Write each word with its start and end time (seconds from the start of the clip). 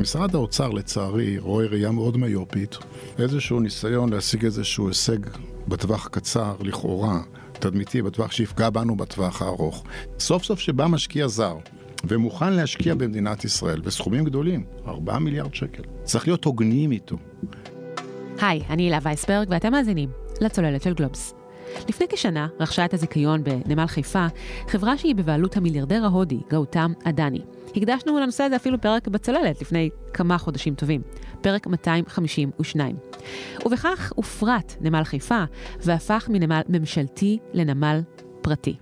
משרד 0.00 0.34
האוצר, 0.34 0.70
לצערי, 0.70 1.38
רואה 1.38 1.66
ראייה 1.66 1.90
מאוד 1.90 2.16
מיופית, 2.16 2.76
איזשהו 3.18 3.60
ניסיון 3.60 4.12
להשיג 4.12 4.44
איזשהו 4.44 4.88
הישג 4.88 5.18
בטווח 5.68 6.06
הקצר, 6.06 6.54
לכאורה, 6.60 7.20
תדמיתי, 7.52 8.02
בטווח 8.02 8.32
שיפגע 8.32 8.70
בנו 8.70 8.96
בטווח 8.96 9.42
הארוך. 9.42 9.84
סוף 10.18 10.44
סוף 10.44 10.60
שבא 10.60 10.86
משקיע 10.86 11.28
זר, 11.28 11.56
ומוכן 12.04 12.52
להשקיע 12.52 12.94
במדינת 12.94 13.44
ישראל 13.44 13.80
בסכומים 13.80 14.24
גדולים, 14.24 14.64
4 14.86 15.18
מיליארד 15.18 15.54
שקל. 15.54 15.82
צריך 16.04 16.26
להיות 16.26 16.44
הוגנים 16.44 16.92
איתו. 16.92 17.16
היי, 18.40 18.62
אני 18.70 18.82
הילה 18.82 18.98
וייסברג 19.02 19.48
ואתם 19.50 19.72
מאזינים 19.72 20.08
לצוללת 20.40 20.82
של 20.82 20.94
גלובס. 20.94 21.34
לפני 21.88 22.06
כשנה 22.08 22.48
רכשה 22.60 22.84
את 22.84 22.94
הזיכיון 22.94 23.44
בנמל 23.44 23.86
חיפה 23.86 24.26
חברה 24.68 24.98
שהיא 24.98 25.14
בבעלות 25.14 25.56
המיליארדר 25.56 26.04
ההודי, 26.04 26.40
גאותם 26.50 26.92
אדני. 27.04 27.40
הקדשנו 27.76 28.18
לנושא 28.18 28.44
הזה 28.44 28.56
אפילו 28.56 28.80
פרק 28.80 29.08
בצוללת 29.08 29.60
לפני 29.60 29.90
כמה 30.14 30.38
חודשים 30.38 30.74
טובים, 30.74 31.02
פרק 31.40 31.66
252. 31.66 32.96
ובכך 33.66 34.12
הופרט 34.16 34.74
נמל 34.80 35.04
חיפה 35.04 35.44
והפך 35.80 36.28
מנמל 36.28 36.60
ממשלתי 36.68 37.38
לנמל 37.52 38.00
פרטי. 38.42 38.76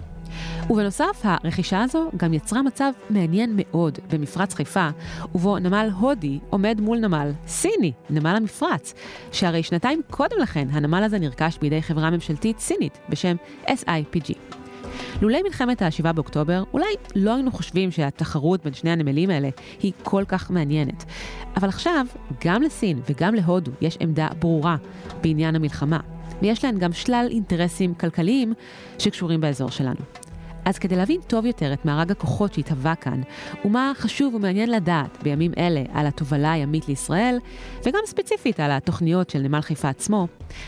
ובנוסף, 0.71 1.21
הרכישה 1.23 1.83
הזו 1.83 2.11
גם 2.17 2.35
יצרה 2.35 2.63
מצב 2.63 2.93
מעניין 3.11 3.53
מאוד 3.57 3.99
במפרץ 4.11 4.55
חיפה, 4.55 4.89
ובו 5.35 5.59
נמל 5.59 5.89
הודי 6.01 6.39
עומד 6.51 6.81
מול 6.81 6.99
נמל 6.99 7.33
סיני, 7.47 7.93
נמל 8.11 8.37
המפרץ, 8.37 8.95
שהרי 9.33 9.63
שנתיים 9.63 10.03
קודם 10.11 10.37
לכן 10.43 10.69
הנמל 10.73 11.03
הזה 11.03 11.19
נרכש 11.19 11.59
בידי 11.61 11.83
חברה 11.83 12.11
ממשלתית 12.11 12.61
סינית 12.61 12.99
בשם 13.09 13.37
SIPG. 13.67 14.35
לולי 15.23 15.43
מלחמת 15.43 15.83
ה-7 15.83 16.13
באוקטובר, 16.13 16.63
אולי 16.73 16.95
לא 17.15 17.35
היינו 17.35 17.53
חושבים 17.53 17.91
שהתחרות 17.91 18.65
בין 18.65 18.75
שני 18.75 18.91
הנמלים 18.91 19.31
האלה 19.31 19.49
היא 19.83 19.93
כל 20.03 20.25
כך 20.29 20.51
מעניינת. 20.51 21.05
אבל 21.57 21.69
עכשיו, 21.69 22.07
גם 22.45 22.63
לסין 22.63 23.01
וגם 23.09 23.35
להודו 23.35 23.71
יש 23.81 23.97
עמדה 24.01 24.29
ברורה 24.39 24.77
בעניין 25.21 25.57
המלחמה, 25.57 26.01
ויש 26.43 26.65
להן 26.65 26.79
גם 26.79 26.93
שלל 26.93 27.27
אינטרסים 27.31 27.95
כלכליים 27.95 28.53
שקשורים 28.99 29.41
באזור 29.41 29.71
שלנו. 29.71 30.01
אז 30.65 30.79
כדי 30.79 30.97
להבין 30.97 31.21
טוב 31.27 31.47
יותר 31.47 31.73
את 31.73 31.85
מארג 31.85 32.11
הכוחות 32.11 32.55
שהתהווה 32.55 32.95
כאן, 32.95 33.21
ומה 33.65 33.93
חשוב 33.97 34.35
ומעניין 34.35 34.71
לדעת 34.71 35.23
בימים 35.23 35.53
אלה 35.59 35.83
על 35.93 36.07
התובלה 36.07 36.53
הימית 36.53 36.89
לישראל, 36.89 37.39
וגם 37.87 38.01
ספציפית 38.07 38.61
על 38.61 38.71
התוכניות 38.71 39.31
של 39.31 39.39
נמל 39.39 39.61
חיפה 39.61 39.89
עצמו, 39.89 40.27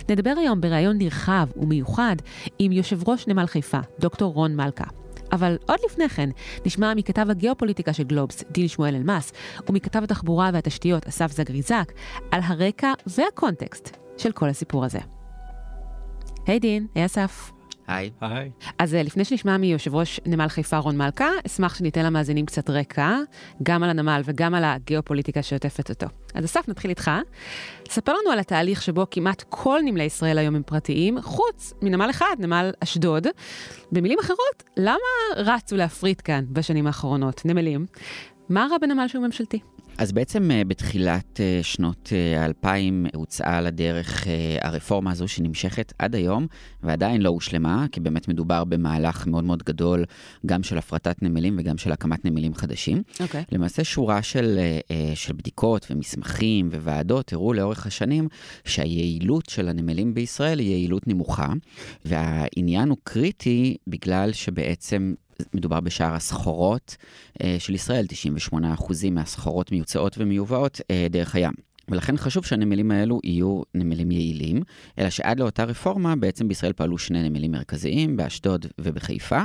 נדבר 0.08 0.34
היום 0.36 0.60
בריאיון 0.60 0.98
נרחב 0.98 1.46
ומיוחד 1.56 2.16
עם 2.58 2.72
יושב 2.72 3.08
ראש 3.08 3.28
נמל 3.28 3.46
חיפה, 3.46 3.78
דוקטור 4.00 4.32
רון 4.32 4.56
מלכה. 4.56 4.84
אבל 5.32 5.56
עוד 5.68 5.78
לפני 5.86 6.08
כן, 6.08 6.30
נשמע 6.66 6.94
מכתב 6.94 7.26
הגיאופוליטיקה 7.30 7.92
של 7.92 8.02
גלובס, 8.02 8.44
דין 8.50 8.68
שמואל 8.68 8.94
אלמס, 8.94 9.32
ומכתב 9.68 10.02
התחבורה 10.02 10.50
והתשתיות, 10.52 11.06
אסף 11.06 11.32
זגריזק, 11.32 11.92
על 12.30 12.40
הרקע 12.44 12.92
והקונטקסט 13.06 13.96
של 14.16 14.32
כל 14.32 14.48
הסיפור 14.48 14.84
הזה. 14.84 14.98
היי 16.46 16.56
hey 16.56 16.60
דין, 16.60 16.86
היי 16.94 17.02
hey 17.02 17.06
אסף. 17.06 17.61
היי. 17.86 18.10
היי. 18.20 18.50
אז 18.78 18.94
אה, 18.94 19.02
לפני 19.02 19.24
שנשמע 19.24 19.56
מיושב 19.56 19.94
ראש 19.94 20.20
נמל 20.26 20.48
חיפה 20.48 20.78
רון 20.78 20.96
מלכה, 20.96 21.28
אשמח 21.46 21.74
שניתן 21.74 22.04
למאזינים 22.04 22.46
קצת 22.46 22.70
רקע, 22.70 23.16
גם 23.62 23.82
על 23.82 23.90
הנמל 23.90 24.22
וגם 24.24 24.54
על 24.54 24.64
הגיאופוליטיקה 24.64 25.42
שעוטפת 25.42 25.90
אותו. 25.90 26.06
אז 26.34 26.44
אסף, 26.44 26.68
נתחיל 26.68 26.90
איתך. 26.90 27.10
ספר 27.88 28.12
לנו 28.12 28.30
על 28.30 28.38
התהליך 28.38 28.82
שבו 28.82 29.06
כמעט 29.10 29.44
כל 29.48 29.80
נמלי 29.84 30.04
ישראל 30.04 30.38
היום 30.38 30.56
הם 30.56 30.62
פרטיים, 30.62 31.20
חוץ 31.20 31.72
מנמל 31.82 32.10
אחד, 32.10 32.36
נמל 32.38 32.70
אשדוד. 32.80 33.26
במילים 33.92 34.18
אחרות, 34.18 34.62
למה 34.76 34.96
רצו 35.36 35.76
להפריט 35.76 36.22
כאן 36.24 36.44
בשנים 36.50 36.86
האחרונות 36.86 37.42
נמלים? 37.44 37.86
מה 38.48 38.66
רע 38.70 38.78
בנמל 38.78 39.08
שהוא 39.08 39.26
ממשלתי? 39.26 39.60
אז 39.98 40.12
בעצם 40.12 40.50
אה, 40.50 40.64
בתחילת 40.64 41.40
אה, 41.40 41.60
שנות 41.62 42.12
האלפיים 42.36 43.06
הוצאה 43.14 43.60
לדרך 43.60 44.26
אה, 44.26 44.58
הרפורמה 44.60 45.10
הזו 45.10 45.28
שנמשכת 45.28 45.92
עד 45.98 46.14
היום, 46.14 46.46
ועדיין 46.82 47.22
לא 47.22 47.28
הושלמה, 47.28 47.86
כי 47.92 48.00
באמת 48.00 48.28
מדובר 48.28 48.64
במהלך 48.64 49.26
מאוד 49.26 49.44
מאוד 49.44 49.62
גדול, 49.62 50.04
גם 50.46 50.62
של 50.62 50.78
הפרטת 50.78 51.22
נמלים 51.22 51.56
וגם 51.58 51.78
של 51.78 51.92
הקמת 51.92 52.24
נמלים 52.24 52.54
חדשים. 52.54 53.02
אוקיי. 53.20 53.42
Okay. 53.42 53.44
למעשה 53.52 53.84
שורה 53.84 54.22
של, 54.22 54.58
של 55.14 55.32
בדיקות 55.32 55.86
ומסמכים 55.90 56.68
וועדות 56.72 57.32
הראו 57.32 57.52
לאורך 57.52 57.86
השנים 57.86 58.28
שהיעילות 58.64 59.48
של 59.48 59.68
הנמלים 59.68 60.14
בישראל 60.14 60.58
היא 60.58 60.70
יעילות 60.70 61.08
נמוכה, 61.08 61.48
והעניין 62.04 62.88
הוא 62.88 62.98
קריטי 63.04 63.76
בגלל 63.86 64.32
שבעצם 64.32 65.14
מדובר 65.54 65.80
בשאר 65.80 66.14
הסחורות 66.14 66.96
אה, 67.42 67.56
של 67.58 67.74
ישראל, 67.74 68.06
98% 68.52 68.54
מהסחורות 69.10 69.72
מיוצאות 69.72 70.18
ומיובאות 70.18 70.80
אה, 70.90 71.06
דרך 71.10 71.34
הים. 71.34 71.52
ולכן 71.88 72.16
חשוב 72.16 72.44
שהנמלים 72.44 72.90
האלו 72.90 73.20
יהיו 73.24 73.62
נמלים 73.74 74.10
יעילים, 74.10 74.62
אלא 74.98 75.10
שעד 75.10 75.40
לאותה 75.40 75.64
רפורמה 75.64 76.16
בעצם 76.16 76.48
בישראל 76.48 76.72
פעלו 76.72 76.98
שני 76.98 77.28
נמלים 77.28 77.52
מרכזיים, 77.52 78.16
באשדוד 78.16 78.66
ובחיפה. 78.80 79.40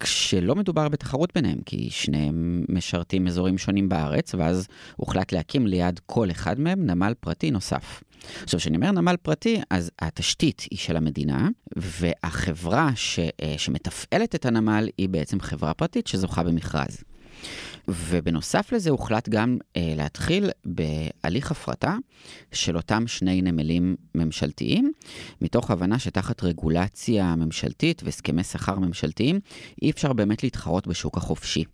כשלא 0.00 0.54
מדובר 0.54 0.88
בתחרות 0.88 1.34
ביניהם, 1.34 1.58
כי 1.66 1.88
שניהם 1.90 2.64
משרתים 2.68 3.26
אזורים 3.26 3.58
שונים 3.58 3.88
בארץ, 3.88 4.34
ואז 4.34 4.66
הוחלט 4.96 5.32
להקים 5.32 5.66
ליד 5.66 6.00
כל 6.06 6.30
אחד 6.30 6.60
מהם 6.60 6.86
נמל 6.86 7.14
פרטי 7.20 7.50
נוסף. 7.50 8.02
עכשיו, 8.42 8.60
כשאני 8.60 8.76
אומר 8.76 8.90
נמל 8.90 9.16
פרטי, 9.22 9.60
אז 9.70 9.90
התשתית 9.98 10.66
היא 10.70 10.78
של 10.78 10.96
המדינה, 10.96 11.48
והחברה 11.76 12.90
ש, 12.94 13.18
אה, 13.18 13.54
שמתפעלת 13.58 14.34
את 14.34 14.46
הנמל 14.46 14.88
היא 14.98 15.08
בעצם 15.08 15.40
חברה 15.40 15.74
פרטית 15.74 16.06
שזוכה 16.06 16.42
במכרז. 16.42 17.04
ובנוסף 17.88 18.72
לזה 18.72 18.90
הוחלט 18.90 19.28
גם 19.28 19.58
אה, 19.76 19.94
להתחיל 19.96 20.50
בהליך 20.64 21.50
הפרטה 21.50 21.96
של 22.52 22.76
אותם 22.76 23.06
שני 23.06 23.42
נמלים 23.42 23.96
ממשלתיים, 24.14 24.92
מתוך 25.40 25.70
הבנה 25.70 25.98
שתחת 25.98 26.42
רגולציה 26.42 27.36
ממשלתית 27.36 28.02
והסכמי 28.04 28.44
שכר 28.44 28.78
ממשלתיים, 28.78 29.40
אי 29.82 29.90
אפשר 29.90 30.12
באמת 30.12 30.42
להתחרות 30.42 30.86
בשוק 30.86 31.16
החופשי. 31.16 31.64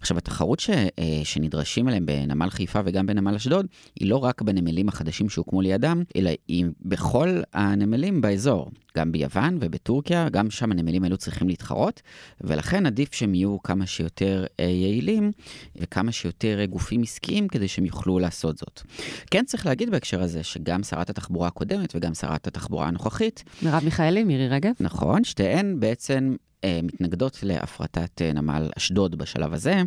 עכשיו, 0.00 0.18
התחרות 0.18 0.60
ש, 0.60 0.70
אה, 0.70 1.20
שנדרשים 1.24 1.88
אליהם 1.88 2.06
בנמל 2.06 2.50
חיפה 2.50 2.80
וגם 2.84 3.06
בנמל 3.06 3.34
אשדוד, 3.34 3.66
היא 4.00 4.10
לא 4.10 4.16
רק 4.16 4.42
בנמלים 4.42 4.88
החדשים 4.88 5.28
שהוקמו 5.28 5.60
לידם, 5.60 6.02
אלא 6.16 6.30
היא 6.48 6.66
בכל 6.80 7.40
הנמלים 7.52 8.20
באזור. 8.20 8.70
גם 8.96 9.12
ביוון 9.12 9.58
ובטורקיה, 9.60 10.28
גם 10.28 10.50
שם 10.50 10.72
הנמלים 10.72 11.04
האלו 11.04 11.16
צריכים 11.16 11.48
להתחרות, 11.48 12.02
ולכן 12.40 12.86
עדיף 12.86 13.14
שהם 13.14 13.34
יהיו 13.34 13.62
כמה 13.62 13.86
שיותר 13.86 14.44
אה, 14.60 14.64
יעילים 14.64 15.32
וכמה 15.76 16.12
שיותר 16.12 16.64
גופים 16.64 17.02
עסקיים 17.02 17.48
כדי 17.48 17.68
שהם 17.68 17.84
יוכלו 17.84 18.18
לעשות 18.18 18.58
זאת. 18.58 18.82
כן 19.30 19.44
צריך 19.44 19.66
להגיד 19.66 19.90
בהקשר 19.90 20.22
הזה 20.22 20.42
שגם 20.42 20.82
שרת 20.82 21.10
התחבורה 21.10 21.48
הקודמת 21.48 21.92
וגם 21.96 22.14
שרת 22.14 22.46
התחבורה 22.46 22.86
הנוכחית, 22.86 23.44
מרב 23.62 23.84
מיכאלי, 23.84 24.24
מירי 24.24 24.48
רגב. 24.48 24.72
נכון, 24.80 25.24
שתיהן 25.24 25.80
בעצם 25.80 26.30
אה, 26.30 26.49
מתנגדות 26.82 27.38
להפרטת 27.42 28.22
אה, 28.22 28.32
נמל 28.32 28.68
אשדוד 28.76 29.18
בשלב 29.18 29.52
הזה, 29.54 29.82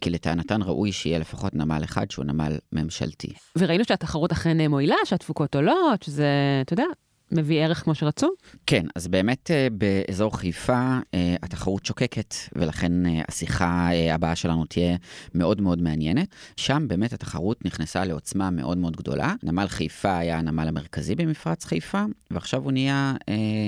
כי 0.00 0.10
לטענתן 0.10 0.62
ראוי 0.62 0.92
שיהיה 0.92 1.18
לפחות 1.18 1.54
נמל 1.54 1.80
אחד 1.84 2.10
שהוא 2.10 2.24
נמל 2.24 2.58
ממשלתי. 2.72 3.32
וראינו 3.58 3.84
שהתחרות 3.84 4.32
אכן 4.32 4.70
מועילה, 4.70 4.96
שהתפוקות 5.04 5.54
עולות, 5.54 6.02
שזה, 6.02 6.26
אתה 6.60 6.72
יודע, 6.72 6.84
מביא 7.32 7.64
ערך 7.64 7.82
כמו 7.82 7.94
שרצו? 7.94 8.28
כן, 8.66 8.86
אז 8.94 9.08
באמת 9.08 9.50
אה, 9.50 9.68
באזור 9.72 10.38
חיפה 10.38 10.98
התחרות 11.42 11.86
שוקקת, 11.86 12.34
ולכן 12.54 12.92
השיחה 13.28 13.88
הבאה 14.12 14.36
שלנו 14.36 14.64
תהיה 14.64 14.96
מאוד 15.34 15.60
מאוד 15.60 15.82
מעניינת. 15.82 16.28
שם 16.56 16.84
באמת 16.88 17.12
התחרות 17.12 17.64
נכנסה 17.64 18.04
לעוצמה 18.04 18.50
מאוד 18.50 18.78
מאוד 18.78 18.96
גדולה. 18.96 19.34
נמל 19.42 19.68
חיפה 19.68 20.18
היה 20.18 20.38
הנמל 20.38 20.68
המרכזי 20.68 21.14
במפרץ 21.14 21.64
חיפה, 21.64 22.04
ועכשיו 22.30 22.62
הוא 22.62 22.72
נהיה 22.72 23.14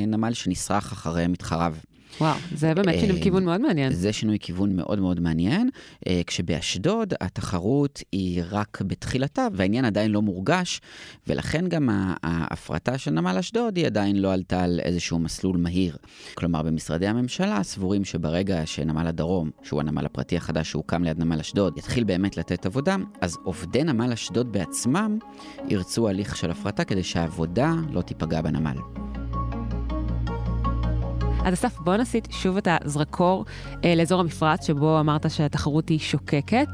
נמל 0.07 0.33
שנשרח 0.33 0.93
אחרי 0.93 1.27
מתחריו. 1.27 1.75
וואו, 2.21 2.37
זה 2.55 2.75
באמת 2.75 3.01
שינוי 3.01 3.23
כיוון 3.23 3.45
מאוד 3.45 3.61
מעניין. 3.61 3.93
זה 3.93 4.13
שינוי 4.13 4.39
כיוון 4.41 4.77
מאוד 4.77 5.01
מאוד 5.01 5.21
מעניין, 5.21 5.71
כשבאשדוד 6.27 7.15
התחרות 7.21 8.03
היא 8.13 8.43
רק 8.51 8.83
בתחילתה, 8.87 9.49
והעניין 9.53 9.85
עדיין 9.85 10.11
לא 10.11 10.23
מורגש, 10.23 10.81
ולכן 11.27 11.69
גם 11.69 11.89
ההפרטה 12.23 12.99
של 12.99 13.11
נמל 13.11 13.39
אשדוד 13.39 13.77
היא 13.77 13.87
עדיין 13.87 14.17
לא 14.17 14.33
עלתה 14.33 14.63
על 14.63 14.81
איזשהו 14.83 15.19
מסלול 15.19 15.57
מהיר. 15.57 15.97
כלומר, 16.35 16.63
במשרדי 16.63 17.07
הממשלה 17.07 17.63
סבורים 17.63 18.05
שברגע 18.05 18.67
שנמל 18.67 19.07
הדרום, 19.07 19.51
שהוא 19.63 19.81
הנמל 19.81 20.07
הפרטי 20.07 20.37
החדש 20.37 20.71
שהוקם 20.71 21.05
ליד 21.05 21.19
נמל 21.19 21.41
אשדוד, 21.41 21.79
יתחיל 21.79 22.05
באמת 22.05 22.37
לתת 22.37 22.67
עבודה, 22.67 22.97
אז 23.21 23.39
עובדי 23.45 23.85
נמל 23.85 24.13
אשדוד 24.13 24.53
בעצמם 24.53 25.19
ירצו 25.69 26.09
הליך 26.09 26.37
של 26.37 26.51
הפרטה 26.51 26.85
כדי 26.85 27.03
שהעבודה 27.03 27.75
לא 27.93 28.03
תיפגע 28.03 28.41
בנמל. 28.41 29.08
אז 31.45 31.55
אסף, 31.55 31.79
בוא 31.79 31.97
נסיט 31.97 32.29
שוב 32.31 32.57
את 32.57 32.69
הזרקור 32.71 33.45
אה, 33.85 33.95
לאזור 33.95 34.21
המפרץ, 34.21 34.67
שבו 34.67 35.01
אמרת 35.01 35.31
שהתחרות 35.31 35.89
היא 35.89 35.99
שוקקת. 35.99 36.69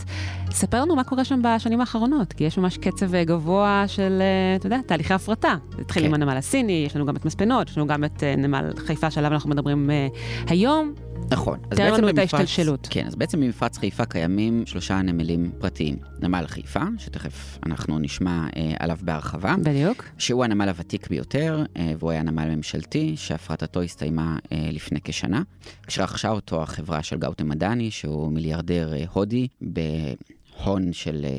ספר 0.51 0.81
לנו 0.81 0.97
מה 0.97 1.05
קורה 1.05 1.25
שם 1.25 1.41
בשנים 1.45 1.81
האחרונות, 1.81 2.33
כי 2.33 2.45
יש 2.45 2.59
ממש 2.59 2.79
קצב 2.79 3.15
אה, 3.15 3.25
גבוה 3.25 3.85
של, 3.87 4.23
אה, 4.23 4.57
אתה 4.57 4.67
יודע, 4.67 4.79
תהליכי 4.87 5.15
הפרטה. 5.15 5.55
זה 5.77 5.83
התחיל 5.83 6.03
כן. 6.03 6.09
עם 6.09 6.15
הנמל 6.15 6.37
הסיני, 6.37 6.85
יש 6.87 6.97
לנו 6.97 7.07
גם 7.07 7.17
את 7.17 7.25
מספנות, 7.25 7.69
יש 7.69 7.79
לנו 7.79 7.87
גם 7.87 8.05
את 8.05 8.23
אה, 8.23 8.37
נמל 8.37 8.71
חיפה 8.77 9.11
שעליו 9.11 9.33
אנחנו 9.33 9.51
מדברים 9.51 9.91
אה, 9.91 10.09
היום. 10.47 10.95
נכון. 11.31 11.59
תאר 11.71 11.93
לנו 11.93 12.09
את 12.09 12.19
ההשתלשלות. 12.19 12.88
כן, 12.91 13.06
אז 13.06 13.15
בעצם 13.15 13.41
במפרץ 13.41 13.79
חיפה 13.79 14.05
קיימים 14.05 14.67
שלושה 14.67 15.03
נמלים 15.03 15.53
פרטיים. 15.59 15.97
נמל 16.21 16.44
חיפה, 16.47 16.81
שתכף 16.99 17.59
אנחנו 17.67 17.99
נשמע 17.99 18.47
אה, 18.56 18.73
עליו 18.79 18.99
בהרחבה. 19.03 19.55
בדיוק. 19.62 20.05
שהוא 20.19 20.44
הנמל 20.44 20.69
הוותיק 20.69 21.09
ביותר, 21.09 21.65
אה, 21.76 21.93
והוא 21.99 22.11
היה 22.11 22.23
נמל 22.23 22.55
ממשלתי, 22.55 23.17
שהפרטתו 23.17 23.82
הסתיימה 23.82 24.38
אה, 24.53 24.69
לפני 24.73 25.00
כשנה. 25.05 25.43
כשרכשה 25.87 26.31
אותו 26.31 26.62
החברה 26.62 27.03
של 27.03 27.19
גאוטם 27.19 27.49
מדני, 27.49 27.91
שהוא 27.91 28.32
מיליארדר 28.32 28.93
אה, 28.94 29.05
הודי, 29.12 29.49
בהון 29.61 30.93
של 30.93 31.25
אה, 31.25 31.38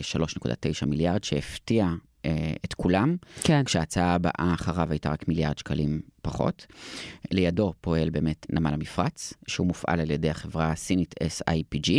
3.9 0.81 0.85
מיליארד, 0.85 1.23
שהפתיע 1.23 1.85
אה, 1.85 1.93
את 2.65 2.73
כולם, 2.73 3.15
כן. 3.43 3.63
כשההצעה 3.63 4.13
הבאה 4.13 4.53
אחריו 4.53 4.91
הייתה 4.91 5.09
רק 5.09 5.27
מיליארד 5.27 5.57
שקלים 5.57 6.01
פחות. 6.21 6.65
לידו 7.31 7.73
פועל 7.81 8.09
באמת 8.09 8.45
נמל 8.49 8.73
המפרץ, 8.73 9.33
שהוא 9.47 9.67
מופעל 9.67 9.99
על 9.99 10.11
ידי 10.11 10.29
החברה 10.29 10.71
הסינית 10.71 11.15
SIPG, 11.23 11.91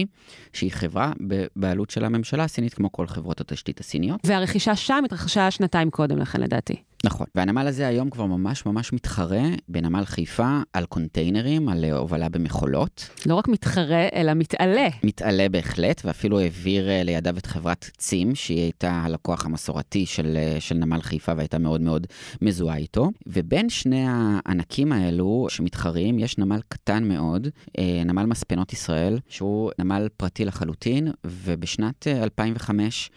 שהיא 0.53 0.73
חברה 0.73 1.13
בבעלות 1.21 1.91
של 1.91 2.05
הממשלה 2.05 2.45
הסינית, 2.45 2.75
כמו 2.75 2.93
כל 2.93 3.07
חברות 3.07 3.41
התשתית 3.41 3.81
הסיניות. 3.81 4.21
והרכישה 4.25 4.77
שם 4.77 5.03
התרחשה 5.05 5.51
שנתיים 5.51 5.91
קודם 5.91 6.19
לכן, 6.19 6.41
לדעתי. 6.41 6.77
נכון. 7.07 7.27
והנמל 7.35 7.67
הזה 7.67 7.87
היום 7.87 8.11
כבר 8.11 8.27
ממש 8.27 8.67
ממש 8.67 8.93
מתחרה 8.93 9.43
בנמל 9.69 10.05
חיפה 10.05 10.59
על 10.73 10.87
קונטיינרים, 10.87 11.69
על 11.69 11.85
הובלה 11.85 12.29
במכולות. 12.29 13.09
לא 13.27 13.35
רק 13.35 13.49
מתחרה, 13.49 14.07
אלא 14.15 14.35
מתעלה. 14.35 14.89
מתעלה 15.05 15.49
בהחלט, 15.49 16.03
ואפילו 16.05 16.41
העביר 16.41 16.89
אה, 16.89 17.03
לידיו 17.03 17.39
את 17.39 17.47
חברת 17.47 17.91
צים, 17.99 18.35
שהיא 18.35 18.61
הייתה 18.61 18.91
הלקוח 18.91 19.47
המסורתי 19.47 20.07
של, 20.07 20.37
אה, 20.37 20.61
של 20.61 20.75
נמל 20.75 21.01
חיפה 21.01 21.33
והייתה 21.37 21.59
מאוד 21.59 21.81
מאוד 21.81 22.07
מזוהה 22.43 22.77
איתו. 22.77 23.11
ובין 23.27 23.69
שני 23.69 24.05
הענקים 24.09 24.93
האלו 24.93 25.47
שמתחרים, 25.51 26.19
יש 26.19 26.39
נמל 26.39 26.61
קטן 26.69 27.05
מאוד, 27.05 27.49
אה, 27.79 28.03
נמל 28.05 28.27
מספנות 28.27 28.73
ישראל, 28.73 29.19
שהוא 29.29 29.71
נמל 29.79 30.09
פרטי 30.17 30.45
לחלוטין, 30.45 31.09
ובשנת 31.25 32.07
2005 32.07 33.11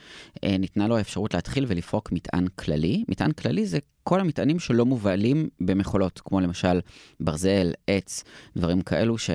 ניתנה 0.45 0.87
לו 0.87 0.97
האפשרות 0.97 1.33
להתחיל 1.33 1.65
ולפרוק 1.67 2.11
מטען 2.11 2.47
כללי. 2.55 3.03
מטען 3.07 3.31
כללי 3.31 3.65
זה 3.65 3.78
כל 4.03 4.19
המטענים 4.19 4.59
שלא 4.59 4.85
מובלים 4.85 5.49
במכולות, 5.59 6.21
כמו 6.25 6.39
למשל 6.39 6.79
ברזל, 7.19 7.71
עץ, 7.87 8.23
דברים 8.57 8.81
כאלו 8.81 9.17
ש... 9.17 9.29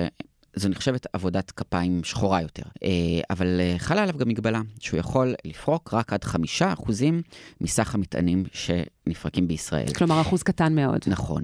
זו 0.57 0.69
נחשבת 0.69 1.07
עבודת 1.13 1.51
כפיים 1.51 2.03
שחורה 2.03 2.41
יותר. 2.41 2.63
אבל 3.29 3.61
חלה 3.77 4.03
עליו 4.03 4.17
גם 4.17 4.27
מגבלה, 4.27 4.61
שהוא 4.79 4.99
יכול 4.99 5.35
לפרוק 5.45 5.93
רק 5.93 6.13
עד 6.13 6.23
חמישה 6.23 6.73
אחוזים 6.73 7.21
מסך 7.61 7.95
המטענים 7.95 8.43
שנפרקים 9.05 9.47
בישראל. 9.47 9.93
כלומר, 9.97 10.21
אחוז 10.21 10.43
קטן 10.43 10.75
מאוד. 10.75 10.99
נכון. 11.07 11.43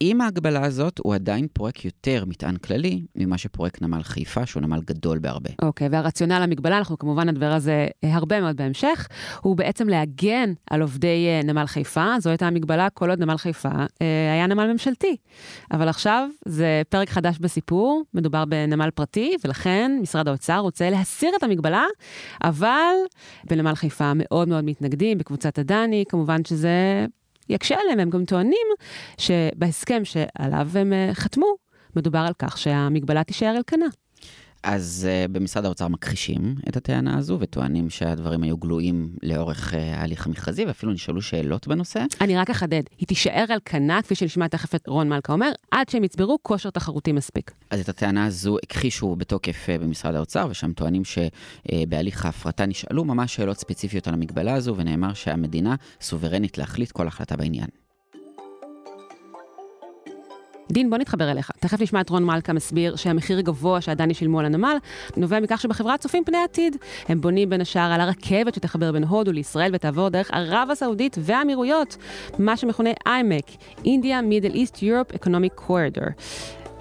עם 0.00 0.20
ההגבלה 0.20 0.64
הזאת, 0.64 1.00
הוא 1.04 1.14
עדיין 1.14 1.46
פורק 1.52 1.84
יותר 1.84 2.24
מטען 2.26 2.56
כללי 2.56 3.02
ממה 3.16 3.38
שפורק 3.38 3.82
נמל 3.82 4.02
חיפה, 4.02 4.46
שהוא 4.46 4.62
נמל 4.62 4.80
גדול 4.86 5.18
בהרבה. 5.18 5.50
אוקיי, 5.62 5.86
okay, 5.86 5.90
והרציונל 5.92 6.42
המגבלה, 6.42 6.78
אנחנו 6.78 6.98
כמובן 6.98 7.28
נדבר 7.28 7.52
על 7.52 7.58
זה 7.58 7.86
הרבה 8.02 8.40
מאוד 8.40 8.56
בהמשך, 8.56 9.08
הוא 9.40 9.56
בעצם 9.56 9.88
להגן 9.88 10.52
על 10.70 10.82
עובדי 10.82 11.26
אה, 11.28 11.40
נמל 11.44 11.66
חיפה, 11.66 12.06
זו 12.20 12.30
הייתה 12.30 12.46
המגבלה 12.46 12.90
כל 12.90 13.10
עוד 13.10 13.18
נמל 13.20 13.36
חיפה 13.36 13.68
אה, 14.02 14.32
היה 14.32 14.46
נמל 14.46 14.72
ממשלתי. 14.72 15.16
אבל 15.72 15.88
עכשיו 15.88 16.28
זה 16.44 16.82
פרק 16.88 17.10
חדש 17.10 17.38
בסיפור, 17.38 18.02
מדובר 18.14 18.44
בנמל 18.44 18.90
פרטי, 18.90 19.36
ולכן 19.44 19.98
משרד 20.02 20.28
האוצר 20.28 20.58
רוצה 20.58 20.90
להסיר 20.90 21.30
את 21.38 21.42
המגבלה, 21.42 21.84
אבל 22.44 22.94
בנמל 23.50 23.74
חיפה 23.74 24.12
מאוד 24.14 24.48
מאוד 24.48 24.64
מתנגדים, 24.64 25.18
בקבוצת 25.18 25.58
הדני, 25.58 26.04
כמובן 26.08 26.44
שזה 26.44 26.97
יקשה 27.48 27.76
עליהם, 27.80 27.98
הם 28.00 28.10
גם 28.10 28.24
טוענים 28.24 28.66
שבהסכם 29.18 30.04
שעליו 30.04 30.68
הם 30.74 30.92
אה, 30.92 31.10
חתמו, 31.12 31.56
מדובר 31.96 32.18
על 32.18 32.32
כך 32.38 32.58
שהמגבלה 32.58 33.24
תישאר 33.24 33.48
על 33.48 33.62
כנה. 33.66 33.86
אז 34.62 35.08
uh, 35.08 35.32
במשרד 35.32 35.64
האוצר 35.64 35.88
מכחישים 35.88 36.54
את 36.68 36.76
הטענה 36.76 37.18
הזו 37.18 37.38
וטוענים 37.40 37.90
שהדברים 37.90 38.42
היו 38.42 38.56
גלויים 38.56 39.10
לאורך 39.22 39.74
uh, 39.74 39.76
ההליך 39.76 40.26
המכרזי 40.26 40.64
ואפילו 40.64 40.92
נשאלו 40.92 41.22
שאלות 41.22 41.68
בנושא. 41.68 42.04
אני 42.20 42.36
רק 42.36 42.50
אחדד, 42.50 42.82
היא 42.98 43.08
תישאר 43.08 43.44
על 43.48 43.58
כנה, 43.64 44.02
כפי 44.02 44.14
שנשמע 44.14 44.48
תכף 44.48 44.74
את 44.74 44.86
רון 44.86 45.08
מלכה 45.08 45.32
אומר, 45.32 45.50
עד 45.70 45.88
שהם 45.88 46.04
יצברו 46.04 46.38
כושר 46.42 46.70
תחרותי 46.70 47.12
מספיק. 47.12 47.50
אז 47.70 47.80
את 47.80 47.88
הטענה 47.88 48.26
הזו 48.26 48.56
הכחישו 48.62 49.16
בתוקף 49.16 49.66
uh, 49.66 49.82
במשרד 49.82 50.14
האוצר, 50.14 50.46
ושם 50.50 50.72
טוענים 50.72 51.02
שבהליך 51.04 52.26
ההפרטה 52.26 52.66
נשאלו 52.66 53.04
ממש 53.04 53.34
שאלות 53.34 53.58
ספציפיות 53.58 54.08
על 54.08 54.14
המגבלה 54.14 54.54
הזו, 54.54 54.74
ונאמר 54.76 55.14
שהמדינה 55.14 55.74
סוברנית 56.00 56.58
להחליט 56.58 56.92
כל 56.92 57.06
החלטה 57.06 57.36
בעניין. 57.36 57.68
דין, 60.70 60.90
בוא 60.90 60.98
נתחבר 60.98 61.30
אליך. 61.30 61.50
תכף 61.60 61.80
נשמע 61.80 62.00
את 62.00 62.10
רון 62.10 62.24
מלכה 62.24 62.52
מסביר 62.52 62.96
שהמחיר 62.96 63.38
הגבוה 63.38 63.80
שעדיין 63.80 64.10
ישלמו 64.10 64.40
על 64.40 64.46
הנמל, 64.46 64.76
נובע 65.16 65.40
מכך 65.40 65.60
שבחברה 65.60 65.98
צופים 65.98 66.24
פני 66.24 66.38
עתיד. 66.44 66.76
הם 67.08 67.20
בונים 67.20 67.50
בין 67.50 67.60
השאר 67.60 67.92
על 67.92 68.00
הרכבת 68.00 68.54
שתחבר 68.54 68.92
בין 68.92 69.04
הודו 69.04 69.32
לישראל 69.32 69.70
ותעבור 69.74 70.08
דרך 70.08 70.30
ערב 70.30 70.68
הסעודית 70.72 71.16
והאמירויות, 71.20 71.96
מה 72.38 72.56
שמכונה 72.56 72.90
IMEC, 73.08 73.56
India 73.84 74.22
Middle 74.30 74.54
East 74.54 74.76
Europe 74.76 75.16
Economic 75.16 75.68
Corridor. 75.68 76.10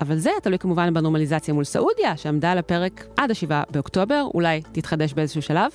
אבל 0.01 0.17
זה 0.17 0.31
תלוי 0.43 0.59
כמובן 0.59 0.93
בנורמליזציה 0.93 1.53
מול 1.53 1.63
סעודיה, 1.63 2.17
שעמדה 2.17 2.51
על 2.51 2.57
הפרק 2.57 3.05
עד 3.17 3.31
ה-7 3.31 3.71
באוקטובר, 3.71 4.27
אולי 4.33 4.61
תתחדש 4.71 5.13
באיזשהו 5.13 5.41
שלב. 5.41 5.71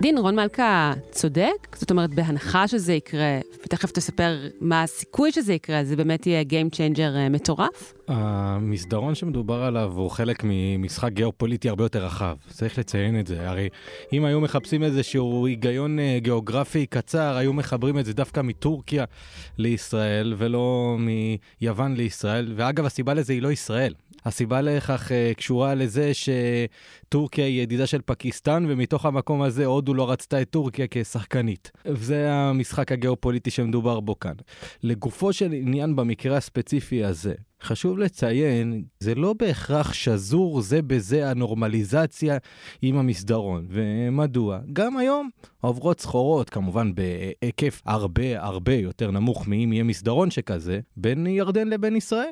דין, 0.00 0.18
רון 0.18 0.36
מלכה 0.36 0.92
צודק? 1.10 1.76
זאת 1.76 1.90
אומרת, 1.90 2.14
בהנחה 2.14 2.68
שזה 2.68 2.92
יקרה, 2.92 3.38
ותכף 3.64 3.90
תספר 3.90 4.36
מה 4.60 4.82
הסיכוי 4.82 5.32
שזה 5.32 5.54
יקרה, 5.54 5.84
זה 5.84 5.96
באמת 5.96 6.26
יהיה 6.26 6.42
Game 6.42 6.74
Changer 6.74 7.30
מטורף? 7.30 7.94
המסדרון 8.08 9.14
שמדובר 9.14 9.62
עליו 9.62 9.92
הוא 9.96 10.10
חלק 10.10 10.42
ממשחק 10.44 11.12
גיאופוליטי 11.12 11.68
הרבה 11.68 11.84
יותר 11.84 12.04
רחב, 12.04 12.36
צריך 12.48 12.78
לציין 12.78 13.20
את 13.20 13.26
זה. 13.26 13.48
הרי 13.48 13.68
אם 14.12 14.24
היו 14.24 14.40
מחפשים 14.40 14.82
איזשהו 14.82 15.46
היגיון 15.46 15.98
גיאוגרפי 16.18 16.86
קצר, 16.86 17.36
היו 17.36 17.52
מחברים 17.52 17.98
את 17.98 18.04
זה 18.04 18.12
דווקא 18.12 18.40
מטורקיה 18.40 19.04
לישראל 19.58 20.34
ולא 20.36 20.96
מיוון 20.98 21.96
לישראל. 21.96 22.52
ואגב, 22.56 22.84
הסיבה 22.84 23.14
לזה 23.14 23.32
היא 23.32 23.42
לא 23.42 23.52
ישראל. 23.52 23.94
הסיבה 24.24 24.60
לכך 24.60 25.10
uh, 25.10 25.34
קשורה 25.34 25.74
לזה 25.74 26.12
שטורקיה 26.14 27.44
היא 27.44 27.62
ידידה 27.62 27.86
של 27.86 28.00
פקיסטן, 28.04 28.64
ומתוך 28.68 29.06
המקום 29.06 29.42
הזה 29.42 29.66
הודו 29.66 29.94
לא 29.94 30.10
רצתה 30.10 30.42
את 30.42 30.50
טורקיה 30.50 30.86
כשחקנית. 30.90 31.70
וזה 31.86 32.32
המשחק 32.32 32.92
הגיאופוליטי 32.92 33.50
שמדובר 33.50 34.00
בו 34.00 34.18
כאן. 34.18 34.34
לגופו 34.82 35.32
של 35.32 35.52
עניין 35.52 35.96
במקרה 35.96 36.36
הספציפי 36.36 37.04
הזה, 37.04 37.34
חשוב 37.62 37.98
לציין, 37.98 38.82
זה 39.00 39.14
לא 39.14 39.32
בהכרח 39.32 39.92
שזור 39.92 40.60
זה 40.60 40.82
בזה 40.82 41.30
הנורמליזציה 41.30 42.38
עם 42.82 42.96
המסדרון. 42.96 43.66
ומדוע? 43.68 44.58
גם 44.72 44.96
היום 44.96 45.30
עוברות 45.60 46.00
סחורות, 46.00 46.50
כמובן 46.50 46.92
בהיקף 46.94 47.82
הרבה 47.86 48.42
הרבה 48.42 48.74
יותר 48.74 49.10
נמוך 49.10 49.48
מאם 49.48 49.72
יהיה 49.72 49.84
מסדרון 49.84 50.30
שכזה, 50.30 50.80
בין 50.96 51.26
ירדן 51.26 51.68
לבין 51.68 51.96
ישראל. 51.96 52.30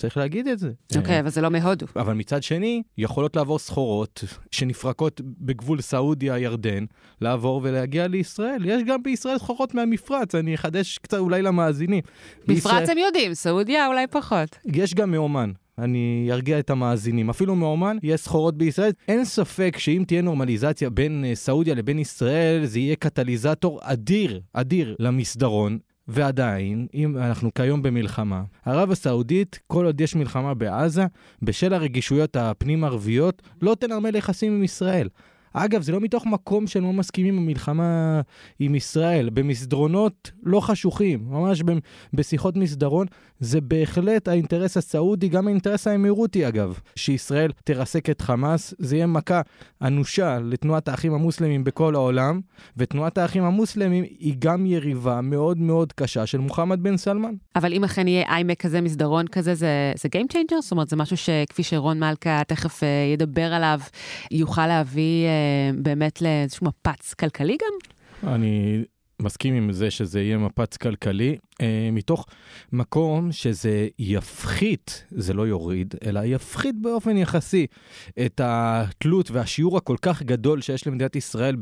צריך 0.00 0.16
להגיד 0.16 0.48
את 0.48 0.58
זה. 0.58 0.70
אוקיי, 0.96 1.16
okay, 1.16 1.20
אבל 1.20 1.30
זה 1.30 1.40
לא 1.40 1.48
מהודו. 1.48 1.86
אבל 1.96 2.14
מצד 2.14 2.42
שני, 2.42 2.82
יכולות 2.98 3.36
לעבור 3.36 3.58
סחורות 3.58 4.24
שנפרקות 4.50 5.20
בגבול 5.24 5.80
סעודיה-ירדן, 5.80 6.84
לעבור 7.20 7.60
ולהגיע 7.64 8.08
לישראל. 8.08 8.62
יש 8.64 8.82
גם 8.82 9.02
בישראל 9.02 9.38
סחורות 9.38 9.74
מהמפרץ, 9.74 10.34
אני 10.34 10.54
אחדש 10.54 10.98
קצת 10.98 11.18
אולי 11.18 11.42
למאזינים. 11.42 12.00
מפרץ 12.42 12.48
בישראל... 12.48 12.90
הם 12.90 12.98
יודעים, 12.98 13.34
סעודיה 13.34 13.86
אולי 13.86 14.06
פחות. 14.06 14.58
יש 14.74 14.94
גם 14.94 15.10
מאומן. 15.10 15.52
אני 15.78 16.28
ארגיע 16.30 16.58
את 16.58 16.70
המאזינים. 16.70 17.30
אפילו 17.30 17.54
מאומן, 17.54 17.96
יש 18.02 18.20
סחורות 18.20 18.58
בישראל. 18.58 18.92
אין 19.08 19.24
ספק 19.24 19.76
שאם 19.78 20.04
תהיה 20.06 20.22
נורמליזציה 20.22 20.90
בין 20.90 21.24
אה, 21.24 21.34
סעודיה 21.34 21.74
לבין 21.74 21.98
ישראל, 21.98 22.64
זה 22.64 22.78
יהיה 22.78 22.96
קטליזטור 22.96 23.80
אדיר, 23.82 24.40
אדיר 24.52 24.96
למסדרון. 24.98 25.78
ועדיין, 26.12 26.86
אם 26.94 27.16
אנחנו 27.16 27.54
כיום 27.54 27.82
במלחמה, 27.82 28.42
ערב 28.66 28.90
הסעודית, 28.90 29.58
כל 29.66 29.86
עוד 29.86 30.00
יש 30.00 30.16
מלחמה 30.16 30.54
בעזה, 30.54 31.06
בשל 31.42 31.74
הרגישויות 31.74 32.36
הפנים-ערביות, 32.36 33.42
לא 33.62 33.76
תנרמל 33.80 34.16
יחסים 34.16 34.52
עם 34.52 34.62
ישראל. 34.62 35.08
אגב, 35.52 35.82
זה 35.82 35.92
לא 35.92 36.00
מתוך 36.00 36.26
מקום 36.26 36.66
שהם 36.66 36.82
לא 36.82 36.92
מסכימים 36.92 37.36
במלחמה 37.36 38.20
עם 38.58 38.74
ישראל, 38.74 39.30
במסדרונות 39.30 40.30
לא 40.42 40.60
חשוכים, 40.60 41.24
ממש 41.28 41.62
בשיחות 42.14 42.56
מסדרון, 42.56 43.06
זה 43.40 43.60
בהחלט 43.60 44.28
האינטרס 44.28 44.76
הסעודי, 44.76 45.28
גם 45.28 45.46
האינטרס 45.46 45.86
האמירותי 45.86 46.48
אגב, 46.48 46.78
שישראל 46.96 47.50
תרסק 47.64 48.10
את 48.10 48.20
חמאס, 48.20 48.74
זה 48.78 48.96
יהיה 48.96 49.06
מכה 49.06 49.40
אנושה 49.82 50.38
לתנועת 50.38 50.88
האחים 50.88 51.14
המוסלמים 51.14 51.64
בכל 51.64 51.94
העולם, 51.94 52.40
ותנועת 52.76 53.18
האחים 53.18 53.44
המוסלמים 53.44 54.04
היא 54.04 54.34
גם 54.38 54.66
יריבה 54.66 55.20
מאוד 55.20 55.58
מאוד 55.58 55.92
קשה 55.92 56.26
של 56.26 56.38
מוחמד 56.38 56.82
בן 56.82 56.96
סלמן. 56.96 57.34
אבל 57.56 57.72
אם 57.72 57.84
אכן 57.84 58.08
יהיה 58.08 58.28
איימק 58.28 58.60
כזה, 58.60 58.80
מסדרון 58.80 59.26
כזה, 59.26 59.54
זה, 59.54 59.92
זה 59.96 60.08
Game 60.16 60.32
Changer? 60.32 60.60
זאת 60.62 60.72
אומרת, 60.72 60.88
זה 60.88 60.96
משהו 60.96 61.16
שכפי 61.16 61.62
שרון 61.62 62.00
מלכה 62.00 62.42
תכף 62.46 62.82
uh, 62.82 62.86
ידבר 63.14 63.54
עליו, 63.54 63.80
יוכל 64.30 64.66
להביא... 64.66 65.26
באמת 65.74 66.22
לאיזשהו 66.22 66.66
מפץ 66.66 67.14
כלכלי 67.14 67.56
גם? 67.60 68.32
אני 68.34 68.84
מסכים 69.20 69.54
עם 69.54 69.72
זה 69.72 69.90
שזה 69.90 70.20
יהיה 70.20 70.38
מפץ 70.38 70.76
כלכלי, 70.76 71.36
אה, 71.60 71.88
מתוך 71.92 72.26
מקום 72.72 73.32
שזה 73.32 73.88
יפחית, 73.98 75.04
זה 75.10 75.34
לא 75.34 75.46
יוריד, 75.46 75.94
אלא 76.06 76.20
יפחית 76.24 76.74
באופן 76.80 77.16
יחסי 77.16 77.66
את 78.26 78.40
התלות 78.44 79.30
והשיעור 79.30 79.76
הכל 79.76 79.96
כך 80.02 80.22
גדול 80.22 80.60
שיש 80.60 80.86
למדינת 80.86 81.16
ישראל 81.16 81.56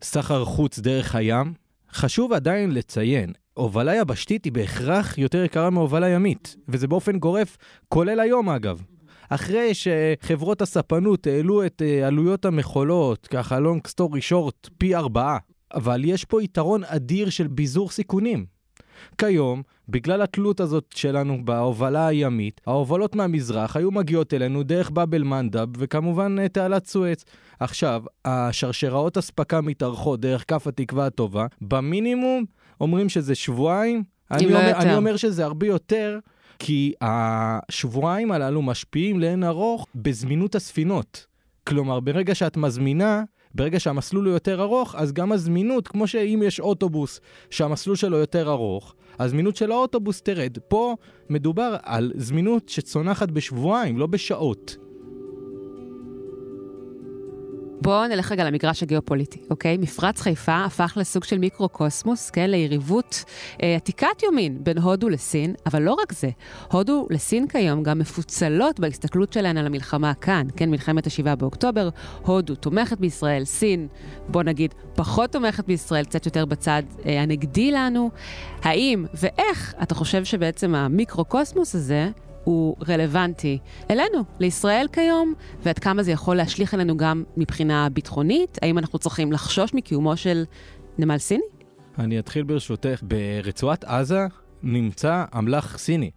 בסחר 0.00 0.44
חוץ 0.44 0.78
דרך 0.78 1.14
הים. 1.14 1.52
חשוב 1.92 2.32
עדיין 2.32 2.70
לציין, 2.70 3.32
הובלה 3.54 3.94
יבשתית 3.94 4.44
היא 4.44 4.52
בהכרח 4.52 5.18
יותר 5.18 5.44
יקרה 5.44 5.70
מהובלה 5.70 6.08
ימית, 6.08 6.56
וזה 6.68 6.88
באופן 6.88 7.18
גורף, 7.18 7.56
כולל 7.88 8.20
היום 8.20 8.50
אגב. 8.50 8.82
אחרי 9.28 9.70
שחברות 9.74 10.62
הספנות 10.62 11.26
העלו 11.26 11.66
את 11.66 11.82
אה, 11.84 12.06
עלויות 12.06 12.44
המכולות, 12.44 13.26
ככה 13.26 13.58
long 13.58 13.88
story 13.88 14.32
short, 14.32 14.70
פי 14.78 14.94
ארבעה, 14.94 15.38
אבל 15.74 16.04
יש 16.04 16.24
פה 16.24 16.42
יתרון 16.42 16.84
אדיר 16.84 17.30
של 17.30 17.46
ביזור 17.46 17.90
סיכונים. 17.90 18.46
כיום, 19.18 19.62
בגלל 19.88 20.22
התלות 20.22 20.60
הזאת 20.60 20.84
שלנו 20.94 21.44
בהובלה 21.44 22.06
הימית, 22.06 22.60
ההובלות 22.66 23.16
מהמזרח 23.16 23.76
היו 23.76 23.90
מגיעות 23.90 24.34
אלינו 24.34 24.62
דרך 24.62 24.90
באב 24.90 25.14
אל-מנדב 25.14 25.68
וכמובן 25.78 26.36
אה, 26.38 26.48
תעלת 26.48 26.86
סואץ. 26.86 27.24
עכשיו, 27.60 28.02
השרשראות 28.24 29.18
אספקה 29.18 29.60
מתארכות 29.60 30.20
דרך 30.20 30.44
כף 30.48 30.66
התקווה 30.66 31.06
הטובה, 31.06 31.46
במינימום 31.60 32.44
אומרים 32.80 33.08
שזה 33.08 33.34
שבועיים. 33.34 34.02
אני, 34.30 34.46
לא 34.46 34.58
אומר, 34.58 34.68
יותר. 34.68 34.80
אני 34.80 34.96
אומר 34.96 35.16
שזה 35.16 35.44
הרבה 35.44 35.66
יותר, 35.66 36.18
כי 36.58 36.92
השבועיים 37.00 38.32
הללו 38.32 38.62
משפיעים 38.62 39.20
לאין 39.20 39.44
ארוך 39.44 39.86
בזמינות 39.94 40.54
הספינות. 40.54 41.26
כלומר, 41.66 42.00
ברגע 42.00 42.34
שאת 42.34 42.56
מזמינה, 42.56 43.22
ברגע 43.54 43.80
שהמסלול 43.80 44.24
הוא 44.26 44.34
יותר 44.34 44.62
ארוך, 44.62 44.94
אז 44.94 45.12
גם 45.12 45.32
הזמינות, 45.32 45.88
כמו 45.88 46.06
שאם 46.06 46.42
יש 46.46 46.60
אוטובוס 46.60 47.20
שהמסלול 47.50 47.96
שלו 47.96 48.16
יותר 48.16 48.50
ארוך, 48.50 48.94
הזמינות 49.18 49.56
של 49.56 49.72
האוטובוס 49.72 50.22
תרד. 50.22 50.58
פה 50.68 50.96
מדובר 51.30 51.76
על 51.82 52.12
זמינות 52.16 52.68
שצונחת 52.68 53.30
בשבועיים, 53.30 53.98
לא 53.98 54.06
בשעות. 54.06 54.83
בואו 57.80 58.06
נלך 58.06 58.32
רגע 58.32 58.44
למגרש 58.44 58.82
הגיאופוליטי, 58.82 59.40
אוקיי? 59.50 59.76
מפרץ 59.76 60.20
חיפה 60.20 60.64
הפך 60.64 60.92
לסוג 60.96 61.24
של 61.24 61.38
מיקרוקוסמוס, 61.38 62.30
כן? 62.30 62.50
ליריבות 62.50 63.24
אה, 63.62 63.76
עתיקת 63.76 64.22
יומין 64.22 64.64
בין 64.64 64.78
הודו 64.78 65.08
לסין, 65.08 65.54
אבל 65.66 65.82
לא 65.82 65.92
רק 66.02 66.12
זה, 66.12 66.30
הודו 66.72 67.06
לסין 67.10 67.48
כיום 67.48 67.82
גם 67.82 67.98
מפוצלות 67.98 68.80
בהסתכלות 68.80 69.32
שלהן 69.32 69.56
על 69.56 69.66
המלחמה 69.66 70.14
כאן, 70.14 70.46
כן? 70.56 70.70
מלחמת 70.70 71.06
ה-7 71.06 71.36
באוקטובר, 71.36 71.88
הודו 72.22 72.54
תומכת 72.54 72.98
בישראל, 72.98 73.44
סין, 73.44 73.88
בוא 74.28 74.42
נגיד, 74.42 74.74
פחות 74.94 75.32
תומכת 75.32 75.66
בישראל, 75.66 76.04
קצת 76.04 76.26
יותר 76.26 76.44
בצד 76.44 76.82
אה, 77.06 77.22
הנגדי 77.22 77.70
לנו. 77.70 78.10
האם 78.62 79.04
ואיך 79.14 79.74
אתה 79.82 79.94
חושב 79.94 80.24
שבעצם 80.24 80.74
המיקרוקוסמוס 80.74 81.74
הזה 81.74 82.10
הוא 82.44 82.76
רלוונטי 82.88 83.58
אלינו, 83.90 84.24
לישראל 84.40 84.86
כיום, 84.92 85.34
ועד 85.62 85.78
כמה 85.78 86.02
זה 86.02 86.12
יכול 86.12 86.36
להשליך 86.36 86.74
עלינו 86.74 86.96
גם 86.96 87.24
מבחינה 87.36 87.88
ביטחונית? 87.88 88.58
האם 88.62 88.78
אנחנו 88.78 88.98
צריכים 88.98 89.32
לחשוש 89.32 89.74
מקיומו 89.74 90.16
של 90.16 90.44
נמל 90.98 91.18
סיני? 91.18 91.44
אני 91.98 92.18
אתחיל 92.18 92.42
ברשותך. 92.42 93.02
ברצועת 93.02 93.84
עזה 93.84 94.26
נמצא 94.62 95.24
אמל"ח 95.38 95.78
סיני. 95.78 96.10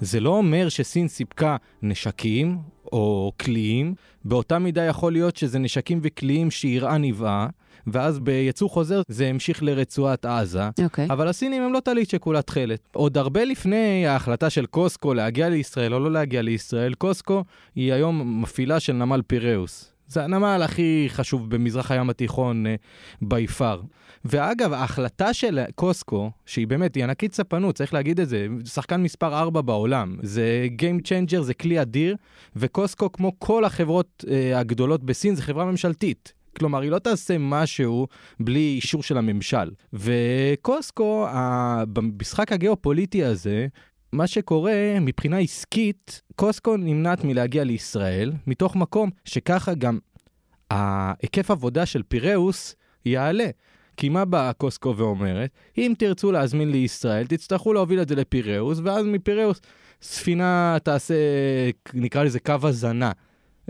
זה 0.00 0.20
לא 0.20 0.30
אומר 0.30 0.68
שסין 0.68 1.08
סיפקה 1.08 1.56
נשקים 1.82 2.58
או 2.92 3.32
כליים, 3.40 3.94
באותה 4.24 4.58
מידה 4.58 4.82
יכול 4.82 5.12
להיות 5.12 5.36
שזה 5.36 5.58
נשקים 5.58 6.00
וכליים 6.02 6.50
שאיראן 6.50 7.00
ניבאה, 7.00 7.46
ואז 7.86 8.18
ביצוא 8.18 8.68
חוזר 8.68 9.02
זה 9.08 9.26
המשיך 9.26 9.62
לרצועת 9.62 10.24
עזה. 10.24 10.68
אוקיי. 10.84 11.06
אבל 11.10 11.28
הסינים 11.28 11.62
הם 11.62 11.72
לא 11.72 11.80
טלית 11.80 12.10
שכולה 12.10 12.42
תכלת. 12.42 12.80
עוד 12.92 13.18
הרבה 13.18 13.44
לפני 13.44 14.06
ההחלטה 14.06 14.50
של 14.50 14.66
קוסקו 14.66 15.14
להגיע 15.14 15.48
לישראל 15.48 15.94
או 15.94 15.98
לא 15.98 16.12
להגיע 16.12 16.42
לישראל, 16.42 16.94
קוסקו 16.94 17.44
היא 17.74 17.92
היום 17.92 18.42
מפעילה 18.42 18.80
של 18.80 18.92
נמל 18.92 19.22
פיראוס. 19.26 19.92
זה 20.08 20.24
הנמל 20.24 20.60
הכי 20.64 21.06
חשוב 21.08 21.50
במזרח 21.50 21.90
הים 21.90 22.10
התיכון 22.10 22.64
uh, 23.24 23.46
פאר. 23.56 23.80
ואגב, 24.24 24.72
ההחלטה 24.72 25.34
של 25.34 25.60
קוסקו, 25.74 26.30
שהיא 26.46 26.66
באמת, 26.66 26.94
היא 26.94 27.04
ענקית 27.04 27.34
ספנות, 27.34 27.74
צריך 27.74 27.94
להגיד 27.94 28.20
את 28.20 28.28
זה, 28.28 28.46
שחקן 28.64 29.02
מספר 29.02 29.38
4 29.38 29.60
בעולם. 29.60 30.16
זה 30.22 30.66
Game 30.78 31.02
Changer, 31.02 31.40
זה 31.40 31.54
כלי 31.54 31.82
אדיר, 31.82 32.16
וקוסקו, 32.56 33.12
כמו 33.12 33.32
כל 33.38 33.64
החברות 33.64 34.24
uh, 34.26 34.56
הגדולות 34.56 35.04
בסין, 35.04 35.34
זה 35.34 35.42
חברה 35.42 35.64
ממשלתית. 35.64 36.32
כלומר, 36.58 36.80
היא 36.80 36.90
לא 36.90 36.98
תעשה 36.98 37.36
משהו 37.38 38.06
בלי 38.40 38.60
אישור 38.60 39.02
של 39.02 39.18
הממשל. 39.18 39.70
וקוסקו. 39.92 41.26
במשחק 41.92 42.52
הגיאופוליטי 42.52 43.24
הזה, 43.24 43.66
מה 44.12 44.26
שקורה 44.26 45.00
מבחינה 45.00 45.38
עסקית, 45.38 46.22
קוסקו 46.36 46.76
נמנעת 46.76 47.24
מלהגיע 47.24 47.64
לישראל, 47.64 48.32
מתוך 48.46 48.76
מקום 48.76 49.10
שככה 49.24 49.74
גם 49.74 49.98
ההיקף 50.70 51.50
עבודה 51.50 51.86
של 51.86 52.02
פיראוס 52.02 52.74
יעלה. 53.04 53.48
כי 53.96 54.08
מה 54.08 54.24
באה 54.24 54.52
קוסקו 54.52 54.96
ואומרת? 54.96 55.50
אם 55.78 55.92
תרצו 55.98 56.32
להזמין 56.32 56.70
לישראל, 56.70 57.26
תצטרכו 57.26 57.72
להוביל 57.72 58.02
את 58.02 58.08
זה 58.08 58.14
לפיראוס, 58.14 58.78
ואז 58.84 59.06
מפיראוס 59.06 59.60
ספינה 60.02 60.76
תעשה, 60.82 61.14
נקרא 61.94 62.22
לזה 62.22 62.40
קו 62.40 62.54
הזנה. 62.62 63.12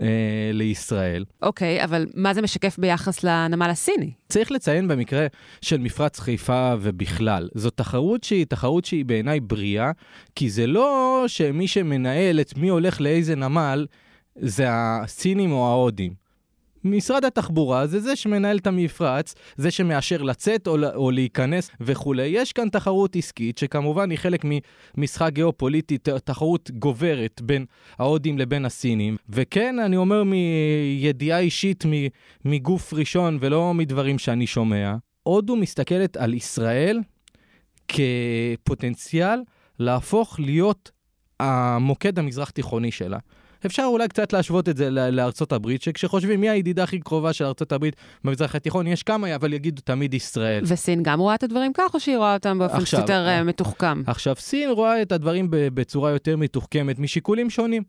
אה, 0.02 0.50
לישראל. 0.52 1.24
אוקיי, 1.42 1.84
אבל 1.84 2.06
מה 2.14 2.34
זה 2.34 2.42
משקף 2.42 2.78
ביחס 2.78 3.24
לנמל 3.24 3.70
הסיני? 3.70 4.10
צריך 4.28 4.52
לציין 4.52 4.88
במקרה 4.88 5.26
של 5.60 5.78
מפרץ 5.78 6.20
חיפה 6.20 6.74
ובכלל, 6.80 7.48
זו 7.54 7.70
תחרות 7.70 8.24
שהיא 8.24 8.46
תחרות 8.46 8.84
שהיא 8.84 9.04
בעיניי 9.04 9.40
בריאה, 9.40 9.90
כי 10.34 10.50
זה 10.50 10.66
לא 10.66 11.24
שמי 11.26 11.68
שמנהל 11.68 12.40
את 12.40 12.56
מי 12.56 12.68
הולך 12.68 13.00
לאיזה 13.00 13.34
נמל 13.34 13.86
זה 14.36 14.64
הסינים 14.68 15.52
או 15.52 15.68
ההודים. 15.68 16.25
משרד 16.86 17.24
התחבורה 17.24 17.86
זה 17.86 18.00
זה 18.00 18.16
שמנהל 18.16 18.56
את 18.56 18.66
המפרץ, 18.66 19.34
זה 19.56 19.70
שמאשר 19.70 20.22
לצאת 20.22 20.66
או, 20.66 20.76
או 20.94 21.10
להיכנס 21.10 21.70
וכולי. 21.80 22.26
יש 22.26 22.52
כאן 22.52 22.68
תחרות 22.68 23.16
עסקית, 23.16 23.58
שכמובן 23.58 24.10
היא 24.10 24.18
חלק 24.18 24.44
ממשחק 24.96 25.30
גיאופוליטי, 25.32 25.98
תחרות 25.98 26.70
גוברת 26.70 27.40
בין 27.44 27.64
ההודים 27.98 28.38
לבין 28.38 28.64
הסינים. 28.64 29.16
וכן, 29.28 29.78
אני 29.78 29.96
אומר 29.96 30.22
מידיעה 30.24 31.38
אישית 31.38 31.84
מגוף 32.44 32.94
ראשון 32.94 33.38
ולא 33.40 33.74
מדברים 33.74 34.18
שאני 34.18 34.46
שומע, 34.46 34.94
הודו 35.22 35.56
מסתכלת 35.56 36.16
על 36.16 36.34
ישראל 36.34 37.00
כפוטנציאל 37.88 39.40
להפוך 39.78 40.40
להיות 40.40 40.90
המוקד 41.40 42.18
המזרח 42.18 42.50
תיכוני 42.50 42.90
שלה. 42.90 43.18
אפשר 43.66 43.82
אולי 43.86 44.08
קצת 44.08 44.32
להשוות 44.32 44.68
את 44.68 44.76
זה 44.76 44.90
לארצות 44.90 45.52
הברית, 45.52 45.82
שכשחושבים 45.82 46.40
מי 46.40 46.48
הידידה 46.48 46.82
הכי 46.82 47.00
קרובה 47.00 47.32
של 47.32 47.44
ארצות 47.44 47.72
הברית 47.72 47.96
במזרח 48.24 48.54
התיכון, 48.54 48.86
יש 48.86 49.02
כמה, 49.02 49.34
אבל 49.34 49.52
יגידו 49.52 49.82
תמיד 49.82 50.14
ישראל. 50.14 50.64
וסין 50.66 51.02
גם 51.02 51.20
רואה 51.20 51.34
את 51.34 51.42
הדברים 51.42 51.72
כך, 51.74 51.94
או 51.94 52.00
שהיא 52.00 52.16
רואה 52.16 52.34
אותם 52.34 52.58
באופן 52.58 52.84
קצת 52.84 52.98
יותר 52.98 53.26
uh, 53.40 53.44
מתוחכם? 53.44 54.02
עכשיו, 54.06 54.34
סין 54.38 54.70
רואה 54.70 55.02
את 55.02 55.12
הדברים 55.12 55.46
בצורה 55.50 56.10
יותר 56.10 56.36
מתוחכמת 56.36 56.98
משיקולים 56.98 57.50
שונים. 57.50 57.82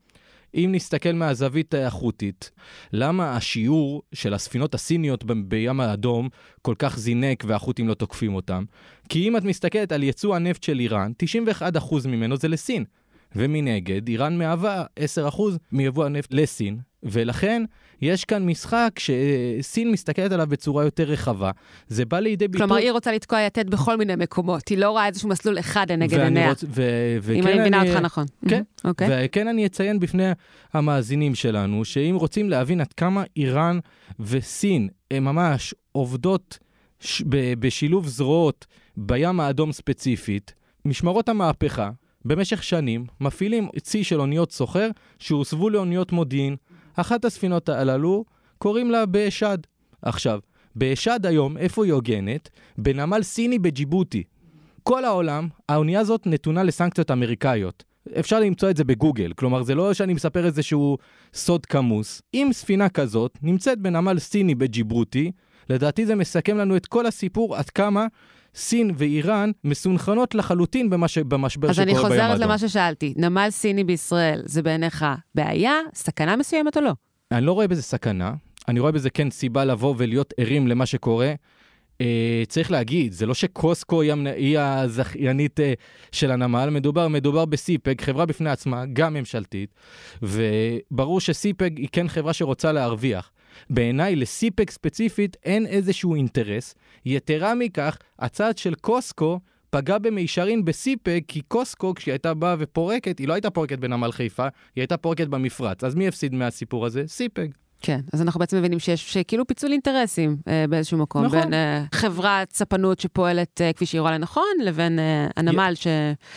אם 0.55 0.69
נסתכל 0.71 1.12
מהזווית 1.12 1.74
החותית, 1.74 2.51
למה 2.93 3.36
השיעור 3.36 4.01
של 4.13 4.33
הספינות 4.33 4.74
הסיניות 4.74 5.24
בים 5.47 5.79
האדום 5.79 6.29
כל 6.62 6.75
כך 6.79 7.00
זינק 7.00 7.43
והחות'ים 7.47 7.88
לא 7.88 7.93
תוקפים 7.93 8.36
אותם? 8.36 8.63
כי 9.09 9.27
אם 9.27 9.38
את 9.38 9.43
מסתכלת 9.43 9.91
על 9.91 10.03
יצוא 10.03 10.36
הנפט 10.36 10.63
של 10.63 10.79
איראן, 10.79 11.12
91% 11.77 12.07
ממנו 12.07 12.38
זה 12.38 12.47
לסין. 12.47 12.83
ומנגד, 13.36 14.07
איראן 14.07 14.38
מהווה 14.38 14.84
10% 15.36 15.41
מיבוא 15.72 16.05
הנפט 16.05 16.34
לסין, 16.34 16.79
ולכן 17.03 17.63
יש 18.01 18.25
כאן 18.25 18.46
משחק 18.46 18.89
שסין 19.00 19.91
מסתכלת 19.91 20.31
עליו 20.31 20.48
בצורה 20.48 20.84
יותר 20.84 21.03
רחבה. 21.03 21.51
זה 21.88 22.05
בא 22.05 22.19
לידי 22.19 22.48
ביטוי... 22.48 22.67
כלומר, 22.67 22.75
היא 22.75 22.91
רוצה 22.91 23.12
לתקוע 23.12 23.41
יתד 23.41 23.69
בכל 23.69 23.98
מיני 23.98 24.15
מקומות, 24.15 24.67
היא 24.67 24.77
לא 24.77 24.89
רואה 24.89 25.07
איזשהו 25.07 25.29
מסלול 25.29 25.60
אחד 25.60 25.91
לנגד 25.91 26.19
עיניה. 26.19 26.50
רוצ... 26.50 26.63
ו... 26.69 27.34
אם 27.34 27.48
אני 27.48 27.60
מבינה 27.60 27.81
אותך 27.81 27.96
נכון. 27.96 28.25
כן, 28.48 28.62
okay. 28.88 29.05
וכן 29.10 29.48
אני 29.48 29.65
אציין 29.65 30.00
בפני 30.00 30.31
המאזינים 30.74 31.36
שלנו, 31.36 31.86
שאם 31.86 32.15
רוצים 32.19 32.50
להבין 32.50 32.81
עד 32.81 32.93
כמה 32.93 33.24
איראן 33.38 33.79
וסין 34.19 34.89
הן 35.12 35.24
ממש 35.24 35.75
עובדות 35.91 36.57
ש... 37.00 37.24
בשילוב 37.60 38.07
זרועות 38.07 38.65
בים 38.98 39.39
האדום 39.39 39.72
ספציפית, 39.72 40.53
משמרות 40.86 41.29
המהפכה, 41.29 41.89
במשך 42.27 42.63
שנים 42.63 43.05
מפעילים 43.22 43.69
צי 43.81 44.03
של 44.03 44.19
אוניות 44.19 44.51
סוחר 44.51 44.89
שהוסבו 45.19 45.69
לאוניות 45.69 46.12
מודיעין. 46.12 46.55
אחת 46.96 47.25
הספינות 47.25 47.69
הללו 47.69 48.25
קוראים 48.57 48.91
לה 48.91 49.05
באשד. 49.05 49.57
עכשיו, 50.01 50.39
באשד 50.75 51.25
היום, 51.25 51.57
איפה 51.57 51.86
היא 51.86 51.93
הוגנת? 51.93 52.50
בנמל 52.77 53.24
סיני 53.24 53.60
בג'יבוטי. 53.60 54.24
כל 54.84 55.05
העולם, 55.05 55.48
האונייה 55.69 56.00
הזאת 56.00 56.27
נתונה 56.27 56.63
לסנקציות 56.63 57.12
אמריקאיות. 57.12 57.84
אפשר 58.19 58.39
למצוא 58.39 58.69
את 58.69 58.77
זה 58.77 58.84
בגוגל, 58.84 59.34
כלומר 59.34 59.63
זה 59.63 59.75
לא 59.75 59.93
שאני 59.93 60.13
מספר 60.13 60.46
איזשהו 60.46 60.98
סוד 61.34 61.65
כמוס. 61.65 62.22
אם 62.34 62.50
ספינה 62.53 62.89
כזאת 62.89 63.38
נמצאת 63.41 63.79
בנמל 63.79 64.19
סיני 64.19 64.55
בג'יבוטי, 64.55 65.31
לדעתי 65.69 66.05
זה 66.05 66.15
מסכם 66.15 66.57
לנו 66.57 66.77
את 66.77 66.86
כל 66.86 67.05
הסיפור 67.05 67.55
עד 67.55 67.69
כמה 67.69 68.07
סין 68.57 68.91
ואיראן 68.97 69.51
מסונכרנות 69.63 70.35
לחלוטין 70.35 70.89
במשבר 70.89 71.37
שקורה 71.39 71.55
בים 71.55 71.69
האדום. 71.69 71.69
אז 71.69 71.79
אני 71.79 71.95
חוזרת 71.95 72.39
למה 72.39 72.57
ששאלתי, 72.57 73.13
נמל 73.17 73.47
סיני 73.49 73.83
בישראל 73.83 74.41
זה 74.45 74.61
בעיניך 74.61 75.05
בעיה, 75.35 75.73
סכנה 75.93 76.35
מסוימת 76.35 76.77
או 76.77 76.81
לא? 76.81 76.91
אני 77.31 77.45
לא 77.45 77.51
רואה 77.51 77.67
בזה 77.67 77.81
סכנה, 77.81 78.33
אני 78.67 78.79
רואה 78.79 78.91
בזה 78.91 79.09
כן 79.09 79.29
סיבה 79.29 79.65
לבוא 79.65 79.95
ולהיות 79.97 80.33
ערים 80.37 80.67
למה 80.67 80.85
שקורה. 80.85 81.33
Uh, 81.93 81.99
צריך 82.47 82.71
להגיד, 82.71 83.11
זה 83.11 83.25
לא 83.25 83.33
שקוסקו 83.33 84.01
היא, 84.01 84.13
היא 84.13 84.59
הזכיינית 84.59 85.59
uh, 85.59 85.63
של 86.11 86.31
הנמל, 86.31 86.69
מדובר, 86.69 87.07
מדובר 87.07 87.45
בסיפג, 87.45 88.01
חברה 88.01 88.25
בפני 88.25 88.49
עצמה, 88.49 88.83
גם 88.93 89.13
ממשלתית, 89.13 89.75
וברור 90.21 91.19
שסיפג 91.19 91.77
היא 91.77 91.87
כן 91.91 92.07
חברה 92.07 92.33
שרוצה 92.33 92.71
להרוויח. 92.71 93.31
בעיניי 93.69 94.15
לסיפג 94.15 94.69
ספציפית 94.69 95.37
אין 95.43 95.65
איזשהו 95.65 96.15
אינטרס. 96.15 96.75
יתרה 97.05 97.55
מכך, 97.55 97.97
הצעד 98.19 98.57
של 98.57 98.75
קוסקו 98.75 99.39
פגע 99.69 99.97
במישרין 99.97 100.65
בסיפג, 100.65 101.19
כי 101.27 101.41
קוסקו, 101.41 101.93
כשהיא 101.95 102.11
הייתה 102.11 102.33
באה 102.33 102.55
ופורקת, 102.59 103.19
היא 103.19 103.27
לא 103.27 103.33
הייתה 103.33 103.49
פורקת 103.49 103.79
בנמל 103.79 104.11
חיפה, 104.11 104.43
היא 104.43 104.81
הייתה 104.81 104.97
פורקת 104.97 105.27
במפרץ. 105.27 105.83
אז 105.83 105.95
מי 105.95 106.07
הפסיד 106.07 106.33
מהסיפור 106.33 106.85
הזה? 106.85 107.03
סיפג. 107.07 107.47
כן, 107.81 108.00
אז 108.13 108.22
אנחנו 108.22 108.39
בעצם 108.39 108.57
מבינים 108.57 108.79
שיש 108.79 109.17
כאילו 109.17 109.48
פיצול 109.48 109.72
אינטרסים 109.72 110.38
אה, 110.48 110.65
באיזשהו 110.69 110.98
מקום. 110.98 111.25
נכון. 111.25 111.41
בין 111.41 111.53
אה, 111.53 111.84
חברת 111.91 112.53
ספנות 112.53 113.00
שפועלת 113.00 113.62
אה, 113.62 113.74
כפי 113.74 113.86
שהיא 113.86 114.01
רואה 114.01 114.12
לנכון, 114.12 114.43
לבין 114.63 115.00
אה, 115.00 115.27
הנמל 115.38 115.74
ש... 115.75 115.88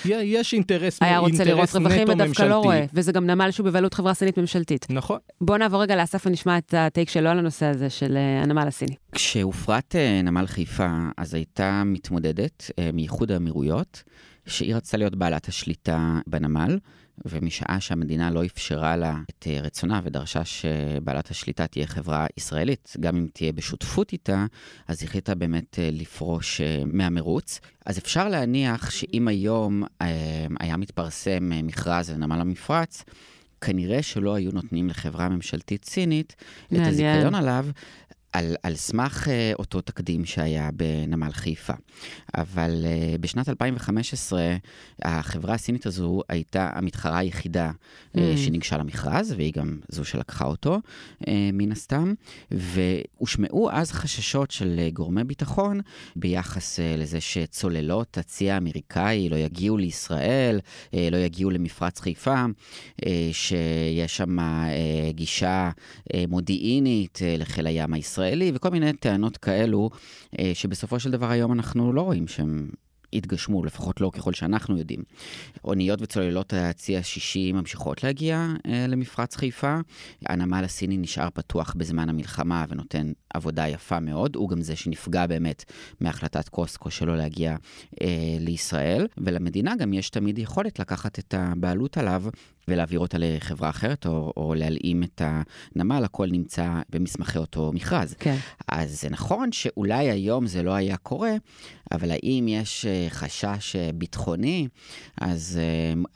יש 0.04 0.54
אינטרס, 0.54 0.98
היה 1.02 1.18
רוצה 1.18 1.44
לראות 1.44 1.68
רווחים 1.74 2.08
ודווקא 2.08 2.42
לא. 2.42 2.54
רואה. 2.54 2.84
וזה 2.94 3.12
גם 3.12 3.26
נמל 3.26 3.50
שהוא 3.50 3.66
בבעלות 3.66 3.94
חברה 3.94 4.14
סינית 4.14 4.38
ממשלתית. 4.38 4.86
נכון. 4.90 5.18
בואו 5.40 5.58
נעבור 5.58 5.82
רגע 5.82 5.96
לאסף 5.96 6.26
ונשמע 6.26 6.58
את 6.58 6.74
הטייק 6.76 7.08
שלו 7.08 7.28
על 7.28 7.38
הנושא 7.38 7.66
הזה 7.66 7.90
של 7.90 8.16
אה, 8.16 8.42
הנמל 8.42 8.68
הסיני. 8.68 8.94
כשהופרט 9.12 9.96
אה, 9.96 10.22
נמל 10.22 10.46
חיפה, 10.46 10.88
אז 11.16 11.34
הייתה 11.34 11.82
מתמודדת 11.84 12.70
אה, 12.78 12.90
מאיחוד 12.92 13.32
האמירויות, 13.32 14.02
שהיא 14.46 14.74
רצתה 14.74 14.96
להיות 14.96 15.16
בעלת 15.16 15.48
השליטה 15.48 16.18
בנמל, 16.26 16.78
ומשעה 17.24 17.80
שהמדינה 17.80 18.30
לא 18.30 18.44
אפשרה 18.44 18.96
לה 18.96 19.20
את 19.30 19.46
אה, 19.46 19.60
רצונה 19.60 20.00
ודרשה 20.04 20.44
שבעלת 20.44 21.30
השליטה 21.30 21.66
תהיה 21.66 21.86
חברה 21.86 22.26
ישראלית, 22.36 22.96
גם 23.00 23.16
אם 23.16 23.26
תהיה 23.32 23.52
בשותפות 23.52 24.12
איתה, 24.12 24.46
אז 24.88 25.02
החליטה 25.02 25.34
באמת 25.34 25.78
אה, 25.78 25.88
לפרוש 25.92 26.60
אה, 26.60 26.82
מהמרוץ. 26.86 27.60
אז 27.86 27.98
אפשר 27.98 28.28
להניח 28.28 28.90
שאם 28.90 29.28
היום 29.28 29.82
היה 30.60 30.76
מתפרסם 30.76 31.50
מכרז 31.62 32.10
לנמל 32.10 32.40
המפרץ, 32.40 33.04
כנראה 33.60 34.02
שלא 34.02 34.34
היו 34.34 34.52
נותנים 34.52 34.88
לחברה 34.88 35.28
ממשלתית 35.28 35.84
סינית 35.84 36.36
את. 36.72 36.78
הזיכיון 36.86 37.34
עליו. 37.34 37.66
על, 38.32 38.54
על 38.62 38.76
סמך 38.76 39.26
uh, 39.26 39.30
אותו 39.58 39.80
תקדים 39.80 40.24
שהיה 40.24 40.70
בנמל 40.74 41.32
חיפה. 41.32 41.74
אבל 42.34 42.84
uh, 42.84 43.18
בשנת 43.18 43.48
2015, 43.48 44.56
החברה 45.02 45.54
הסינית 45.54 45.86
הזו 45.86 46.20
הייתה 46.28 46.70
המתחרה 46.74 47.18
היחידה 47.18 47.70
uh, 48.16 48.20
Mm. 48.20 48.38
שניגשה 48.38 48.76
למכרז, 48.76 49.34
והיא 49.36 49.52
גם 49.52 49.78
זו 49.88 50.04
שלקחה 50.04 50.44
אותו, 50.44 50.78
uh, 51.22 51.26
מן 51.52 51.72
הסתם, 51.72 52.14
והושמעו 52.50 53.70
אז 53.70 53.92
חששות 53.92 54.50
של 54.50 54.80
uh, 54.88 54.94
גורמי 54.94 55.24
ביטחון 55.24 55.80
ביחס 56.16 56.78
uh, 56.78 56.82
לזה 56.98 57.20
שצוללות 57.20 58.18
הצי 58.18 58.50
האמריקאי 58.50 59.28
לא 59.28 59.36
יגיעו 59.36 59.76
לישראל, 59.76 60.60
uh, 60.90 60.94
לא 61.10 61.16
יגיעו 61.16 61.50
למפרץ 61.50 62.00
חיפה, 62.00 62.44
uh, 63.00 63.04
שיש 63.32 64.16
שם 64.16 64.38
uh, 64.38 64.42
גישה 65.10 65.70
uh, 65.70 66.16
מודיעינית 66.28 67.18
uh, 67.18 67.40
לחיל 67.40 67.66
הים 67.66 67.94
הישראלי, 67.94 68.19
וכל 68.54 68.70
מיני 68.70 68.92
טענות 68.92 69.36
כאלו, 69.36 69.90
uh, 70.34 70.38
שבסופו 70.54 71.00
של 71.00 71.10
דבר 71.10 71.30
היום 71.30 71.52
אנחנו 71.52 71.92
לא 71.92 72.00
רואים 72.00 72.28
שהם... 72.28 72.70
התגשמו, 73.12 73.64
לפחות 73.64 74.00
לא 74.00 74.10
ככל 74.14 74.32
שאנחנו 74.32 74.78
יודעים. 74.78 75.02
אוניות 75.64 76.02
וצוללות 76.02 76.52
הצי 76.56 76.96
השישי 76.96 77.52
ממשיכות 77.52 78.04
להגיע 78.04 78.46
אה, 78.66 78.86
למפרץ 78.88 79.36
חיפה. 79.36 79.78
הנמל 80.26 80.64
הסיני 80.64 80.96
נשאר 80.96 81.28
פתוח 81.34 81.74
בזמן 81.76 82.08
המלחמה 82.08 82.64
ונותן 82.68 83.12
עבודה 83.34 83.68
יפה 83.68 84.00
מאוד. 84.00 84.36
הוא 84.36 84.48
גם 84.48 84.62
זה 84.62 84.76
שנפגע 84.76 85.26
באמת 85.26 85.64
מהחלטת 86.00 86.48
קוסקו 86.48 86.90
שלא 86.90 87.16
להגיע 87.16 87.56
אה, 88.02 88.36
לישראל. 88.40 89.06
ולמדינה 89.18 89.76
גם 89.76 89.92
יש 89.92 90.10
תמיד 90.10 90.38
יכולת 90.38 90.78
לקחת 90.78 91.18
את 91.18 91.34
הבעלות 91.38 91.98
עליו 91.98 92.22
ולהעביר 92.68 93.00
אותה 93.00 93.18
לחברה 93.20 93.70
אחרת, 93.70 94.06
או, 94.06 94.32
או 94.36 94.54
להלאים 94.54 95.02
את 95.02 95.22
הנמל, 95.24 96.04
הכל 96.04 96.26
נמצא 96.26 96.80
במסמכי 96.90 97.38
אותו 97.38 97.70
מכרז. 97.74 98.14
כן. 98.18 98.36
אז 98.68 99.00
זה 99.00 99.10
נכון 99.10 99.52
שאולי 99.52 100.10
היום 100.10 100.46
זה 100.46 100.62
לא 100.62 100.74
היה 100.74 100.96
קורה, 100.96 101.32
אבל 101.92 102.10
האם 102.10 102.46
יש 102.48 102.86
אה, 102.86 103.06
חשש 103.10 103.76
אה, 103.76 103.90
ביטחוני? 103.94 104.68
אז 105.20 105.60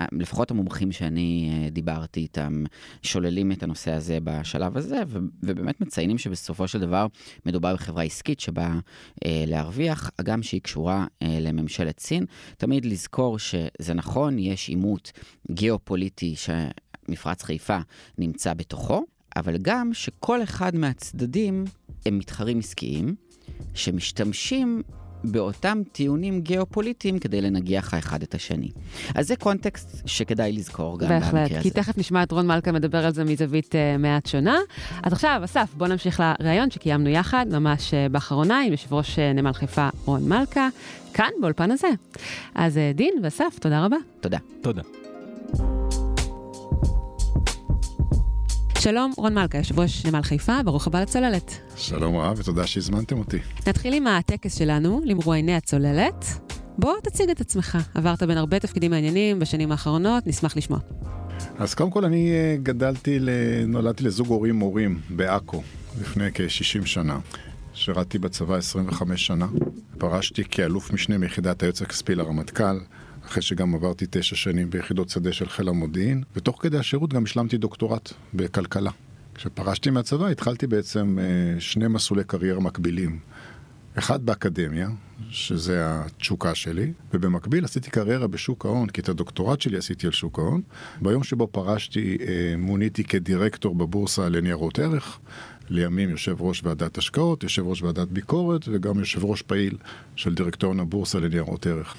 אה, 0.00 0.06
לפחות 0.12 0.50
המומחים 0.50 0.92
שאני 0.92 1.50
דיברתי 1.72 2.20
איתם 2.20 2.64
שוללים 3.02 3.52
את 3.52 3.62
הנושא 3.62 3.90
הזה 3.92 4.18
בשלב 4.24 4.76
הזה, 4.76 5.02
ו- 5.06 5.18
ובאמת 5.42 5.80
מציינים 5.80 6.18
שבסופו 6.18 6.68
של 6.68 6.80
דבר 6.80 7.06
מדובר 7.46 7.74
בחברה 7.74 8.02
עסקית 8.02 8.40
שבאה 8.40 8.78
אה, 9.24 9.44
להרוויח, 9.46 10.10
הגם 10.18 10.42
שהיא 10.42 10.60
קשורה 10.60 11.06
אה, 11.22 11.38
לממשלת 11.40 12.00
סין. 12.00 12.26
תמיד 12.56 12.84
לזכור 12.84 13.38
שזה 13.38 13.94
נכון, 13.94 14.38
יש 14.38 14.68
עימות 14.68 15.12
גיאופוליטי 15.50 16.33
שמפרץ 16.36 17.42
חיפה 17.42 17.78
נמצא 18.18 18.54
בתוכו, 18.54 19.04
אבל 19.36 19.56
גם 19.62 19.94
שכל 19.94 20.42
אחד 20.42 20.76
מהצדדים 20.76 21.64
הם 22.06 22.18
מתחרים 22.18 22.58
עסקיים 22.58 23.14
שמשתמשים 23.74 24.82
באותם 25.24 25.82
טיעונים 25.92 26.40
גיאופוליטיים 26.40 27.18
כדי 27.18 27.40
לנגיח 27.40 27.94
האחד 27.94 28.22
את 28.22 28.34
השני. 28.34 28.70
אז 29.14 29.26
זה 29.26 29.36
קונטקסט 29.36 30.02
שכדאי 30.06 30.52
לזכור 30.52 30.98
גם 30.98 31.08
בהחלט, 31.08 31.34
במקרה 31.34 31.62
כי 31.62 31.68
הזה. 31.68 31.82
תכף 31.82 31.98
נשמע 31.98 32.22
את 32.22 32.32
רון 32.32 32.46
מלכה 32.46 32.72
מדבר 32.72 33.06
על 33.06 33.14
זה 33.14 33.24
מזווית 33.24 33.74
uh, 33.74 33.98
מעט 33.98 34.26
שונה. 34.26 34.58
אז 35.02 35.12
עכשיו, 35.12 35.40
אסף, 35.44 35.74
בוא 35.76 35.86
נמשיך 35.86 36.22
לראיון 36.40 36.70
שקיימנו 36.70 37.08
יחד, 37.08 37.46
ממש 37.50 37.90
uh, 37.90 38.12
באחרונה, 38.12 38.60
עם 38.60 38.72
יושב 38.72 38.94
ראש 38.94 39.16
uh, 39.16 39.20
נמל 39.34 39.52
חיפה 39.52 39.88
רון 40.04 40.28
מלכה, 40.28 40.68
כאן 41.14 41.30
באולפן 41.40 41.70
הזה. 41.70 41.88
אז 42.54 42.76
uh, 42.76 42.96
דין 42.96 43.14
ואסף, 43.22 43.58
תודה 43.60 43.84
רבה. 43.84 43.96
תודה. 44.20 44.38
תודה. 44.62 44.82
שלום, 48.84 49.12
רון 49.16 49.34
מלכה, 49.34 49.58
יושב 49.58 49.80
ראש 49.80 50.06
נמל 50.06 50.22
חיפה, 50.22 50.62
ברוך 50.64 50.86
הבא 50.86 51.00
לצוללת. 51.00 51.60
שלום 51.76 52.16
רב 52.16 52.38
ותודה 52.38 52.66
שהזמנתם 52.66 53.18
אותי. 53.18 53.38
נתחיל 53.66 53.94
עם 53.94 54.06
הטקס 54.06 54.58
שלנו, 54.58 55.00
למרואייני 55.04 55.54
הצוללת. 55.54 56.24
בוא 56.78 56.94
תציג 57.02 57.30
את 57.30 57.40
עצמך. 57.40 57.78
עברת 57.94 58.22
בין 58.22 58.38
הרבה 58.38 58.58
תפקידים 58.58 58.90
מעניינים 58.90 59.38
בשנים 59.38 59.72
האחרונות, 59.72 60.26
נשמח 60.26 60.56
לשמוע. 60.56 60.78
אז 61.58 61.74
קודם 61.74 61.90
כל 61.90 62.04
אני 62.04 62.32
אה, 62.32 62.56
גדלתי. 62.62 63.18
נולדתי 63.66 64.04
לזוג 64.04 64.28
הורים 64.28 64.54
מורים 64.54 65.00
בעכו 65.10 65.62
לפני 66.00 66.30
כ-60 66.34 66.86
שנה. 66.86 67.18
שירתתי 67.74 68.18
בצבא 68.18 68.56
25 68.56 69.26
שנה, 69.26 69.46
פרשתי 69.98 70.44
כאלוף 70.50 70.92
משנה 70.92 71.18
מיחידת 71.18 71.62
היועץ 71.62 71.82
הכספי 71.82 72.14
לרמטכ"ל, 72.14 72.78
אחרי 73.26 73.42
שגם 73.42 73.74
עברתי 73.74 74.06
תשע 74.10 74.36
שנים 74.36 74.70
ביחידות 74.70 75.08
שדה 75.08 75.32
של 75.32 75.48
חיל 75.48 75.68
המודיעין, 75.68 76.22
ותוך 76.36 76.62
כדי 76.62 76.78
השירות 76.78 77.12
גם 77.14 77.24
השלמתי 77.24 77.58
דוקטורט 77.58 78.12
בכלכלה. 78.34 78.90
כשפרשתי 79.34 79.90
מהצבא 79.90 80.26
התחלתי 80.26 80.66
בעצם 80.66 81.18
אה, 81.18 81.60
שני 81.60 81.88
מסלולי 81.88 82.24
קריירה 82.24 82.60
מקבילים. 82.60 83.18
אחד 83.98 84.26
באקדמיה, 84.26 84.88
שזה 85.30 85.80
התשוקה 85.84 86.54
שלי, 86.54 86.92
ובמקביל 87.14 87.64
עשיתי 87.64 87.90
קריירה 87.90 88.26
בשוק 88.26 88.66
ההון, 88.66 88.88
כי 88.88 89.00
את 89.00 89.08
הדוקטורט 89.08 89.60
שלי 89.60 89.76
עשיתי 89.76 90.06
על 90.06 90.12
שוק 90.12 90.38
ההון. 90.38 90.62
ביום 91.02 91.24
שבו 91.24 91.46
פרשתי 91.46 92.18
אה, 92.20 92.54
מוניתי 92.58 93.04
כדירקטור 93.04 93.74
בבורסה 93.74 94.28
לניירות 94.28 94.78
ערך, 94.78 95.18
לימים 95.68 96.10
יושב 96.10 96.36
ראש 96.40 96.64
ועדת 96.64 96.98
השקעות, 96.98 97.42
יושב 97.42 97.66
ראש 97.66 97.82
ועדת 97.82 98.08
ביקורת 98.08 98.68
וגם 98.68 98.98
יושב 98.98 99.24
ראש 99.24 99.42
פעיל 99.42 99.76
של 100.16 100.34
דירקטוריון 100.34 100.80
הבורסה 100.80 101.20
לניירות 101.20 101.66
ערך. 101.66 101.94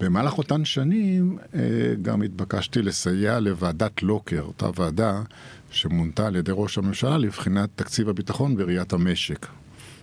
במהלך 0.00 0.38
אותן 0.38 0.64
שנים 0.64 1.38
אה, 1.54 1.60
גם 2.02 2.22
התבקשתי 2.22 2.82
לסייע 2.82 3.40
לוועדת 3.40 4.02
לוקר, 4.02 4.40
אותה 4.40 4.66
ועדה 4.76 5.22
שמונתה 5.70 6.26
על 6.26 6.36
ידי 6.36 6.52
ראש 6.54 6.78
הממשלה 6.78 7.18
לבחינת 7.18 7.68
תקציב 7.76 8.08
הביטחון 8.08 8.56
בראיית 8.56 8.92
המשק. 8.92 9.46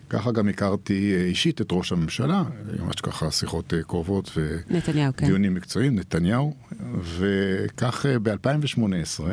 ככה 0.10 0.32
גם 0.32 0.48
הכרתי 0.48 1.14
אה, 1.16 1.26
אישית 1.26 1.62
את 1.62 1.68
ראש 1.72 1.92
הממשלה, 1.92 2.44
ממש 2.80 2.96
ככה 3.02 3.32
שיחות 3.32 3.74
אה, 3.74 3.84
קרובות 3.84 4.32
נתניהו, 4.70 5.14
כן. 5.18 5.26
ודיונים 5.26 5.54
מקצועיים, 5.54 5.96
נתניהו, 5.96 6.54
וכך 7.18 8.06
ב-2018, 8.24 9.24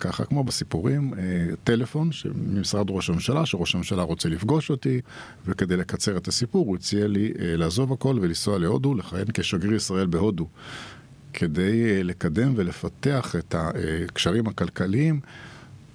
ככה 0.00 0.24
כמו 0.24 0.44
בסיפורים, 0.44 1.14
אה, 1.14 1.46
טלפון 1.64 2.10
ממשרד 2.34 2.86
ראש 2.90 3.10
הממשלה, 3.10 3.46
שראש 3.46 3.74
הממשלה 3.74 4.02
רוצה 4.02 4.28
לפגוש 4.28 4.70
אותי, 4.70 5.00
וכדי 5.46 5.76
לקצר 5.76 6.16
את 6.16 6.28
הסיפור 6.28 6.66
הוא 6.66 6.76
הציע 6.76 7.06
לי 7.06 7.32
אה, 7.38 7.56
לעזוב 7.56 7.92
הכל 7.92 8.18
ולנסוע 8.20 8.58
להודו, 8.58 8.94
לכהן 8.94 9.24
כשגריר 9.34 9.74
ישראל 9.74 10.06
בהודו, 10.06 10.46
כדי 11.32 11.84
אה, 11.84 12.02
לקדם 12.02 12.52
ולפתח 12.56 13.36
את 13.36 13.54
הקשרים 13.58 14.46
הכלכליים 14.46 15.20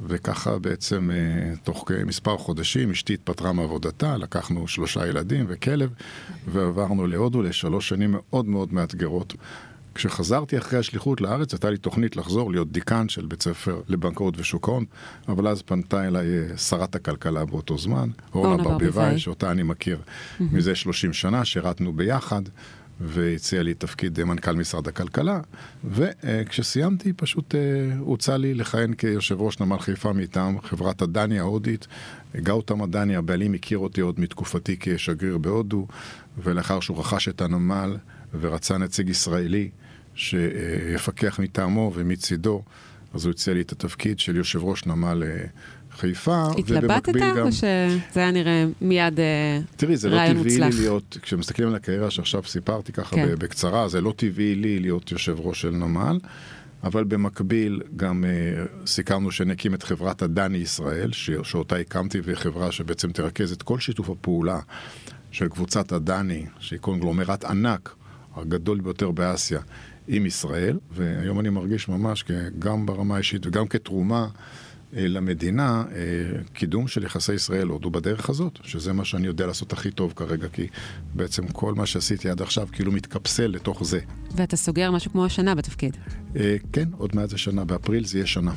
וככה 0.02 0.60
בעצם 0.60 1.12
אה, 1.13 1.54
תוך 1.63 1.91
מספר 2.06 2.38
חודשים 2.38 2.91
אשתי 2.91 3.13
התפטרה 3.13 3.54
מעבודתה, 3.54 4.17
לקחנו 4.17 4.67
שלושה 4.67 5.08
ילדים 5.08 5.45
וכלב, 5.50 5.89
ועברנו 6.48 7.08
להודו 7.08 7.41
לשלוש 7.41 7.89
שנים 7.89 8.12
מאוד 8.12 8.45
מאוד 8.45 8.74
מאתגרות. 8.74 9.34
כשחזרתי 9.95 10.58
אחרי 10.58 10.79
השליחות 10.79 11.21
לארץ, 11.21 11.53
הייתה 11.53 11.69
לי 11.69 11.77
תוכנית 11.77 12.15
לחזור 12.15 12.51
להיות 12.51 12.71
דיקן 12.71 13.10
של 13.10 13.25
בית 13.25 13.41
ספר 13.41 13.81
לבנקאות 13.88 14.34
ושוק 14.38 14.69
ההון, 14.69 14.86
אבל 15.27 15.47
אז 15.47 15.62
פנתה 15.62 16.08
אליי 16.08 16.27
אה, 16.27 16.58
שרת 16.58 16.95
הכלכלה 16.95 17.45
באותו 17.45 17.77
זמן, 17.77 18.10
אורנה 18.34 18.63
ברביבאי, 18.63 19.19
שאותה 19.19 19.51
אני 19.51 19.63
מכיר 19.63 19.97
מזה 20.39 20.75
30 20.75 21.13
שנה, 21.13 21.45
שירתנו 21.45 21.93
ביחד. 21.93 22.41
והציע 22.99 23.63
לי 23.63 23.73
תפקיד 23.73 24.23
מנכ"ל 24.23 24.51
משרד 24.51 24.88
הכלכלה, 24.88 25.39
וכשסיימתי 25.84 27.13
פשוט 27.13 27.55
אה, 27.55 27.60
הוצע 27.99 28.38
לי 28.38 28.53
לכהן 28.53 28.93
כיושב 28.93 29.41
ראש 29.41 29.60
נמל 29.60 29.79
חיפה 29.79 30.13
מטעם 30.13 30.62
חברת 30.62 31.01
הדני 31.01 31.39
ההודית. 31.39 31.88
גאוטם 32.36 32.81
הדני, 32.81 33.15
הבעלים 33.15 33.53
הכיר 33.53 33.77
אותי 33.77 34.01
עוד 34.01 34.19
מתקופתי 34.19 34.77
כשגריר 34.79 35.38
בהודו, 35.38 35.88
ולאחר 36.38 36.79
שהוא 36.79 36.99
רכש 36.99 37.27
את 37.27 37.41
הנמל 37.41 37.97
ורצה 38.39 38.77
נציג 38.77 39.10
ישראלי 39.10 39.69
שיפקח 40.15 41.39
מטעמו 41.39 41.91
ומצידו, 41.95 42.63
אז 43.13 43.25
הוא 43.25 43.32
הציע 43.32 43.54
לי 43.54 43.62
את 43.62 43.71
התפקיד 43.71 44.19
של 44.19 44.36
יושב 44.36 44.63
ראש 44.63 44.86
נמל 44.86 45.23
אה, 45.25 45.45
חיפה, 45.91 46.47
התלבטת 46.58 47.13
גם... 47.13 47.38
או 47.38 47.51
שזה 47.51 47.99
היה 48.15 48.32
נראה 48.32 48.65
מיד 48.82 49.19
רעיון 49.19 49.58
מוצלח? 49.62 49.78
תראי, 49.78 49.97
זה 49.97 50.10
לא 50.10 50.17
טבעי 50.28 50.60
לי 50.60 50.82
להיות, 50.82 51.17
כשמסתכלים 51.21 51.67
על 51.67 51.75
הקריירה 51.75 52.12
שעכשיו 52.12 52.43
סיפרתי 52.43 52.91
ככה 52.91 53.15
כן. 53.15 53.36
בקצרה, 53.39 53.88
זה 53.88 54.01
לא 54.01 54.13
טבעי 54.15 54.56
לי 54.56 54.80
להיות 54.80 55.12
יושב 55.12 55.36
ראש 55.39 55.62
של 55.62 55.71
נמל, 55.71 56.19
אבל 56.84 57.04
במקביל 57.04 57.82
גם 57.95 58.23
uh, 58.23 58.88
סיכמנו 58.88 59.32
שנקים 59.32 59.73
את 59.73 59.84
חברת 59.84 60.21
הדני 60.21 60.58
ישראל, 60.58 61.12
ש... 61.12 61.30
שאותה 61.43 61.75
הקמתי, 61.75 62.19
והיא 62.23 62.36
חברה 62.36 62.71
שבעצם 62.71 63.12
תרכז 63.12 63.51
את 63.51 63.63
כל 63.63 63.80
שיתוף 63.80 64.10
הפעולה 64.10 64.60
של 65.32 65.47
קבוצת 65.47 65.91
הדני, 65.91 66.45
שהיא 66.60 66.80
קונגלומרט 66.80 67.43
ענק, 67.43 67.95
הגדול 68.36 68.82
ביותר 68.82 69.12
באסיה, 69.12 69.60
עם 70.08 70.26
ישראל, 70.26 70.80
והיום 70.91 71.39
אני 71.39 71.50
מרגיש 71.50 71.88
ממש 71.88 72.26
גם 72.60 72.86
ברמה 72.86 73.15
האישית 73.15 73.46
וגם 73.46 73.68
כתרומה. 73.68 74.28
אה, 74.96 75.08
למדינה 75.08 75.84
אה, 75.91 76.41
קידום 76.54 76.88
של 76.88 77.04
יחסי 77.04 77.34
ישראל-הודו 77.34 77.89
בדרך 77.89 78.30
הזאת, 78.30 78.60
שזה 78.63 78.94
מה 78.94 79.06
שאני 79.06 79.28
יודע 79.28 79.48
לעשות 79.48 79.74
הכי 79.74 79.91
טוב 79.91 80.13
כרגע, 80.15 80.48
כי 80.48 80.68
בעצם 81.13 81.48
כל 81.48 81.74
מה 81.74 81.86
שעשיתי 81.86 82.30
עד 82.30 82.41
עכשיו 82.41 82.68
כאילו 82.72 82.91
מתקפסל 82.91 83.48
לתוך 83.48 83.84
זה. 83.84 84.00
ואתה 84.36 84.58
סוגר 84.58 84.91
משהו 84.91 85.12
כמו 85.12 85.26
השנה 85.26 85.56
בתפקיד. 85.56 85.98
אה, 86.36 86.56
כן, 86.74 86.89
עוד 86.98 87.15
מעט 87.15 87.30
זה 87.30 87.38
שנה, 87.38 87.65
באפריל 87.65 88.06
זה 88.06 88.18
יהיה 88.18 88.28
שנה. 88.28 88.54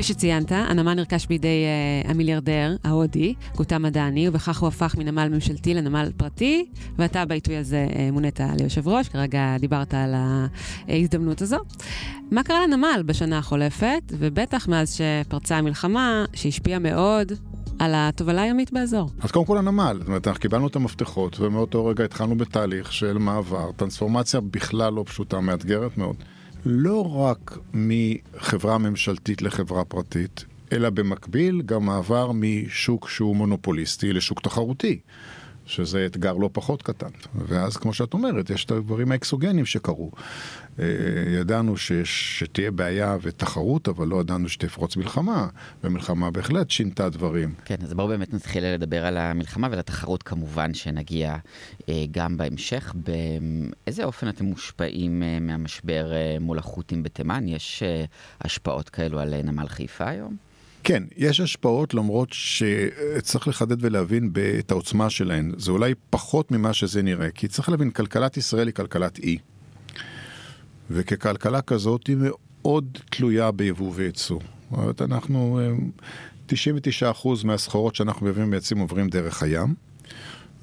כפי 0.00 0.08
שציינת, 0.08 0.52
הנמל 0.52 0.94
נרכש 0.94 1.26
בידי 1.26 1.64
uh, 2.04 2.10
המיליארדר 2.10 2.76
ההודי, 2.84 3.34
גותם 3.56 3.82
מדני, 3.82 4.28
ובכך 4.28 4.60
הוא 4.60 4.68
הפך 4.68 4.94
מנמל 4.98 5.28
ממשלתי 5.28 5.74
לנמל 5.74 6.10
פרטי, 6.16 6.66
ואתה 6.98 7.24
בעיתוי 7.24 7.56
הזה 7.56 7.86
uh, 7.90 8.12
מונית 8.12 8.40
ליושב 8.58 8.88
ראש, 8.88 9.08
כרגע 9.08 9.56
דיברת 9.58 9.94
על 9.94 10.14
ההזדמנות 10.88 11.42
הזו. 11.42 11.56
מה 12.30 12.42
קרה 12.42 12.66
לנמל 12.66 13.02
בשנה 13.06 13.38
החולפת, 13.38 14.02
ובטח 14.10 14.68
מאז 14.68 14.94
שפרצה 14.94 15.56
המלחמה, 15.56 16.24
שהשפיעה 16.34 16.78
מאוד 16.78 17.32
על 17.78 17.92
התובלה 17.94 18.42
הימית 18.42 18.72
באזור. 18.72 19.10
אז 19.20 19.30
קודם 19.30 19.44
כל 19.44 19.58
הנמל, 19.58 19.96
זאת 19.98 20.08
אומרת, 20.08 20.28
אנחנו 20.28 20.40
קיבלנו 20.40 20.66
את 20.66 20.76
המפתחות, 20.76 21.40
ומאותו 21.40 21.86
רגע 21.86 22.04
התחלנו 22.04 22.36
בתהליך 22.36 22.92
של 22.92 23.18
מעבר, 23.18 23.72
טרנספורמציה 23.76 24.40
בכלל 24.40 24.92
לא 24.92 25.04
פשוטה, 25.06 25.40
מאתגרת 25.40 25.98
מאוד. 25.98 26.16
לא 26.64 27.16
רק 27.16 27.58
מחברה 27.74 28.78
ממשלתית 28.78 29.42
לחברה 29.42 29.84
פרטית, 29.84 30.44
אלא 30.72 30.90
במקביל 30.90 31.62
גם 31.62 31.86
מעבר 31.86 32.32
משוק 32.34 33.08
שהוא 33.08 33.36
מונופוליסטי 33.36 34.12
לשוק 34.12 34.40
תחרותי. 34.40 35.00
שזה 35.70 36.06
אתגר 36.06 36.32
לא 36.32 36.50
פחות 36.52 36.82
קטן. 36.82 37.08
ואז, 37.34 37.76
כמו 37.76 37.94
שאת 37.94 38.14
אומרת, 38.14 38.50
יש 38.50 38.64
את 38.64 38.70
הדברים 38.70 39.12
האקסוגנים 39.12 39.66
שקרו. 39.66 40.10
אה, 40.78 40.84
ידענו 41.40 41.76
שיש, 41.76 42.38
שתהיה 42.38 42.70
בעיה 42.70 43.16
ותחרות, 43.22 43.88
אבל 43.88 44.08
לא 44.08 44.20
ידענו 44.20 44.48
שתפרוץ 44.48 44.96
מלחמה, 44.96 45.48
ומלחמה 45.84 46.30
בהחלט 46.30 46.70
שינתה 46.70 47.08
דברים. 47.08 47.54
כן, 47.64 47.76
אז 47.82 47.94
בואו 47.94 48.08
באמת 48.08 48.34
נתחיל 48.34 48.64
לדבר 48.64 49.06
על 49.06 49.16
המלחמה 49.16 49.68
ולתחרות 49.70 50.22
כמובן 50.22 50.74
שנגיע 50.74 51.36
אה, 51.88 52.04
גם 52.10 52.36
בהמשך. 52.36 52.94
באיזה 52.94 54.04
אופן 54.04 54.28
אתם 54.28 54.44
מושפעים 54.44 55.22
אה, 55.22 55.40
מהמשבר 55.40 56.12
מול 56.40 56.58
החות'ים 56.58 57.02
בתימן? 57.02 57.48
יש 57.48 57.82
השפעות 58.40 58.88
כאלו 58.88 59.20
על 59.20 59.42
נמל 59.42 59.68
חיפה 59.68 60.08
היום? 60.08 60.49
כן, 60.84 61.02
יש 61.16 61.40
השפעות 61.40 61.94
למרות 61.94 62.28
שצריך 62.32 63.48
לחדד 63.48 63.84
ולהבין 63.84 64.30
את 64.58 64.70
העוצמה 64.70 65.10
שלהן. 65.10 65.52
זה 65.56 65.70
אולי 65.70 65.94
פחות 66.10 66.50
ממה 66.50 66.72
שזה 66.72 67.02
נראה, 67.02 67.30
כי 67.30 67.48
צריך 67.48 67.68
להבין, 67.68 67.90
כלכלת 67.90 68.36
ישראל 68.36 68.66
היא 68.66 68.74
כלכלת 68.74 69.18
אי. 69.18 69.38
וככלכלה 70.90 71.62
כזאת 71.62 72.06
היא 72.06 72.16
מאוד 72.18 72.98
תלויה 73.10 73.50
ביבוא 73.50 73.92
וייצוא. 73.94 74.40
זאת 74.70 74.78
אומרת, 74.78 75.02
אנחנו, 75.02 75.60
99% 76.48 76.52
מהסחורות 77.44 77.94
שאנחנו 77.94 78.26
מביאים 78.26 78.50
בעצם 78.50 78.78
עוברים 78.78 79.08
דרך 79.08 79.42
הים, 79.42 79.74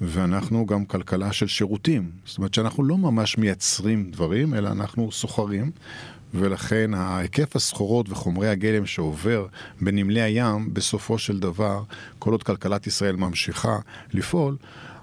ואנחנו 0.00 0.66
גם 0.66 0.84
כלכלה 0.84 1.32
של 1.32 1.46
שירותים. 1.46 2.10
זאת 2.24 2.38
אומרת 2.38 2.54
שאנחנו 2.54 2.84
לא 2.84 2.98
ממש 2.98 3.38
מייצרים 3.38 4.10
דברים, 4.10 4.54
אלא 4.54 4.68
אנחנו 4.68 5.12
סוחרים, 5.12 5.70
ולכן 6.34 6.94
ההיקף 6.94 7.56
הסחורות 7.56 8.10
וחומרי 8.10 8.48
הגלם 8.48 8.86
שעובר 8.86 9.46
בנמלי 9.80 10.20
הים, 10.20 10.74
בסופו 10.74 11.18
של 11.18 11.38
דבר, 11.38 11.82
כל 12.18 12.32
עוד 12.32 12.42
כלכלת 12.42 12.86
ישראל 12.86 13.16
ממשיכה 13.16 13.78
לפעול, 14.12 14.56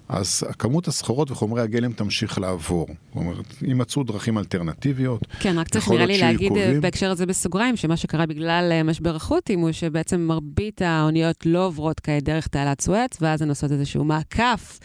אז 0.09 0.43
כמות 0.59 0.87
הסחורות 0.87 1.31
וחומרי 1.31 1.61
הגלם 1.61 1.93
תמשיך 1.93 2.39
לעבור. 2.39 2.87
זאת 2.87 3.15
אומרת, 3.15 3.45
יימצאו 3.61 4.03
דרכים 4.03 4.37
אלטרנטיביות. 4.37 5.21
כן, 5.39 5.59
רק 5.59 5.69
צריך 5.69 5.89
נראה 5.89 6.05
לי 6.05 6.17
להגיד 6.17 6.47
קובעים... 6.49 6.81
בהקשר 6.81 7.11
הזה 7.11 7.25
בסוגריים, 7.25 7.75
שמה 7.75 7.97
שקרה 7.97 8.25
בגלל 8.25 8.69
אה, 8.71 8.83
משבר 8.83 9.15
החות'ים 9.15 9.59
הוא 9.59 9.71
שבעצם 9.71 10.21
מרבית 10.21 10.81
האוניות 10.81 11.45
לא 11.45 11.65
עוברות 11.65 11.99
כעת 11.99 12.23
דרך 12.23 12.47
תעלת 12.47 12.81
סואץ, 12.81 13.17
ואז 13.21 13.41
הן 13.41 13.49
עושות 13.49 13.71
איזשהו 13.71 14.03
מעקף 14.03 14.79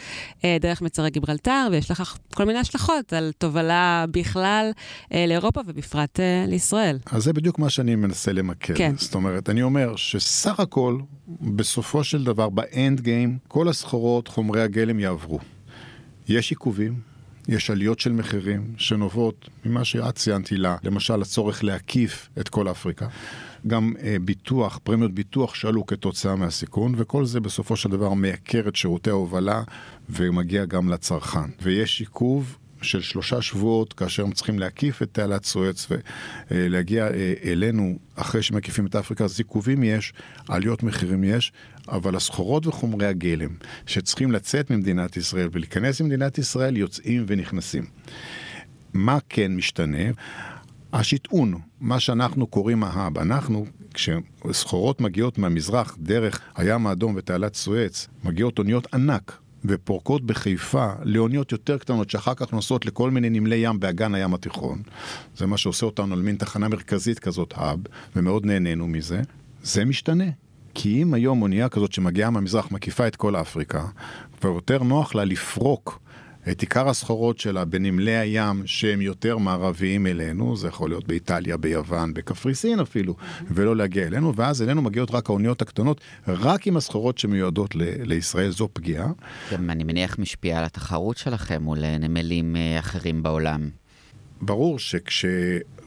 אה, 0.45 0.57
דרך 0.61 0.83
מצרי 0.83 1.11
גיברלטר, 1.11 1.69
ויש 1.71 1.91
לכך 1.91 2.19
כל 2.35 2.45
מיני 2.45 2.59
השלכות 2.59 3.13
על 3.13 3.33
תובלה 3.39 4.05
בכלל 4.11 4.71
אה, 5.13 5.25
לאירופה 5.29 5.61
ובפרט 5.67 6.21
אה, 6.21 6.45
לישראל. 6.49 6.99
אז 7.07 7.23
זה 7.25 7.33
בדיוק 7.33 7.59
מה 7.59 7.71
שאני 7.71 7.97
מנסה 7.97 8.33
למקד. 8.33 8.75
כן. 8.77 8.93
זאת 8.97 9.15
אומרת, 9.15 9.51
אני 9.51 9.63
אומר 9.63 9.97
שסך 9.97 10.61
הכל, 10.61 10.99
בסופו 11.41 12.05
של 12.05 12.25
דבר, 12.25 12.49
באנד 12.49 13.01
גיים, 13.01 13.39
כל 13.49 13.69
הסחורות, 13.69 14.29
חומרי 14.29 14.63
הגלם 14.63 15.01
יעברו. 15.11 15.39
יש 16.29 16.51
עיכובים, 16.51 17.01
יש 17.49 17.71
עליות 17.71 18.01
של 18.01 18.13
מחירים 18.13 18.75
שנובעות 18.77 19.49
ממה 19.65 19.85
שאת 19.85 20.15
ציינתי 20.15 20.57
לה, 20.57 20.77
למשל 20.85 21.23
הצורך 21.23 21.65
להקיף 21.65 22.29
את 22.41 22.49
כל 22.49 22.71
אפריקה. 22.71 23.07
גם 23.67 23.93
אה, 24.03 24.17
ביטוח, 24.23 24.81
פרמיות 24.83 25.13
ביטוח 25.13 25.55
שעלו 25.55 25.87
כתוצאה 25.87 26.37
מהסיכון, 26.37 26.95
וכל 26.97 27.25
זה 27.25 27.41
בסופו 27.41 27.77
של 27.77 27.89
דבר 27.89 28.15
מייקר 28.15 28.69
את 28.69 28.77
שירותי 28.77 29.11
ההובלה 29.11 29.63
ומגיע 30.11 30.65
גם 30.65 30.89
לצרכן. 30.89 31.51
ויש 31.63 32.01
עיכוב 32.01 32.59
של 32.83 33.01
שלושה 33.01 33.43
שבועות, 33.43 33.93
כאשר 33.93 34.23
הם 34.23 34.33
צריכים 34.33 34.59
להקיף 34.59 35.03
את 35.03 35.09
תעלת 35.13 35.45
סואץ 35.45 35.87
ולהגיע 36.51 37.07
אה, 37.07 37.35
אלינו 37.45 37.99
אחרי 38.15 38.43
שמקיפים 38.43 38.87
את 38.87 38.97
אפריקה, 38.97 39.25
אז 39.25 39.39
עיכובים 39.39 39.83
יש, 39.83 40.13
עליות 40.49 40.83
מחירים 40.83 41.25
יש, 41.25 41.53
אבל 41.89 42.17
הסחורות 42.17 42.67
וחומרי 42.67 43.07
הגלם 43.07 43.51
שצריכים 43.87 44.33
לצאת 44.33 44.71
ממדינת 44.71 45.17
ישראל 45.17 45.49
ולהיכנס 45.53 46.01
למדינת 46.01 46.39
ישראל, 46.39 46.77
יוצאים 46.77 47.25
ונכנסים. 47.27 47.85
מה 48.93 49.19
כן 49.29 49.57
משתנה? 49.57 50.11
השטעון, 50.93 51.55
מה 51.81 52.01
שאנחנו 52.01 52.47
קוראים 52.47 52.85
ההאב, 52.85 53.19
אנחנו, 53.19 53.67
כשסחורות 53.95 55.01
מגיעות 55.01 55.39
מהמזרח 55.39 55.97
דרך 55.99 56.41
הים 56.57 56.87
האדום 56.87 57.15
ותעלת 57.17 57.55
סואץ, 57.55 58.09
מגיעות 58.25 58.59
אוניות 58.59 58.95
ענק 58.95 59.39
ופורקות 59.65 60.27
בחיפה 60.27 60.93
לאוניות 61.03 61.53
יותר 61.53 61.79
קטנות 61.79 62.11
שאחר 62.11 62.35
כך 62.35 62.53
נוסעות 62.53 62.87
לכל 62.87 63.11
מיני 63.11 63.31
נמלי 63.31 63.57
ים 63.57 63.81
באגן 63.81 64.15
הים 64.15 64.35
התיכון. 64.35 64.83
זה 65.37 65.47
מה 65.47 65.57
שעושה 65.57 65.87
אותנו 65.87 66.15
על 66.15 66.23
מין 66.23 66.37
תחנה 66.37 66.69
מרכזית 66.69 67.19
כזאת, 67.19 67.55
האב, 67.57 67.79
ומאוד 68.17 68.47
נהנינו 68.47 68.89
מזה. 68.89 69.21
זה 69.63 69.85
משתנה. 69.85 70.25
כי 70.75 71.03
אם 71.03 71.15
היום 71.15 71.43
אונייה 71.43 71.69
כזאת 71.69 71.93
שמגיעה 71.93 72.31
מהמזרח 72.31 72.71
מקיפה 72.71 73.07
את 73.07 73.17
כל 73.17 73.37
אפריקה, 73.37 73.85
ויותר 74.45 74.83
נוח 74.83 75.15
לה 75.15 75.25
לפרוק 75.25 76.01
את 76.49 76.61
עיקר 76.61 76.89
הסחורות 76.89 77.39
שלה 77.39 77.65
בנמלי 77.65 78.17
הים 78.17 78.63
שהם 78.67 79.01
יותר 79.01 79.39
מערביים 79.39 80.07
אלינו, 80.07 80.57
זה 80.57 80.69
יכול 80.69 80.91
להיות 80.91 81.07
באיטליה, 81.07 81.57
ביוון, 81.57 82.15
בקפריסין 82.15 82.81
אפילו, 82.81 83.17
ולא 83.51 83.77
להגיע 83.77 84.07
אלינו, 84.07 84.35
ואז 84.37 84.63
אלינו 84.63 84.83
מגיעות 84.83 85.11
רק 85.11 85.31
האוניות 85.31 85.63
הקטנות, 85.63 86.01
רק 86.29 86.67
עם 86.67 86.77
הסחורות 86.77 87.19
שמיועדות 87.19 87.75
ל- 87.75 88.03
לישראל, 88.03 88.51
זו 88.51 88.69
פגיעה. 88.73 89.09
גם 89.53 89.71
אני 89.71 89.85
מניח 89.85 90.19
משפיע 90.19 90.59
על 90.59 90.65
התחרות 90.65 91.17
שלכם 91.17 91.63
מול 91.63 91.79
נמלים 91.99 92.57
אה, 92.57 92.79
אחרים 92.79 93.23
בעולם. 93.23 93.71
ברור 94.43 94.79
שכש... 94.79 95.25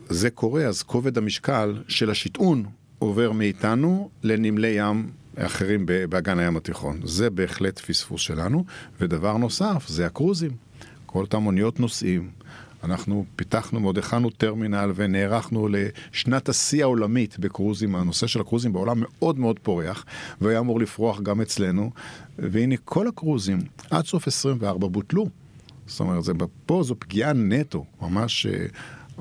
זה 0.09 0.29
קורה, 0.29 0.63
אז 0.63 0.83
כובד 0.83 1.17
המשקל 1.17 1.83
של 1.87 2.09
השטעון 2.09 2.63
עובר 2.99 3.31
מאיתנו 3.31 4.09
לנמלי 4.23 4.67
ים 4.77 5.09
אחרים 5.37 5.85
באגן 6.09 6.39
הים 6.39 6.57
התיכון. 6.57 6.99
זה 7.03 7.29
בהחלט 7.29 7.79
פספוס 7.79 8.21
שלנו. 8.21 8.65
ודבר 9.01 9.37
נוסף, 9.37 9.87
זה 9.87 10.05
הקרוזים. 10.05 10.51
כל 11.05 11.21
אותם 11.21 11.45
אוניות 11.45 11.79
נוסעים. 11.79 12.29
אנחנו 12.83 13.25
פיתחנו 13.35 13.79
מאוד, 13.79 13.97
הכנו 13.97 14.29
טרמינל 14.29 14.91
ונערכנו 14.95 15.67
לשנת 15.71 16.49
השיא 16.49 16.83
העולמית 16.83 17.39
בקרוזים. 17.39 17.95
הנושא 17.95 18.27
של 18.27 18.41
הקרוזים 18.41 18.73
בעולם 18.73 18.97
מאוד 18.99 19.39
מאוד 19.39 19.59
פורח, 19.59 20.05
והיה 20.41 20.59
אמור 20.59 20.79
לפרוח 20.79 21.21
גם 21.21 21.41
אצלנו. 21.41 21.91
והנה 22.39 22.75
כל 22.85 23.07
הקרוזים 23.07 23.59
עד 23.91 24.05
סוף 24.05 24.27
24 24.27 24.87
בוטלו. 24.87 25.25
זאת 25.87 25.99
אומרת, 25.99 26.23
זה, 26.23 26.33
פה 26.65 26.83
זו 26.83 26.95
פגיעה 26.99 27.33
נטו, 27.33 27.85
ממש 28.01 28.45
אה, 28.45 28.65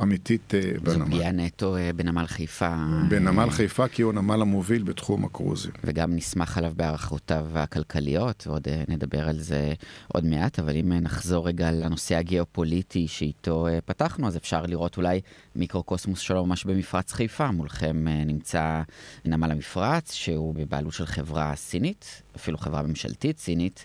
אמיתית 0.02 0.54
אה, 0.54 0.60
בנמל. 0.82 0.98
זו 0.98 1.04
פגיעה 1.06 1.32
נטו 1.32 1.76
אה, 1.76 1.90
בנמל 1.96 2.26
חיפה. 2.26 2.74
בנמל 3.08 3.50
חיפה, 3.50 3.88
כי 3.88 4.02
הוא 4.02 4.12
הנמל 4.12 4.42
המוביל 4.42 4.82
בתחום 4.82 5.24
הקרוזים. 5.24 5.72
וגם 5.84 6.16
נסמך 6.16 6.58
עליו 6.58 6.72
בהערכותיו 6.76 7.46
הכלכליות, 7.54 8.46
ועוד 8.46 8.68
נדבר 8.88 9.28
על 9.28 9.38
זה 9.38 9.72
עוד 10.08 10.24
מעט, 10.24 10.58
אבל 10.58 10.76
אם 10.76 10.92
נחזור 10.92 11.48
רגע 11.48 11.70
לנושא 11.72 12.16
הגיאופוליטי 12.16 13.08
שאיתו 13.08 13.66
פתחנו, 13.84 14.26
אז 14.26 14.36
אפשר 14.36 14.62
לראות 14.66 14.96
אולי 14.96 15.20
מיקרוקוסמוס 15.56 16.18
שלו 16.18 16.46
ממש 16.46 16.64
במפרץ 16.64 17.12
חיפה. 17.12 17.50
מולכם 17.50 18.04
נמצא 18.26 18.82
נמל 19.24 19.50
המפרץ, 19.50 20.12
שהוא 20.12 20.54
בבעלות 20.54 20.92
של 20.92 21.06
חברה 21.06 21.56
סינית, 21.56 22.22
אפילו 22.36 22.58
חברה 22.58 22.82
ממשלתית 22.82 23.38
סינית, 23.38 23.84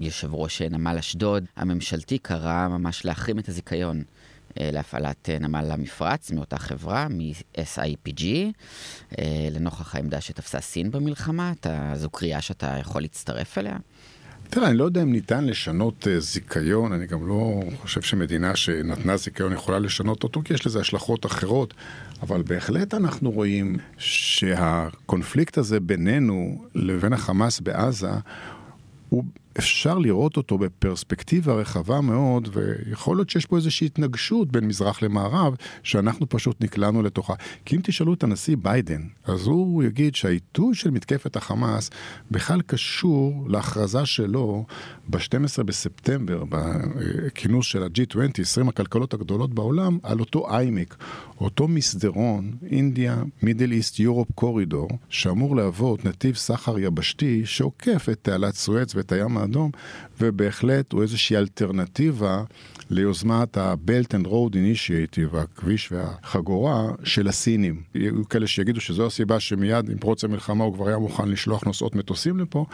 יושב 0.00 0.34
ראש 0.34 0.62
נמל 0.62 0.96
אשדוד 0.98 1.44
הממשלתי 1.56 2.18
קרא 2.18 2.68
ממש 2.68 3.04
להחרים 3.04 3.38
את 3.38 3.48
הזיכיון 3.48 3.96
אה, 3.98 4.19
להפעלת 4.56 5.30
אה, 5.30 5.38
נמל 5.38 5.70
המפרץ 5.70 6.30
מאותה 6.30 6.58
חברה, 6.58 7.08
מ-SIPG, 7.08 8.24
אה, 9.18 9.48
לנוכח 9.50 9.94
העמדה 9.94 10.20
שתפסה 10.20 10.60
סין 10.60 10.90
במלחמה. 10.90 11.52
אתה, 11.60 11.92
זו 11.94 12.10
קריאה 12.10 12.40
שאתה 12.40 12.76
יכול 12.80 13.02
להצטרף 13.02 13.58
אליה? 13.58 13.76
תראה, 14.50 14.68
אני 14.68 14.78
לא 14.78 14.84
יודע 14.84 15.02
אם 15.02 15.12
ניתן 15.12 15.44
לשנות 15.44 16.06
זיכיון, 16.18 16.92
אני 16.92 17.06
גם 17.06 17.28
לא 17.28 17.60
חושב 17.76 18.02
שמדינה 18.02 18.56
שנתנה 18.56 19.16
זיכיון 19.16 19.52
יכולה 19.52 19.78
לשנות 19.78 20.22
אותו, 20.22 20.42
כי 20.44 20.54
יש 20.54 20.66
לזה 20.66 20.80
השלכות 20.80 21.26
אחרות, 21.26 21.74
אבל 22.22 22.42
בהחלט 22.42 22.94
אנחנו 22.94 23.30
רואים 23.30 23.76
שהקונפליקט 23.98 25.58
הזה 25.58 25.80
בינינו 25.80 26.64
לבין 26.74 27.12
החמאס 27.12 27.60
בעזה 27.60 28.10
הוא 29.08 29.24
אפשר 29.60 29.98
לראות 29.98 30.36
אותו 30.36 30.58
בפרספקטיבה 30.58 31.52
רחבה 31.52 32.00
מאוד, 32.00 32.48
ויכול 32.52 33.16
להיות 33.16 33.30
שיש 33.30 33.46
פה 33.46 33.56
איזושהי 33.56 33.86
התנגשות 33.86 34.52
בין 34.52 34.64
מזרח 34.64 35.02
למערב, 35.02 35.54
שאנחנו 35.82 36.28
פשוט 36.28 36.64
נקלענו 36.64 37.02
לתוכה. 37.02 37.34
כי 37.64 37.76
אם 37.76 37.80
תשאלו 37.84 38.14
את 38.14 38.22
הנשיא 38.22 38.56
ביידן, 38.62 39.02
אז 39.24 39.46
הוא 39.46 39.82
יגיד 39.82 40.14
שהעיתוי 40.14 40.74
של 40.74 40.90
מתקפת 40.90 41.36
החמאס 41.36 41.90
בכלל 42.30 42.60
קשור 42.62 43.46
להכרזה 43.48 44.06
שלו 44.06 44.64
ב-12 45.08 45.62
בספטמבר, 45.62 46.44
בכינוס 46.48 47.66
של 47.66 47.82
ה-G20, 47.82 48.40
20 48.40 48.68
הכלכלות 48.68 49.14
הגדולות 49.14 49.54
בעולם, 49.54 49.98
על 50.02 50.20
אותו 50.20 50.50
איימק, 50.50 50.96
אותו 51.40 51.68
מסדרון, 51.68 52.52
אינדיה, 52.70 53.22
מידל 53.42 53.72
איסט 53.72 54.00
יורופ 54.00 54.28
קורידור, 54.34 54.88
שאמור 55.08 55.56
להוות 55.56 56.04
נתיב 56.04 56.34
סחר 56.34 56.78
יבשתי 56.78 57.42
שעוקף 57.46 58.08
את 58.12 58.18
תעלת 58.22 58.54
סואץ 58.54 58.94
ואת 58.94 59.12
הים 59.12 59.38
האדום, 59.50 59.70
ובהחלט 60.20 60.92
הוא 60.92 61.02
איזושהי 61.02 61.36
אלטרנטיבה 61.36 62.42
ליוזמת 62.90 63.56
ה-Belt 63.56 64.14
and 64.14 64.26
Road 64.26 64.52
Initiative, 64.52 65.36
הכביש 65.36 65.92
והחגורה 65.92 66.88
של 67.04 67.28
הסינים. 67.28 67.82
יהיו 67.94 68.28
כאלה 68.28 68.46
שיגידו 68.46 68.80
שזו 68.80 69.06
הסיבה 69.06 69.40
שמיד 69.40 69.90
עם 69.90 69.98
פרוץ 69.98 70.24
המלחמה 70.24 70.64
הוא 70.64 70.74
כבר 70.74 70.88
היה 70.88 70.98
מוכן 70.98 71.28
לשלוח 71.28 71.64
נוסעות 71.64 71.94
מטוסים 71.94 72.40
לפה. 72.40 72.66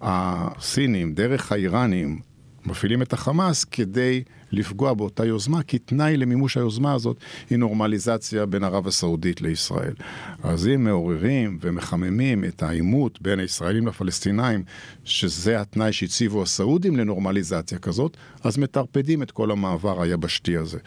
הסינים, 0.00 1.14
דרך 1.14 1.52
האיראנים, 1.52 2.20
מפעילים 2.68 3.02
את 3.02 3.12
החמאס 3.12 3.64
כדי 3.64 4.22
לפגוע 4.52 4.94
באותה 4.94 5.24
יוזמה, 5.24 5.62
כי 5.62 5.78
תנאי 5.78 6.16
למימוש 6.16 6.56
היוזמה 6.56 6.92
הזאת 6.92 7.16
היא 7.50 7.58
נורמליזציה 7.58 8.46
בין 8.46 8.64
ערב 8.64 8.86
הסעודית 8.86 9.40
לישראל. 9.40 9.94
אז 10.42 10.68
אם 10.68 10.84
מעוררים 10.84 11.58
ומחממים 11.60 12.44
את 12.44 12.62
העימות 12.62 13.22
בין 13.22 13.38
הישראלים 13.38 13.86
לפלסטינאים, 13.86 14.62
שזה 15.04 15.60
התנאי 15.60 15.92
שהציבו 15.92 16.42
הסעודים 16.42 16.96
לנורמליזציה 16.96 17.78
כזאת, 17.78 18.16
אז 18.44 18.58
מטרפדים 18.58 19.22
את 19.22 19.30
כל 19.30 19.50
המעבר 19.50 20.02
היבשתי 20.02 20.56
הזה. 20.56 20.78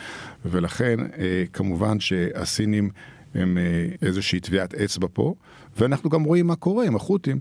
ולכן, 0.46 1.00
אה, 1.00 1.44
כמובן 1.54 2.00
שהסינים... 2.00 2.89
הם 3.36 3.58
אה, 3.58 4.08
איזושהי 4.08 4.39
טביעת 4.39 4.76
אצבע 4.76 5.08
פה, 5.13 5.34
ואנחנו 5.78 6.10
גם 6.10 6.24
רואים 6.24 6.48
מה 6.48 6.56
קורה 6.56 6.86
עם 6.86 6.96
החות'ים, 6.96 7.40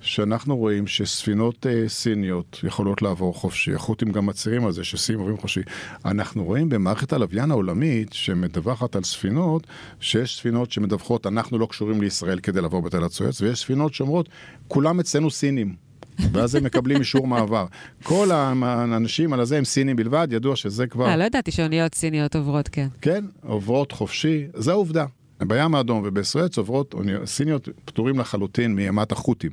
שאנחנו 0.00 0.56
רואים 0.56 0.86
שספינות 0.86 1.66
אה, 1.66 1.88
סיניות 1.88 2.60
יכולות 2.62 3.02
לעבור 3.02 3.34
חופשי, 3.34 3.74
החות'ים 3.74 4.12
גם 4.12 4.26
מצהירים 4.26 4.66
על 4.66 4.72
זה 4.72 4.84
שסינים 4.84 5.20
עוברים 5.20 5.38
חופשי. 5.38 5.60
אנחנו 6.04 6.44
רואים 6.44 6.68
במערכת 6.68 7.12
הלוויין 7.12 7.50
העולמית 7.50 8.12
שמדווחת 8.12 8.96
על 8.96 9.02
ספינות, 9.02 9.66
שיש 10.00 10.36
ספינות 10.36 10.72
שמדווחות, 10.72 11.26
אנחנו 11.26 11.58
לא 11.58 11.66
קשורים 11.66 12.00
לישראל 12.00 12.40
כדי 12.40 12.60
לעבור 12.60 12.82
בתעלת 12.82 13.10
סואץ, 13.10 13.40
ויש 13.40 13.58
ספינות 13.58 13.94
שאומרות, 13.94 14.28
כולם 14.68 15.00
אצלנו 15.00 15.30
סינים. 15.30 15.90
ואז 16.32 16.54
הם 16.54 16.64
מקבלים 16.64 16.98
אישור 16.98 17.26
מעבר. 17.26 17.66
כל 18.02 18.30
האנשים 18.30 19.32
על 19.32 19.40
הזה 19.40 19.58
הם 19.58 19.64
סינים 19.64 19.96
בלבד, 19.96 20.28
ידוע 20.30 20.56
שזה 20.56 20.86
כבר... 20.86 21.06
אה, 21.06 21.16
לא 21.16 21.24
ידעתי 21.24 21.50
שאוניות 21.50 21.94
סיניות 21.94 22.36
עוברות, 22.36 22.68
כן. 22.68 22.88
כן, 23.00 23.24
עוברות 23.42 23.92
חופשי, 23.92 24.46
זו 24.54 24.70
העובדה. 24.70 25.06
בים 25.46 25.74
האדום 25.74 26.02
ובסואץ 26.04 26.58
עוברות 26.58 26.94
סיניות 27.24 27.68
פטורים 27.84 28.18
לחלוטין 28.18 28.74
מימת 28.74 29.12
החות'ים. 29.12 29.50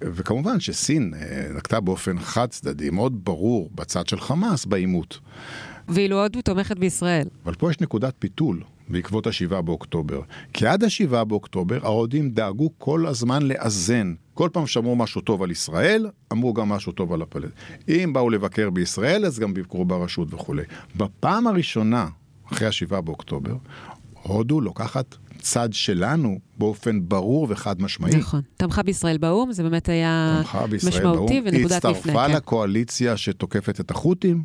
וכמובן 0.00 0.60
שסין 0.60 1.14
אה, 1.16 1.46
נקטה 1.56 1.80
באופן 1.80 2.18
חד 2.18 2.46
צדדי, 2.46 2.90
מאוד 2.90 3.24
ברור, 3.24 3.70
בצד 3.74 4.08
של 4.08 4.20
חמאס 4.20 4.64
בעימות. 4.64 5.18
ואילו 5.88 6.22
הודו 6.22 6.42
תומכת 6.42 6.78
בישראל. 6.78 7.28
אבל 7.44 7.54
פה 7.54 7.70
יש 7.70 7.80
נקודת 7.80 8.14
פיתול 8.18 8.62
בעקבות 8.88 9.26
השבעה 9.26 9.62
באוקטובר. 9.62 10.20
כי 10.52 10.66
עד 10.66 10.84
השבעה 10.84 11.24
באוקטובר 11.24 11.78
ההודים 11.82 12.30
דאגו 12.30 12.70
כל 12.78 13.06
הזמן 13.06 13.42
לאזן. 13.42 14.14
כל 14.34 14.48
פעם 14.52 14.66
שאמרו 14.66 14.96
משהו 14.96 15.20
טוב 15.20 15.42
על 15.42 15.50
ישראל, 15.50 16.10
אמרו 16.32 16.52
גם 16.52 16.68
משהו 16.68 16.92
טוב 16.92 17.12
על 17.12 17.22
הפלט. 17.22 17.50
אם 17.88 18.10
באו 18.12 18.30
לבקר 18.30 18.70
בישראל, 18.70 19.26
אז 19.26 19.38
גם 19.38 19.54
ביקרו 19.54 19.84
ברשות 19.84 20.34
וכולי. 20.34 20.62
בפעם 20.96 21.46
הראשונה, 21.46 22.08
אחרי 22.52 22.68
השבעה 22.68 23.00
באוקטובר, 23.00 23.54
הודו 24.22 24.60
לוקחת 24.60 25.16
צד 25.38 25.72
שלנו 25.72 26.38
באופן 26.58 27.00
ברור 27.08 27.46
וחד 27.50 27.82
משמעי. 27.82 28.16
נכון. 28.16 28.40
תמכה 28.56 28.82
בישראל 28.82 29.18
באו"ם, 29.18 29.52
זה 29.52 29.62
באמת 29.62 29.88
היה 29.88 30.42
משמעותי 30.86 31.42
ונקודת 31.44 31.52
מפנה. 31.52 31.90
היא 31.90 31.94
הצטרפה 31.94 32.26
כן. 32.28 32.34
לקואליציה 32.34 33.16
שתוקפת 33.16 33.80
את 33.80 33.90
החות'ים. 33.90 34.44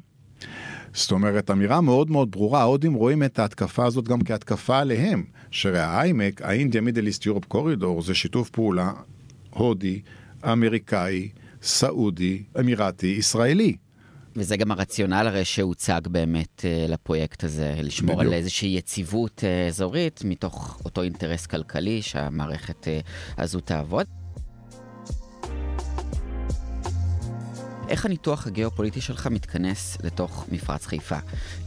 זאת 0.94 1.12
אומרת, 1.12 1.52
אמירה 1.52 1.82
מאוד 1.82 2.12
מאוד 2.12 2.32
ברורה, 2.32 2.62
ההודים 2.62 2.94
רואים 2.94 3.24
את 3.24 3.40
ההתקפה 3.40 3.86
הזאת 3.86 4.08
גם 4.08 4.22
כהתקפה 4.22 4.80
עליהם. 4.80 5.24
שהרי 5.52 5.80
האיימק, 5.80 6.42
האינדיה 6.42 6.82
מידל 6.82 7.06
איסט 7.08 7.26
יורופ 7.26 7.46
קורידור, 7.46 8.02
זה 8.02 8.16
שיתוף 8.16 8.50
פעולה 8.50 8.92
הודי, 9.50 10.02
אמריקאי, 10.52 11.30
סעודי, 11.62 12.44
אמירתי, 12.60 13.08
ישראלי. 13.08 13.76
וזה 14.38 14.58
גם 14.58 14.72
הרציונל 14.72 15.28
הרי 15.28 15.46
שהוצג 15.46 16.02
באמת 16.12 16.60
uh, 16.60 16.92
לפרויקט 16.92 17.44
הזה, 17.44 17.76
לשמור 17.84 18.16
בדיוק. 18.16 18.34
על 18.34 18.38
איזושהי 18.38 18.70
יציבות 18.70 19.40
uh, 19.40 19.68
אזורית 19.68 20.22
מתוך 20.26 20.82
אותו 20.86 21.02
אינטרס 21.04 21.46
כלכלי 21.46 22.02
שהמערכת 22.02 22.88
uh, 22.88 23.42
הזו 23.42 23.60
תעבוד. 23.60 24.27
איך 27.90 28.06
הניתוח 28.06 28.48
הגיאופוליטי 28.48 29.02
שלך 29.02 29.28
מתכנס 29.28 29.98
לתוך 30.04 30.46
מפרץ 30.52 30.86
חיפה? 30.86 31.18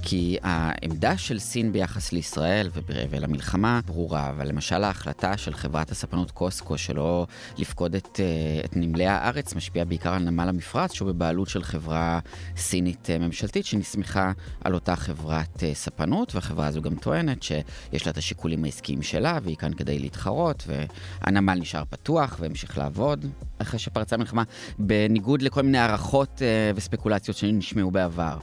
כי 0.02 0.38
העמדה 0.42 1.18
של 1.18 1.38
סין 1.38 1.72
ביחס 1.72 2.12
לישראל 2.12 2.70
ולמלחמה 3.10 3.80
ברורה, 3.86 4.30
אבל 4.30 4.48
למשל 4.48 4.84
ההחלטה 4.84 5.36
של 5.36 5.54
חברת 5.54 5.90
הספנות 5.90 6.30
קוסקו 6.30 6.78
שלא 6.78 7.26
לפקוד 7.58 7.94
את, 7.94 8.20
אה, 8.20 8.60
את 8.64 8.76
נמלי 8.76 9.06
הארץ 9.06 9.54
משפיעה 9.54 9.84
בעיקר 9.84 10.14
על 10.14 10.22
נמל 10.22 10.48
המפרץ, 10.48 10.92
שהוא 10.92 11.12
בבעלות 11.12 11.48
של 11.48 11.62
חברה 11.62 12.18
סינית 12.56 13.10
אה, 13.10 13.18
ממשלתית 13.18 13.66
שנסמכה 13.66 14.32
על 14.64 14.74
אותה 14.74 14.96
חברת 14.96 15.64
אה, 15.64 15.74
ספנות, 15.74 16.34
והחברה 16.34 16.66
הזו 16.66 16.82
גם 16.82 16.94
טוענת 16.94 17.42
שיש 17.42 18.06
לה 18.06 18.12
את 18.12 18.18
השיקולים 18.18 18.64
העסקיים 18.64 19.02
שלה, 19.02 19.38
והיא 19.42 19.56
כאן 19.56 19.72
כדי 19.72 19.98
להתחרות, 19.98 20.64
והנמל 20.66 21.54
נשאר 21.54 21.82
פתוח 21.90 22.36
והמשיך 22.40 22.78
לעבוד 22.78 23.26
אחרי 23.62 23.78
שפרצה 23.78 24.16
המלחמה, 24.16 24.42
בניגוד 24.78 25.42
לכל 25.42 25.62
מיני 25.62 25.78
הערכות 25.78 26.42
וספקולציות 26.74 27.36
שנשמעו 27.36 27.90
בעבר. 27.90 28.38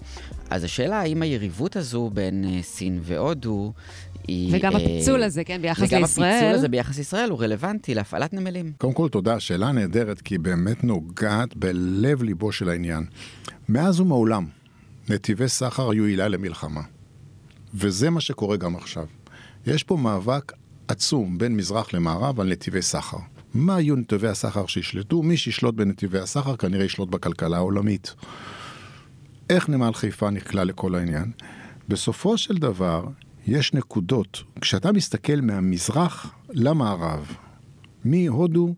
אז 0.50 0.64
השאלה 0.64 1.00
האם 1.00 1.22
היריבות 1.22 1.76
הזו 1.76 2.10
בין 2.14 2.46
uh, 2.46 2.64
סין 2.64 3.00
והודו 3.04 3.74
היא... 4.28 4.56
וגם 4.56 4.74
uh, 4.74 4.76
הפיצול 4.76 5.24
הזה, 5.24 5.44
כן, 5.44 5.62
ביחס 5.62 5.88
וגם 5.88 6.02
לישראל. 6.02 6.28
וגם 6.28 6.38
הפיצול 6.38 6.56
הזה 6.56 6.68
ביחס 6.68 6.98
לישראל 6.98 7.30
הוא 7.30 7.40
רלוונטי 7.42 7.96
להפעלת 7.96 8.34
נמלים. 8.34 8.72
קודם 8.78 8.94
כל, 8.94 9.10
תודה, 9.10 9.40
שאלה 9.40 9.72
נהדרת, 9.72 10.22
כי 10.22 10.34
היא 10.34 10.40
באמת 10.40 10.84
נוגעת 10.84 11.56
בלב 11.56 12.24
ליבו 12.24 12.52
של 12.52 12.70
העניין. 12.70 13.06
מאז 13.70 14.00
ומעולם, 14.00 14.46
נתיבי 15.10 15.48
סחר 15.48 15.92
היו 15.92 16.04
עילה 16.04 16.28
למלחמה. 16.28 16.82
וזה 17.74 18.10
מה 18.10 18.22
שקורה 18.22 18.58
גם 18.58 18.76
עכשיו. 18.76 19.06
יש 19.68 19.84
פה 19.84 19.98
מאבק 19.98 20.52
עצום 20.88 21.38
בין 21.38 21.58
מזרח 21.58 21.94
למערב 21.94 22.40
על 22.40 22.52
נתיבי 22.52 22.82
סחר. 22.82 23.18
מה 23.54 23.82
יהיו 23.82 23.96
נתיבי 23.96 24.28
הסחר 24.28 24.66
שישלטו? 24.66 25.24
מי 25.24 25.38
שישלוט 25.38 25.76
בנתיבי 25.76 26.20
הסחר 26.20 26.56
כנראה 26.56 26.86
ישלוט 26.86 27.10
בכלכלה 27.10 27.58
העולמית. 27.58 28.16
איך 29.50 29.70
נמל 29.70 29.94
חיפה 29.94 30.30
נקלע 30.30 30.64
לכל 30.64 30.96
העניין? 30.96 31.32
בסופו 31.90 32.38
של 32.38 32.58
דבר, 32.58 33.04
יש 33.48 33.74
נקודות. 33.74 34.44
כשאתה 34.62 34.92
מסתכל 34.92 35.42
מהמזרח 35.42 36.34
למערב, 36.50 37.36
מהודו 38.06 38.76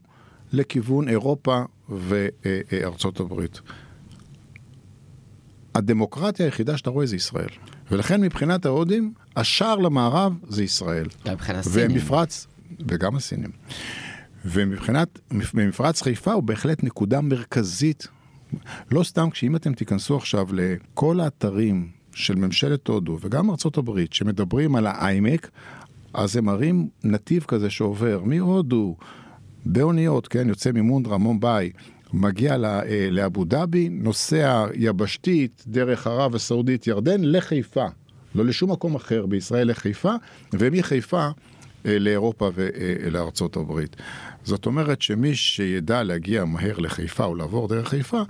לכיוון 0.53 1.09
אירופה 1.09 1.61
וארצות 1.89 3.19
הברית, 3.19 3.61
הדמוקרטיה 5.75 6.45
היחידה 6.45 6.77
שאתה 6.77 6.89
רואה 6.89 7.05
זה 7.05 7.15
ישראל. 7.15 7.49
ולכן 7.91 8.21
מבחינת 8.21 8.65
ההודים, 8.65 9.13
השער 9.35 9.75
למערב 9.75 10.33
זה 10.47 10.63
ישראל. 10.63 11.07
גם 11.25 11.33
מבחינת 11.33 11.65
הסינים. 11.65 11.91
ומפרץ, 11.91 12.47
וגם 12.87 13.15
הסינים. 13.15 13.51
ומבחינת, 14.45 15.19
במפרץ 15.53 16.01
חיפה 16.01 16.33
הוא 16.33 16.43
בהחלט 16.43 16.83
נקודה 16.83 17.21
מרכזית. 17.21 18.07
לא 18.91 19.03
סתם, 19.03 19.29
כשאם 19.29 19.55
אתם 19.55 19.73
תיכנסו 19.73 20.17
עכשיו 20.17 20.47
לכל 20.53 21.19
האתרים 21.19 21.87
של 22.13 22.35
ממשלת 22.35 22.87
הודו 22.87 23.17
וגם 23.21 23.49
ארצות 23.49 23.77
הברית 23.77 24.13
שמדברים 24.13 24.75
על 24.75 24.87
האיימק, 24.87 25.49
אז 26.13 26.35
הם 26.35 26.45
מראים 26.45 26.89
נתיב 27.03 27.43
כזה 27.47 27.69
שעובר 27.69 28.21
מהודו, 28.23 28.95
באוניות, 29.65 30.27
כן, 30.27 30.49
יוצא 30.49 30.71
ממונדרה, 30.71 31.17
מומבאי, 31.17 31.71
מגיע 32.13 32.53
אה, 32.53 33.07
לאבו 33.11 33.45
דאבי, 33.45 33.89
נוסע 33.89 34.65
יבשתית 34.73 35.63
דרך 35.67 36.07
ערב 36.07 36.35
הסעודית 36.35 36.87
ירדן 36.87 37.21
לחיפה, 37.21 37.85
לא 38.35 38.45
לשום 38.45 38.71
מקום 38.71 38.95
אחר 38.95 39.25
בישראל 39.25 39.69
לחיפה, 39.69 40.13
ומחיפה 40.53 41.27
אה, 41.85 41.99
לאירופה 41.99 42.49
ולארצות 42.55 43.57
הברית. 43.57 43.95
זאת 44.49 44.65
אומרת 44.65 45.01
שמי 45.01 45.35
שידע 45.35 46.03
להגיע 46.03 46.45
מהר 46.45 46.77
לחיפה 46.77 47.25
או 47.25 47.35
לעבור 47.35 47.67
דרך 47.67 47.87
חיפה, 47.87 48.21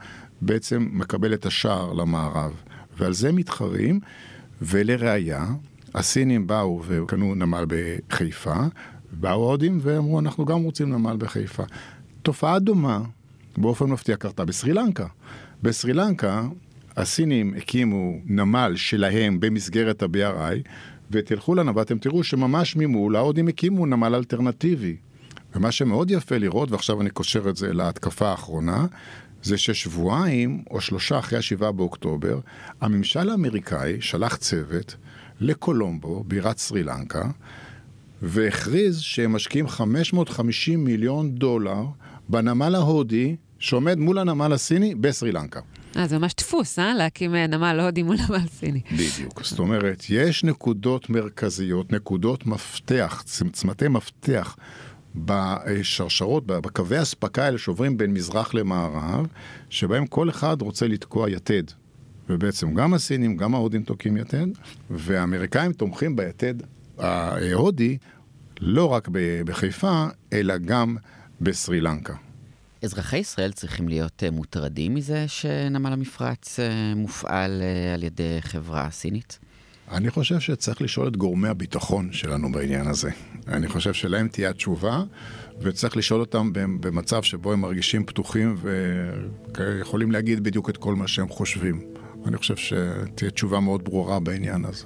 בעצם 0.42 0.90
מקבל 0.92 1.34
את 1.34 1.46
השער 1.46 1.94
למערב. 1.94 2.52
ועל 2.98 3.14
זה 3.14 3.32
מתחרים, 3.32 4.00
ולראיה, 4.62 5.46
הסינים 5.96 6.48
באו 6.48 6.82
וקנו 6.88 7.36
נמל 7.36 7.66
בחיפה, 7.68 8.56
באו 9.12 9.44
ההודים 9.48 9.80
ואמרו, 9.82 10.20
אנחנו 10.20 10.46
גם 10.46 10.64
רוצים 10.64 10.90
נמל 10.90 11.16
בחיפה. 11.20 11.64
תופעה 12.22 12.60
דומה, 12.60 13.02
באופן 13.58 13.86
מפתיע, 13.86 14.16
קרתה 14.16 14.46
בסרי 14.46 14.74
לנקה. 14.74 15.08
בסרי 15.64 15.94
לנקה, 15.94 16.48
הסינים 16.98 17.54
הקימו 17.58 18.14
נמל 18.26 18.74
שלהם 18.76 19.40
במסגרת 19.40 20.04
ה-BRI, 20.04 20.70
ותלכו 21.12 21.56
לנו 21.56 21.76
ואתם 21.76 21.98
תראו 21.98 22.24
שממש 22.24 22.76
ממול 22.76 23.16
ההודים 23.16 23.48
הקימו 23.48 23.86
נמל 23.86 24.16
אלטרנטיבי. 24.16 24.96
ומה 25.56 25.72
שמאוד 25.72 26.12
יפה 26.12 26.38
לראות, 26.38 26.72
ועכשיו 26.72 27.02
אני 27.02 27.10
קושר 27.10 27.50
את 27.50 27.56
זה 27.56 27.74
להתקפה 27.74 28.30
האחרונה, 28.30 28.86
זה 29.44 29.58
ששבועיים 29.58 30.64
או 30.72 30.82
שלושה 30.82 31.20
אחרי 31.20 31.40
השבעה 31.40 31.72
באוקטובר, 31.72 32.40
הממשל 32.82 33.30
האמריקאי 33.30 34.02
שלח 34.02 34.36
צוות 34.36 34.96
לקולומבו, 35.40 36.24
בירת 36.28 36.58
סרי 36.58 36.84
לנקה, 36.84 37.30
והכריז 38.22 39.00
שהם 39.00 39.36
משקיעים 39.36 39.68
550 39.68 40.84
מיליון 40.84 41.36
דולר 41.36 41.84
בנמל 42.30 42.76
ההודי 42.76 43.36
שעומד 43.60 43.98
מול 43.98 44.20
הנמל 44.20 44.54
הסיני 44.54 44.96
בסרי 44.96 45.32
לנקה. 45.32 45.60
אה, 45.98 46.08
זה 46.08 46.18
ממש 46.18 46.34
דפוס, 46.38 46.80
אה? 46.80 46.94
להקים 46.94 47.36
אה, 47.36 47.48
נמל 47.48 47.80
הודי 47.80 48.04
מול 48.04 48.16
נמל 48.30 48.48
סיני. 48.48 48.82
בדיוק. 48.92 49.44
זאת 49.44 49.60
אומרת, 49.60 50.04
יש 50.10 50.44
נקודות 50.44 51.10
מרכזיות, 51.10 51.94
נקודות 51.94 52.46
מפתח, 52.46 53.24
צמתי 53.52 53.88
מפתח 53.88 54.56
בשרשרות, 55.16 56.46
בקווי 56.48 57.02
אספקה 57.02 57.46
האלה 57.46 57.58
שעוברים 57.58 57.98
בין 57.98 58.14
מזרח 58.14 58.54
למערב, 58.54 59.28
שבהם 59.70 60.08
כל 60.08 60.30
אחד 60.30 60.62
רוצה 60.62 60.88
לתקוע 60.88 61.30
יתד. 61.30 61.64
ובעצם 62.30 62.74
גם 62.74 62.94
הסינים, 62.94 63.38
גם 63.38 63.56
ההודים 63.56 63.84
תוקעים 63.84 64.18
יתד, 64.18 64.48
והאמריקאים 64.90 65.74
תומכים 65.74 66.16
ביתד 66.16 66.54
ההודי 66.98 67.98
לא 68.62 68.86
רק 68.86 69.08
בחיפה, 69.46 70.06
אלא 70.34 70.58
גם 70.58 70.98
בסרי 71.42 71.82
לנקה. 71.82 72.14
אזרחי 72.84 73.18
ישראל 73.18 73.52
צריכים 73.52 73.88
להיות 73.88 74.24
אה, 74.24 74.32
מוטרדים 74.32 74.96
מזה 74.96 75.28
שנמל 75.28 75.94
המפרץ 75.94 76.60
אה, 76.60 76.96
מופעל 76.96 77.62
אה, 77.62 77.94
על 77.94 78.04
ידי 78.04 78.38
חברה 78.42 78.92
סינית? 78.92 79.40
אני 79.92 80.10
חושב 80.10 80.40
שצריך 80.40 80.82
לשאול 80.82 81.08
את 81.08 81.18
גורמי 81.18 81.48
הביטחון 81.48 82.12
שלנו 82.12 82.52
בעניין 82.52 82.88
הזה. 82.88 83.10
אני 83.48 83.68
חושב 83.68 83.94
שלהם 83.94 84.28
תהיה 84.28 84.50
התשובה, 84.50 85.04
וצריך 85.62 85.98
לשאול 85.98 86.20
אותם 86.20 86.54
במצב 86.54 87.24
שבו 87.24 87.54
הם 87.54 87.62
מרגישים 87.62 88.06
פתוחים 88.06 88.56
ויכולים 89.58 90.12
להגיד 90.12 90.44
בדיוק 90.44 90.70
את 90.70 90.78
כל 90.78 90.96
מה 90.96 91.08
שהם 91.08 91.30
חושבים. 91.30 91.82
אני 92.26 92.38
חושב 92.38 92.56
שתהיה 92.56 93.32
תשובה 93.32 93.60
מאוד 93.60 93.84
ברורה 93.84 94.20
בעניין 94.20 94.66
הזה. 94.66 94.86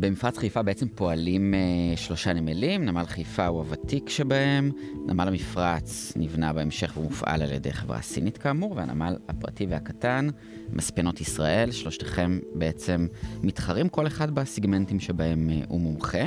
במפרץ 0.00 0.38
חיפה 0.38 0.62
בעצם 0.62 0.86
פועלים 0.88 1.54
אה, 1.54 1.96
שלושה 1.96 2.32
נמלים, 2.32 2.84
נמל 2.84 3.06
חיפה 3.06 3.46
הוא 3.46 3.58
הוותיק 3.58 4.08
שבהם, 4.08 4.70
נמל 5.06 5.28
המפרץ 5.28 6.12
נבנה 6.16 6.52
בהמשך 6.52 6.96
ומופעל 6.96 7.42
על 7.42 7.52
ידי 7.52 7.72
חברה 7.72 8.02
סינית 8.02 8.38
כאמור, 8.38 8.72
והנמל 8.76 9.16
הפרטי 9.28 9.66
והקטן, 9.66 10.28
מספנות 10.72 11.20
ישראל, 11.20 11.70
שלושתכם 11.70 12.38
בעצם 12.54 13.06
מתחרים 13.42 13.88
כל 13.88 14.06
אחד 14.06 14.30
בסיגמנטים 14.30 15.00
שבהם 15.00 15.50
אה, 15.50 15.60
הוא 15.68 15.80
מומחה. 15.80 16.24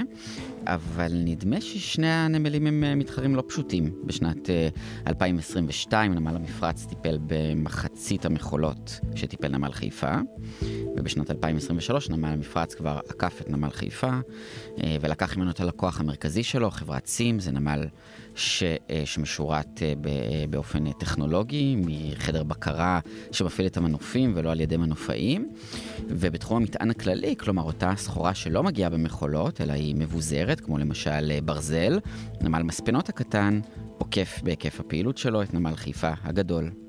אבל 0.66 1.12
נדמה 1.14 1.62
ששני 1.62 2.08
הנמלים 2.08 2.68
הם 2.68 2.84
אה, 2.84 2.96
מתחרים 2.96 3.36
לא 3.36 3.44
פשוטים. 3.48 3.94
בשנת 4.06 4.50
2022 5.08 6.12
אה, 6.12 6.20
נמל 6.20 6.36
המפרץ 6.36 6.86
טיפל 6.86 7.18
במחצית 7.28 8.26
המכולות 8.26 9.00
שטיפל 9.16 9.48
נמל 9.48 9.72
חיפה, 9.72 10.16
ובשנת 10.98 11.32
2023 11.32 12.10
נמל 12.10 12.30
המפרץ 12.30 12.74
כבר 12.74 13.00
עקף 13.10 13.42
את 13.42 13.50
נמל 13.50 13.70
חיפה, 13.70 14.20
ולקח 15.02 15.38
ממנו 15.38 15.52
את 15.52 15.60
הלקוח 15.60 16.00
המרכזי 16.00 16.44
שלו, 16.44 16.72
חברת 16.72 17.08
סים, 17.08 17.40
זה 17.40 17.52
נמל 17.52 17.88
ש, 18.40 18.64
שמשורת 19.06 19.82
באופן 20.50 20.92
טכנולוגי, 20.92 21.76
מחדר 21.86 22.44
בקרה 22.44 23.00
שמפעיל 23.32 23.68
את 23.68 23.78
המנופים 23.78 24.34
ולא 24.36 24.52
על 24.52 24.62
ידי 24.62 24.78
מנופאים, 24.78 25.50
ובתחום 26.08 26.58
המטען 26.58 26.90
הכללי, 26.90 27.36
כלומר 27.38 27.64
אותה 27.64 27.94
סחורה 27.98 28.34
שלא 28.34 28.64
מגיעה 28.64 28.90
במכולות, 28.90 29.62
אלא 29.62 29.74
היא 29.74 29.96
מבוזרת. 29.96 30.60
כמו 30.60 30.78
למשל 30.78 31.32
אה, 31.32 31.40
ברזל, 31.42 32.00
נמל 32.42 32.64
מספנות 32.64 33.10
הקטן 33.10 33.60
עוקף 33.98 34.40
בהיקף 34.44 34.80
הפעילות 34.80 35.18
שלו 35.18 35.42
את 35.42 35.54
נמל 35.54 35.76
חיפה 35.76 36.12
הגדול. 36.24 36.89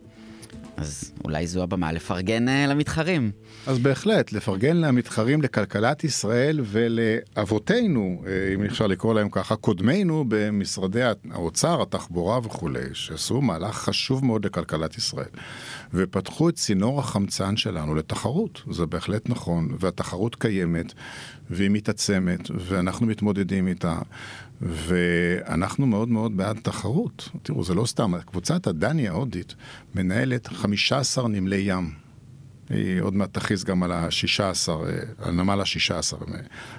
אז 0.80 1.12
אולי 1.24 1.46
זו 1.46 1.62
הבמה 1.62 1.92
לפרגן 1.92 2.48
אה, 2.48 2.66
למתחרים. 2.66 3.30
אז 3.66 3.78
בהחלט, 3.78 4.32
לפרגן 4.32 4.76
למתחרים 4.76 5.42
לכלכלת 5.42 6.04
ישראל 6.04 6.60
ולאבותינו, 6.64 8.22
אה, 8.26 8.54
אם 8.54 8.64
אפשר 8.64 8.86
לקרוא 8.86 9.14
להם 9.14 9.28
ככה, 9.30 9.56
קודמינו 9.56 10.24
במשרדי 10.28 11.02
האוצר, 11.30 11.82
התחבורה 11.82 12.38
וכולי, 12.42 12.84
שעשו 12.92 13.40
מהלך 13.40 13.76
חשוב 13.76 14.24
מאוד 14.24 14.44
לכלכלת 14.44 14.98
ישראל. 14.98 15.28
ופתחו 15.94 16.48
את 16.48 16.54
צינור 16.54 16.98
החמצן 16.98 17.56
שלנו 17.56 17.94
לתחרות, 17.94 18.62
זה 18.70 18.86
בהחלט 18.86 19.28
נכון, 19.28 19.68
והתחרות 19.80 20.34
קיימת, 20.34 20.92
והיא 21.50 21.70
מתעצמת, 21.70 22.40
ואנחנו 22.68 23.06
מתמודדים 23.06 23.68
איתה. 23.68 23.98
ואנחנו 24.62 25.86
מאוד 25.86 26.08
מאוד 26.08 26.36
בעד 26.36 26.58
תחרות. 26.62 27.28
תראו, 27.42 27.64
זה 27.64 27.74
לא 27.74 27.86
סתם, 27.86 28.12
קבוצת 28.26 28.66
הדני 28.66 29.08
ההודית 29.08 29.54
מנהלת 29.94 30.46
15 30.46 31.28
נמלי 31.28 31.56
ים. 31.56 31.90
היא 32.70 33.00
עוד 33.00 33.14
מעט 33.14 33.34
תכריז 33.34 33.64
גם 33.64 33.82
על 33.82 33.92
ה-16, 33.92 34.68
על 35.18 35.32
נמל 35.32 35.60
ה-16. 35.60 36.24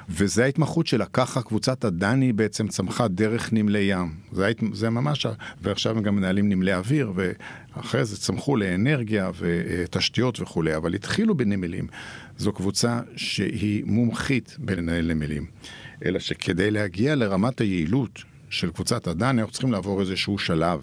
וזה 0.10 0.44
ההתמחות 0.44 0.88
שלה, 0.88 1.06
ככה 1.06 1.42
קבוצת 1.42 1.86
הדני 1.86 2.34
בעצם 2.34 2.68
צמחה 2.68 3.08
דרך 3.08 3.54
נמלי 3.54 3.80
ים. 3.80 4.16
זה, 4.32 4.46
ההת... 4.46 4.58
זה 4.74 4.90
ממש, 4.90 5.26
ועכשיו 5.62 5.98
הם 5.98 6.04
גם 6.04 6.16
מנהלים 6.16 6.50
נמלי 6.50 6.74
אוויר, 6.74 7.14
ואחרי 7.16 8.06
זה 8.06 8.18
צמחו 8.18 8.56
לאנרגיה 8.56 9.32
ותשתיות 9.40 10.40
וכולי, 10.40 10.76
אבל 10.76 10.94
התחילו 10.94 11.38
בנמלים. 11.38 11.88
זו 12.38 12.54
קבוצה 12.54 13.00
שהיא 13.16 13.84
מומחית 13.86 14.56
בלנהל 14.60 15.14
נמלים. 15.14 15.46
אלא 16.06 16.20
שכדי 16.20 16.72
להגיע 16.72 17.16
לרמת 17.16 17.62
היעילות 17.62 18.20
של 18.50 18.72
קבוצת 18.72 19.08
הדני, 19.08 19.42
אנחנו 19.42 19.52
צריכים 19.52 19.72
לעבור 19.72 20.02
איזשהו 20.02 20.38
שלב. 20.38 20.82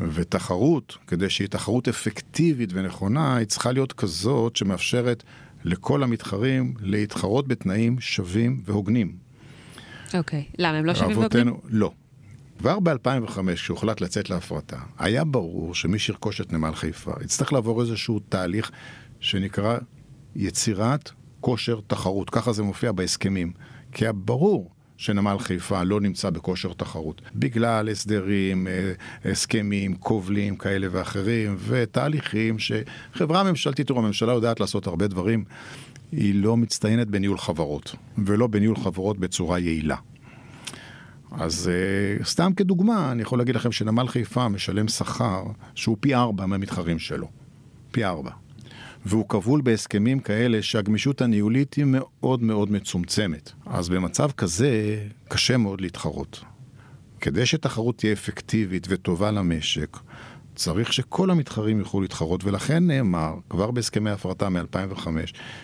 ותחרות, 0.00 0.98
כדי 1.06 1.30
שהיא 1.30 1.48
תחרות 1.48 1.88
אפקטיבית 1.88 2.70
ונכונה, 2.72 3.36
היא 3.36 3.46
צריכה 3.46 3.72
להיות 3.72 3.92
כזאת 3.92 4.56
שמאפשרת 4.56 5.22
לכל 5.64 6.02
המתחרים 6.02 6.74
להתחרות 6.80 7.48
בתנאים 7.48 8.00
שווים 8.00 8.62
והוגנים. 8.64 9.16
אוקיי, 10.14 10.44
okay. 10.48 10.54
למה 10.58 10.78
הם 10.78 10.84
לא 10.84 10.94
שווים 10.94 11.18
והוגנים? 11.18 11.54
לא. 11.68 11.92
כבר 12.58 12.80
ב-2005, 12.80 13.54
כשהוחלט 13.54 14.00
לצאת 14.00 14.30
להפרטה, 14.30 14.78
היה 14.98 15.24
ברור 15.24 15.74
שמי 15.74 15.98
שירכוש 15.98 16.40
את 16.40 16.52
נמל 16.52 16.74
חיפה 16.74 17.12
יצטרך 17.24 17.52
לעבור 17.52 17.80
איזשהו 17.80 18.18
תהליך 18.28 18.70
שנקרא 19.20 19.78
יצירת 20.36 21.10
כושר 21.40 21.80
תחרות, 21.86 22.30
ככה 22.30 22.52
זה 22.52 22.62
מופיע 22.62 22.92
בהסכמים. 22.92 23.52
כי 23.92 24.04
ברור 24.14 24.70
שנמל 24.96 25.38
חיפה 25.38 25.82
לא 25.82 26.00
נמצא 26.00 26.30
בכושר 26.30 26.72
תחרות, 26.72 27.22
בגלל 27.34 27.88
הסדרים, 27.88 28.66
אה, 28.66 28.92
הסכמים, 29.30 29.94
כובלים 29.94 30.56
כאלה 30.56 30.86
ואחרים, 30.90 31.56
ותהליכים 31.66 32.56
שחברה 32.58 33.42
ממשלתית, 33.42 33.86
תראו, 33.86 33.98
הממשלה 33.98 34.32
יודעת 34.32 34.60
לעשות 34.60 34.86
הרבה 34.86 35.06
דברים, 35.06 35.44
היא 36.12 36.34
לא 36.34 36.56
מצטיינת 36.56 37.08
בניהול 37.08 37.38
חברות, 37.38 37.94
ולא 38.18 38.46
בניהול 38.46 38.76
חברות 38.76 39.18
בצורה 39.18 39.58
יעילה. 39.58 39.96
אז 41.30 41.70
uh, 42.20 42.24
סתם 42.24 42.52
כדוגמה, 42.52 43.12
אני 43.12 43.22
יכול 43.22 43.38
להגיד 43.38 43.54
לכם 43.54 43.72
שנמל 43.72 44.08
חיפה 44.08 44.48
משלם 44.48 44.88
שכר 44.88 45.42
שהוא 45.74 45.96
פי 46.00 46.14
ארבע 46.14 46.46
מהמתחרים 46.46 46.98
שלו. 46.98 47.28
פי 47.90 48.04
ארבע. 48.04 48.30
והוא 49.06 49.28
כבול 49.28 49.60
בהסכמים 49.60 50.20
כאלה 50.20 50.62
שהגמישות 50.62 51.20
הניהולית 51.20 51.74
היא 51.74 51.84
מאוד 51.88 52.42
מאוד 52.42 52.72
מצומצמת. 52.72 53.52
אז 53.66 53.88
במצב 53.88 54.30
כזה 54.30 54.98
קשה 55.28 55.56
מאוד 55.56 55.80
להתחרות. 55.80 56.44
כדי 57.20 57.46
שתחרות 57.46 57.98
תהיה 57.98 58.12
אפקטיבית 58.12 58.86
וטובה 58.90 59.30
למשק, 59.30 59.98
צריך 60.54 60.92
שכל 60.92 61.30
המתחרים 61.30 61.78
יוכלו 61.78 62.00
להתחרות, 62.00 62.44
ולכן 62.44 62.86
נאמר, 62.86 63.34
כבר 63.50 63.70
בהסכמי 63.70 64.10
הפרטה 64.10 64.48
מ-2005, 64.48 65.06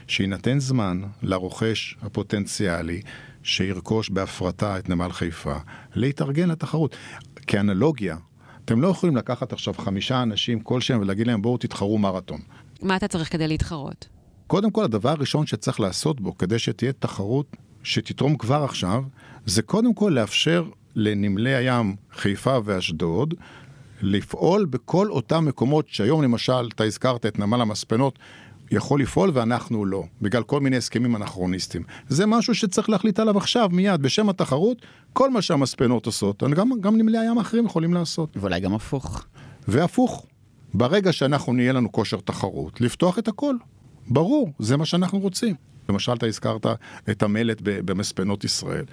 שיינתן 0.07 0.59
זמן 0.59 1.03
לרוכש 1.23 1.97
הפוטנציאלי 2.03 3.01
שירכוש 3.43 4.11
בהפרטה 4.11 4.79
את 4.79 4.89
נמל 4.89 5.13
חיפה, 5.13 5.57
להתארגן 5.95 6.49
לתחרות. 6.49 6.97
כאנלוגיה, 7.47 8.17
אתם 8.65 8.81
לא 8.81 8.89
יכולים 8.89 9.17
לקחת 9.17 9.53
עכשיו 9.53 9.75
חמישה 9.75 10.23
אנשים 10.23 10.61
כלשהם 10.61 11.01
ולהגיד 11.01 11.27
להם 11.27 11.43
בואו 11.43 11.57
תתחרו 11.59 11.99
מרתון. 11.99 12.41
מה 12.83 12.97
אתה 12.97 13.09
צריך 13.09 13.33
כדי 13.33 13.49
להתחרות? 13.49 14.09
קודם 14.47 14.71
כל, 14.71 14.85
הדבר 14.85 15.11
הראשון 15.11 15.47
שצריך 15.47 15.81
לעשות 15.81 16.21
בו 16.21 16.39
כדי 16.39 16.59
שתהיה 16.59 16.93
תחרות 16.93 17.57
שתתרום 17.83 18.37
כבר 18.37 18.65
עכשיו, 18.65 19.03
זה 19.47 19.63
קודם 19.63 19.95
כל 19.95 20.13
לאפשר 20.15 20.65
לנמלי 20.95 21.55
הים 21.55 21.97
חיפה 22.13 22.59
ואשדוד 22.65 23.35
לפעול 24.03 24.65
בכל 24.65 25.11
אותם 25.11 25.45
מקומות 25.45 25.89
שהיום 25.89 26.23
למשל, 26.23 26.69
אתה 26.75 26.85
הזכרת 26.85 27.27
את 27.27 27.39
נמל 27.39 27.61
המספנות, 27.61 28.19
יכול 28.71 29.03
לפעול 29.03 29.31
ואנחנו 29.35 29.85
לא, 29.85 30.05
בגלל 30.23 30.43
כל 30.43 30.61
מיני 30.61 30.77
הסכמים 30.77 31.17
אנכרוניסטיים. 31.17 31.85
זה 32.09 32.27
משהו 32.27 32.55
שצריך 32.55 32.91
להחליט 32.91 33.19
עליו 33.19 33.39
עכשיו, 33.39 33.69
מיד, 33.73 34.03
בשם 34.03 34.29
התחרות, 34.29 34.83
כל 35.13 35.31
מה 35.31 35.43
שהמספנות 35.43 36.07
עושות, 36.07 36.43
גם, 36.43 36.71
גם 36.81 36.97
נמלי 36.97 37.19
הים 37.19 37.39
האחרים 37.39 37.67
יכולים 37.67 37.95
לעשות. 37.95 38.37
ואולי 38.37 38.61
גם 38.61 38.75
הפוך. 38.75 39.25
והפוך. 39.69 40.27
ברגע 40.75 41.13
שאנחנו 41.13 41.53
נהיה 41.53 41.73
לנו 41.73 41.93
כושר 41.93 42.17
תחרות, 42.25 42.81
לפתוח 42.81 43.19
את 43.19 43.29
הכל. 43.29 43.57
ברור, 44.07 44.53
זה 44.59 44.77
מה 44.77 44.85
שאנחנו 44.85 45.19
רוצים. 45.19 45.55
למשל, 45.89 46.13
אתה 46.13 46.27
הזכרת 46.27 46.67
את 47.11 47.23
המלט 47.23 47.59
במספנות 47.65 48.45
ישראל. 48.45 48.85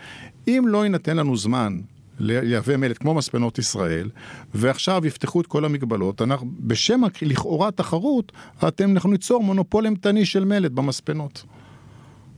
אם 0.47 0.63
לא 0.67 0.83
יינתן 0.83 1.17
לנו 1.17 1.37
זמן 1.37 1.79
לייבא 2.19 2.77
מלט 2.77 2.97
כמו 2.97 3.13
מספנות 3.13 3.59
ישראל, 3.59 4.09
ועכשיו 4.53 5.05
יפתחו 5.05 5.41
את 5.41 5.47
כל 5.47 5.65
המגבלות, 5.65 6.21
אנחנו, 6.21 6.47
בשם 6.59 7.01
לכאורה 7.21 7.71
תחרות, 7.71 8.31
אתם, 8.67 8.91
אנחנו 8.91 9.11
ניצור 9.11 9.43
מונופול 9.43 9.85
אימתני 9.85 10.25
של 10.25 10.45
מלט 10.45 10.71
במספנות. 10.71 11.43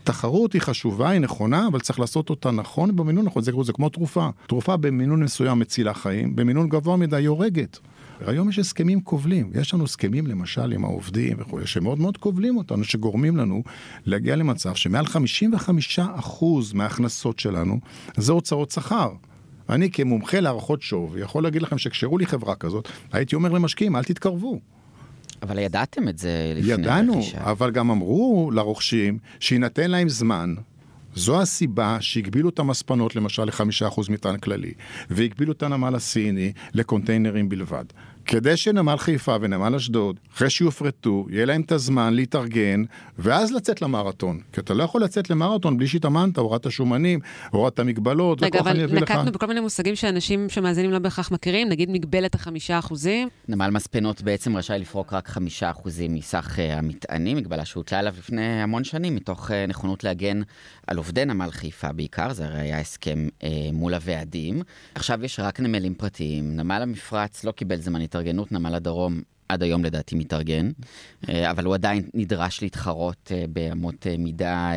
תחרות 0.04 0.54
היא 0.54 0.62
חשובה, 0.62 1.10
היא 1.10 1.20
נכונה, 1.20 1.68
אבל 1.68 1.80
צריך 1.80 2.00
לעשות 2.00 2.30
אותה 2.30 2.52
נכון 2.52 2.96
במינון 2.96 3.26
נכון. 3.26 3.44
זה, 3.44 3.52
זה 3.64 3.74
כמו 3.74 3.90
תרופה. 3.90 4.30
תרופה 4.48 4.78
במינון 4.78 5.24
מסוים 5.24 5.60
מצילה 5.60 5.94
חיים, 5.94 6.36
במינון 6.36 6.70
גבוה 6.70 6.98
מדי 6.98 7.16
היא 7.16 7.28
הורגת. 7.28 7.80
היום 8.26 8.50
יש 8.50 8.60
הסכמים 8.60 9.02
כובלים, 9.02 9.52
יש 9.56 9.74
לנו 9.74 9.84
הסכמים 9.84 10.28
למשל 10.28 10.72
עם 10.72 10.86
העובדים 10.86 11.38
וכו', 11.40 11.66
שמאוד 11.66 12.00
מאוד 12.00 12.18
כובלים 12.18 12.58
אותנו, 12.58 12.84
שגורמים 12.84 13.38
לנו 13.38 13.64
להגיע 14.06 14.36
למצב 14.36 14.76
שמעל 14.76 15.06
55% 15.98 16.44
מההכנסות 16.74 17.40
שלנו 17.40 17.80
זה 18.18 18.32
הוצאות 18.32 18.72
שכר. 18.72 19.12
אני 19.70 19.92
כמומחה 19.92 20.40
להערכות 20.40 20.82
שווי 20.82 21.22
יכול 21.22 21.44
להגיד 21.44 21.62
לכם 21.62 21.78
שכשהראו 21.78 22.18
לי 22.18 22.26
חברה 22.26 22.56
כזאת, 22.56 22.90
הייתי 23.12 23.36
אומר 23.36 23.50
למשקיעים, 23.50 23.96
אל 23.96 24.04
תתקרבו. 24.04 24.60
אבל 25.42 25.60
ידעתם 25.60 26.08
את 26.08 26.18
זה 26.18 26.54
לפני 26.56 26.74
ידענו, 26.74 27.14
רכישה. 27.14 27.52
אבל 27.52 27.72
גם 27.72 27.92
אמרו 27.92 28.52
לרוכשים 28.54 29.18
שיינתן 29.40 29.92
להם 29.92 30.10
זמן. 30.10 30.56
זו 31.18 31.42
הסיבה 31.42 31.98
שהגבילו 32.02 32.50
את 32.50 32.60
המספנות 32.60 33.16
למשל 33.16 33.44
לחמישה 33.44 33.88
אחוז 33.88 34.10
מטען 34.10 34.38
כללי, 34.38 34.74
והגבילו 35.10 35.52
את 35.52 35.64
הנמל 35.64 35.96
הסיני 35.96 36.52
לקונטיינרים 36.74 37.50
בלבד. 37.50 37.86
כדי 38.28 38.58
שנמל 38.58 38.98
חיפה 38.98 39.36
ונמל 39.42 39.76
אשדוד, 39.76 40.20
אחרי 40.34 40.50
שיופרטו, 40.50 41.26
יהיה 41.30 41.46
להם 41.46 41.62
את 41.62 41.72
הזמן 41.72 42.14
להתארגן, 42.14 42.84
ואז 43.18 43.52
לצאת 43.52 43.82
למרתון. 43.82 44.40
כי 44.54 44.62
אתה 44.62 44.74
לא 44.74 44.84
יכול 44.84 45.04
לצאת 45.04 45.30
למרתון 45.30 45.78
בלי 45.78 45.88
שהתאמנת, 45.88 46.38
הורדת 46.38 46.72
שומנים, 46.72 47.20
הורדת 47.52 47.80
מגבלות, 47.80 48.44
רגע, 48.44 48.60
אבל 48.60 48.86
נקטנו 48.86 49.24
לך... 49.24 49.30
בכל 49.30 49.46
מיני 49.46 49.60
מושגים 49.60 49.96
שאנשים 49.96 50.50
שמאזינים 50.50 50.92
לא 50.92 51.00
בהכרח 51.00 51.32
מכירים, 51.32 51.70
נגיד 51.70 51.90
מגבלת 51.90 52.36
החמישה 52.36 52.80
אחוזים. 52.80 53.30
נמל 53.48 53.70
מספנות 53.70 54.22
בעצם 54.22 54.58
רשאי 54.58 54.80
לפרוק 54.80 55.14
רק 55.14 55.28
חמישה 55.28 55.72
אחוזים 55.72 56.14
מסך 56.16 56.56
uh, 56.56 56.78
המטענים, 56.78 57.38
מגבלה 57.38 57.66
שהוטלה 57.66 58.00
עליו 58.00 58.14
לפני 58.18 58.64
המון 58.64 58.84
שנים, 58.84 59.16
מתוך 59.16 59.52
uh, 59.52 59.54
נכונות 59.68 60.04
להגן 60.04 60.42
על 60.88 60.98
עובדי 60.98 61.26
נמל 61.26 61.52
חיפה 61.52 61.92
בעיקר, 61.92 62.34
זה 62.34 62.46
הרי 62.46 62.60
היה 62.60 62.80
הסכם 62.80 63.28
uh, 63.40 63.44
מול 63.74 63.94
הוועדים. 63.94 64.62
עכשיו 64.96 65.26
יש 65.26 65.40
רק 65.40 65.60
נמלים 65.60 65.94
פרטיים, 65.94 66.56
נמל 66.56 66.82
המפרץ 66.82 67.44
לא 67.44 67.52
קיבל 67.52 67.76
זמן 67.76 68.02
התארגנות, 68.18 68.52
נמל 68.52 68.76
הדרום 68.76 69.22
עד 69.50 69.64
היום 69.64 69.86
לדעתי 69.86 70.16
מתארגן, 70.16 70.72
אה, 71.30 71.52
אבל 71.52 71.66
הוא 71.66 71.74
עדיין 71.74 72.10
נדרש 72.14 72.62
להתחרות 72.62 73.32
אה, 73.32 73.44
באמות 73.50 74.08
אה, 74.08 74.16
מידה 74.18 74.72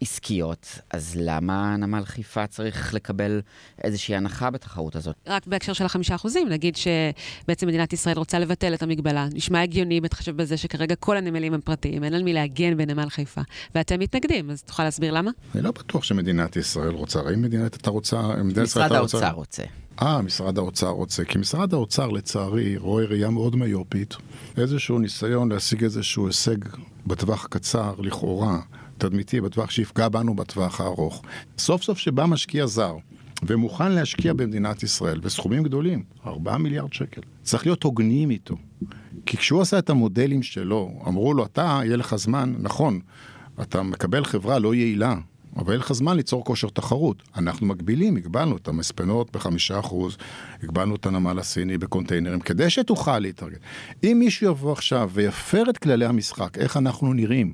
עסקיות, 0.00 0.78
אז 0.90 1.16
למה 1.20 1.76
נמל 1.76 2.04
חיפה 2.04 2.46
צריך 2.46 2.94
לקבל 2.94 3.40
איזושהי 3.84 4.16
הנחה 4.16 4.50
בתחרות 4.50 4.96
הזאת? 4.96 5.16
רק 5.26 5.46
בהקשר 5.46 5.72
של 5.72 5.84
החמישה 5.84 6.14
אחוזים, 6.14 6.48
נגיד 6.48 6.76
שבעצם 6.76 7.66
מדינת 7.66 7.92
ישראל 7.92 8.18
רוצה 8.18 8.38
לבטל 8.38 8.74
את 8.74 8.82
המגבלה. 8.82 9.28
נשמע 9.32 9.62
הגיוני 9.62 10.00
בהתחשב 10.00 10.36
בזה 10.36 10.56
שכרגע 10.56 10.94
כל 10.94 11.16
הנמלים 11.16 11.54
הם 11.54 11.60
פרטיים, 11.60 12.04
אין 12.04 12.14
על 12.14 12.22
מי 12.22 12.32
להגן 12.32 12.76
בנמל 12.76 13.08
חיפה, 13.08 13.40
ואתם 13.74 14.00
מתנגדים, 14.00 14.50
אז 14.50 14.62
תוכל 14.62 14.84
להסביר 14.84 15.12
למה? 15.12 15.30
אני 15.54 15.62
לא 15.62 15.70
בטוח 15.70 16.04
שמדינת 16.04 16.56
ישראל 16.56 16.92
רוצה, 16.92 17.20
האם 17.20 17.42
מדינת 17.42 17.76
אתה 17.76 17.90
רוצה... 17.90 18.20
משרד 18.62 18.92
האוצר 18.92 19.30
רוצה. 19.30 19.62
אה, 20.02 20.22
משרד 20.22 20.58
האוצר 20.58 20.88
רוצה. 20.88 21.24
כי 21.24 21.38
משרד 21.38 21.74
האוצר, 21.74 22.08
לצערי, 22.08 22.76
רואה 22.76 23.04
ראייה 23.04 23.30
מאוד 23.30 23.56
מיופית, 23.56 24.16
איזשהו 24.56 24.98
ניסיון 24.98 25.52
להשיג 25.52 25.84
איזשהו 25.84 26.26
הישג 26.26 26.56
בטווח 27.06 27.44
הקצר, 27.44 27.94
לכאורה, 27.98 28.60
תדמיתי, 28.98 29.40
בטווח 29.40 29.70
שיפגע 29.70 30.08
בנו 30.08 30.36
בטווח 30.36 30.80
הארוך. 30.80 31.22
סוף 31.58 31.82
סוף 31.82 31.98
שבא 31.98 32.26
משקיע 32.26 32.66
זר, 32.66 32.96
ומוכן 33.42 33.92
להשקיע 33.92 34.32
במדינת 34.32 34.82
ישראל 34.82 35.20
בסכומים 35.20 35.62
גדולים, 35.62 36.02
4 36.26 36.56
מיליארד 36.58 36.92
שקל. 36.92 37.20
צריך 37.42 37.66
להיות 37.66 37.82
הוגנים 37.82 38.30
איתו. 38.30 38.56
כי 39.26 39.36
כשהוא 39.36 39.62
עשה 39.62 39.78
את 39.78 39.90
המודלים 39.90 40.42
שלו, 40.42 41.00
אמרו 41.06 41.34
לו, 41.34 41.44
אתה, 41.44 41.80
יהיה 41.84 41.96
לך 41.96 42.16
זמן, 42.16 42.54
נכון, 42.58 43.00
אתה 43.62 43.82
מקבל 43.82 44.24
חברה 44.24 44.58
לא 44.58 44.74
יעילה, 44.74 45.14
אבל 45.58 45.72
אין 45.72 45.80
לך 45.80 45.92
זמן 45.92 46.16
ליצור 46.16 46.44
כושר 46.44 46.68
תחרות. 46.68 47.22
אנחנו 47.36 47.66
מגבילים, 47.66 48.16
הגבלנו 48.16 48.56
את 48.56 48.68
המספנות 48.68 49.32
בחמישה 49.32 49.78
אחוז, 49.78 50.16
הגבלנו 50.62 50.96
את 50.96 51.06
הנמל 51.06 51.38
הסיני 51.38 51.78
בקונטיינרים, 51.78 52.40
כדי 52.40 52.70
שתוכל 52.70 53.18
להתארגן. 53.18 53.58
אם 54.04 54.16
מישהו 54.18 54.46
יבוא 54.46 54.72
עכשיו 54.72 55.10
ויפר 55.12 55.70
את 55.70 55.78
כללי 55.78 56.04
המשחק, 56.04 56.58
איך 56.58 56.76
אנחנו 56.76 57.14
נראים, 57.14 57.52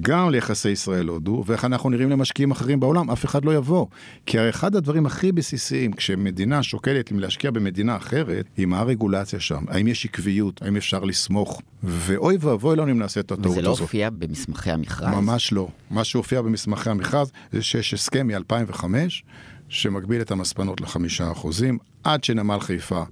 גם 0.00 0.30
ליחסי 0.30 0.68
ישראל-הודו, 0.68 1.44
ואיך 1.46 1.64
אנחנו 1.64 1.90
נראים 1.90 2.10
למשקיעים 2.10 2.50
אחרים 2.50 2.80
בעולם, 2.80 3.10
אף 3.10 3.24
אחד 3.24 3.44
לא 3.44 3.54
יבוא. 3.54 3.86
כי 4.26 4.38
הרי 4.38 4.50
אחד 4.50 4.76
הדברים 4.76 5.06
הכי 5.06 5.32
בסיסיים, 5.32 5.92
כשמדינה 5.92 6.62
שוקלת 6.62 7.12
אם 7.12 7.18
להשקיע 7.18 7.50
במדינה 7.50 7.96
אחרת, 7.96 8.46
היא 8.56 8.66
מה 8.66 8.78
הרגולציה 8.78 9.40
שם, 9.40 9.64
האם 9.68 9.88
יש 9.88 10.06
עקביות, 10.06 10.62
האם 10.62 10.76
אפשר 10.76 11.00
לסמוך, 11.00 11.62
ואוי 11.82 12.36
ואבוי 12.40 12.76
לנו 12.76 12.90
אם 12.90 12.98
נעשה 12.98 13.20
את 13.20 13.32
הטעות 13.32 13.46
הזאת. 13.46 13.58
וזה 13.58 13.62
לא 13.62 13.76
הופיע 13.80 14.10
במסמכי 14.10 14.70
המכרז? 14.70 15.08
ממש 15.08 15.52
לא. 15.52 15.68
מה 15.90 16.04
שהופיע 16.04 16.42
במסמכי 16.42 16.90
המכרז 16.90 17.32
זה 17.52 17.62
שיש 17.62 17.94
הסכם 17.94 18.26
מ-2005, 18.26 18.84
שמגביל 19.68 20.20
את 20.20 20.30
המספנות 20.30 20.80
לחמישה 20.80 21.32
אחוזים, 21.32 21.78
עד 22.04 22.24
שנמל 22.24 22.60
חיפה 22.60 23.02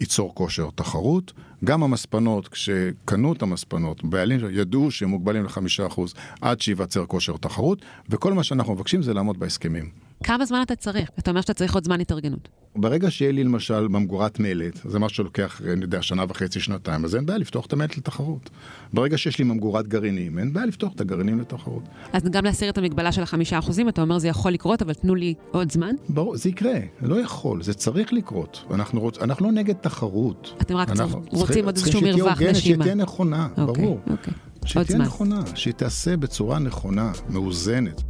ייצור 0.00 0.34
כושר 0.34 0.68
תחרות. 0.74 1.32
גם 1.64 1.82
המספנות, 1.82 2.48
כשקנו 2.48 3.32
את 3.32 3.42
המספנות, 3.42 4.04
בעלים 4.04 4.40
ידעו 4.50 4.90
שהם 4.90 5.08
מוגבלים 5.08 5.44
לחמישה 5.44 5.86
אחוז 5.86 6.14
עד 6.40 6.60
שייווצר 6.60 7.06
כושר 7.06 7.36
תחרות, 7.36 7.82
וכל 8.08 8.32
מה 8.32 8.42
שאנחנו 8.42 8.74
מבקשים 8.74 9.02
זה 9.02 9.14
לעמוד 9.14 9.38
בהסכמים. 9.40 10.09
כמה 10.24 10.44
זמן 10.44 10.62
אתה 10.62 10.76
צריך? 10.76 11.10
אתה 11.18 11.30
אומר 11.30 11.40
שאתה 11.40 11.54
צריך 11.54 11.74
עוד 11.74 11.84
זמן 11.84 12.00
התארגנות. 12.00 12.48
ברגע 12.76 13.10
שיהיה 13.10 13.32
לי 13.32 13.44
למשל 13.44 13.88
ממגורת 13.88 14.40
מלט, 14.40 14.80
זה 14.84 14.98
משהו 14.98 15.16
שלוקח, 15.16 15.60
אני 15.72 15.82
יודע, 15.82 16.02
שנה 16.02 16.24
וחצי, 16.28 16.60
שנתיים, 16.60 17.04
אז 17.04 17.16
אין 17.16 17.26
בעיה 17.26 17.38
לפתוח 17.38 17.66
את 17.66 17.72
המלט 17.72 17.96
לתחרות. 17.96 18.50
ברגע 18.92 19.18
שיש 19.18 19.38
לי 19.38 19.44
ממגורת 19.44 19.88
גרעינים, 19.88 20.38
אין 20.38 20.52
בעיה 20.52 20.66
לפתוח 20.66 20.92
את 20.94 21.00
הגרעינים 21.00 21.40
לתחרות. 21.40 21.82
אז 22.12 22.22
גם 22.22 22.44
להסיר 22.44 22.70
את 22.70 22.78
המגבלה 22.78 23.12
של 23.12 23.22
החמישה 23.22 23.58
אחוזים, 23.58 23.88
אתה 23.88 24.02
אומר 24.02 24.18
זה 24.18 24.28
יכול 24.28 24.52
לקרות, 24.52 24.82
אבל 24.82 24.94
תנו 24.94 25.14
לי 25.14 25.34
עוד 25.50 25.72
זמן? 25.72 25.94
ברור, 26.08 26.36
זה 26.36 26.48
יקרה, 26.48 26.78
לא 27.02 27.20
יכול, 27.20 27.62
זה 27.62 27.74
צריך 27.74 28.12
לקרות. 28.12 28.64
אנחנו, 28.70 29.00
רוצ, 29.00 29.18
אנחנו 29.18 29.46
לא 29.46 29.52
נגד 29.52 29.74
תחרות. 29.74 30.54
אתם 30.60 30.76
רק 30.76 30.90
אנחנו 30.90 31.22
רוצים 31.30 31.64
עוד 31.64 31.76
איזשהו 31.76 32.00
מרווח 32.00 32.42
נשימה. 32.42 32.84
שתהיה 32.84 32.94
נכונה, 32.94 33.48
okay, 33.56 33.60
אוקיי, 33.60 33.84
ברור. 33.84 34.00
אוקיי. 34.10 34.34
שהיא 34.64 34.84
תהיה 34.84 34.96
זמן. 34.96 35.06
נכונה, 35.06 35.42
שהיא 35.54 35.74
תעשה 35.74 36.16
בצורה 36.16 36.58
נכונה, 36.58 37.12
מאוזנת. 37.28 38.02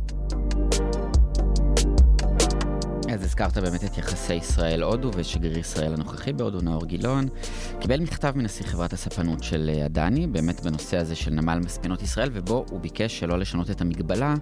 אז 3.20 3.26
הזכרת 3.26 3.58
באמת 3.58 3.84
את 3.84 3.98
יחסי 3.98 4.34
ישראל-הודו 4.34 5.10
ושגריר 5.14 5.58
ישראל 5.58 5.94
הנוכחי 5.94 6.32
בהודו, 6.32 6.60
נאור 6.60 6.86
גילון. 6.86 7.28
קיבל 7.80 8.00
מכתב 8.00 8.32
מנשיא 8.36 8.66
חברת 8.66 8.92
הספנות 8.92 9.42
של 9.42 9.70
אה, 9.74 9.86
אדני, 9.86 10.26
באמת 10.26 10.60
בנושא 10.60 10.96
הזה 10.96 11.14
של 11.14 11.30
נמל 11.30 11.58
מספנות 11.58 12.02
ישראל, 12.02 12.30
ובו 12.32 12.64
הוא 12.70 12.80
ביקש 12.80 13.18
שלא 13.18 13.38
לשנות 13.38 13.70
את 13.70 13.80
המגבלה 13.80 14.34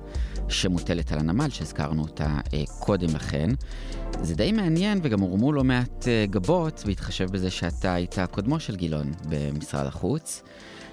שמוטלת 0.48 1.12
על 1.12 1.18
הנמל, 1.18 1.50
שהזכרנו 1.50 2.02
אותה 2.02 2.38
אה, 2.54 2.62
קודם 2.78 3.08
לכן. 3.14 3.50
זה 4.22 4.34
די 4.34 4.52
מעניין, 4.52 5.00
וגם 5.02 5.20
הורמו 5.20 5.52
לא 5.52 5.64
מעט 5.64 6.08
אה, 6.08 6.24
גבות, 6.30 6.82
בהתחשב 6.86 7.30
בזה 7.30 7.50
שאתה 7.50 7.94
היית 7.94 8.16
קודמו 8.30 8.60
של 8.60 8.76
גילון 8.76 9.12
במשרד 9.28 9.86
החוץ. 9.86 10.42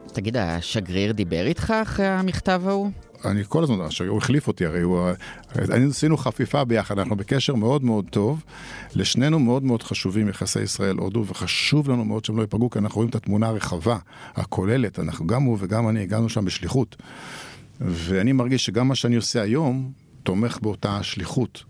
תגיד, 0.07 0.37
השגריר 0.37 1.11
דיבר 1.11 1.45
איתך 1.45 1.73
אחרי 1.81 2.07
המכתב 2.07 2.61
ההוא? 2.65 2.91
אני 3.25 3.43
כל 3.47 3.63
הזמן, 3.63 3.75
הוא 4.07 4.17
החליף 4.17 4.47
אותי, 4.47 4.65
הרי 4.65 4.81
הוא... 4.81 5.09
אני 5.55 5.85
עשינו 5.85 6.17
חפיפה 6.17 6.63
ביחד, 6.63 6.99
אנחנו 6.99 7.15
בקשר 7.15 7.55
מאוד 7.55 7.83
מאוד 7.83 8.05
טוב. 8.09 8.43
לשנינו 8.95 9.39
מאוד 9.39 9.63
מאוד 9.63 9.83
חשובים 9.83 10.29
יחסי 10.29 10.61
ישראל-הודו, 10.61 11.25
וחשוב 11.27 11.89
לנו 11.89 12.05
מאוד 12.05 12.25
שהם 12.25 12.37
לא 12.37 12.41
ייפגעו, 12.41 12.69
כי 12.69 12.79
אנחנו 12.79 12.95
רואים 12.95 13.09
את 13.09 13.15
התמונה 13.15 13.47
הרחבה, 13.47 13.97
הכוללת. 14.35 14.99
אנחנו, 14.99 15.27
גם 15.27 15.43
הוא 15.43 15.57
וגם 15.59 15.89
אני, 15.89 16.01
הגענו 16.01 16.29
שם 16.29 16.45
בשליחות. 16.45 16.95
ואני 17.81 18.31
מרגיש 18.31 18.65
שגם 18.65 18.87
מה 18.87 18.95
שאני 18.95 19.15
עושה 19.15 19.41
היום, 19.41 19.91
תומך 20.23 20.59
באותה 20.61 21.03
שליחות. 21.03 21.63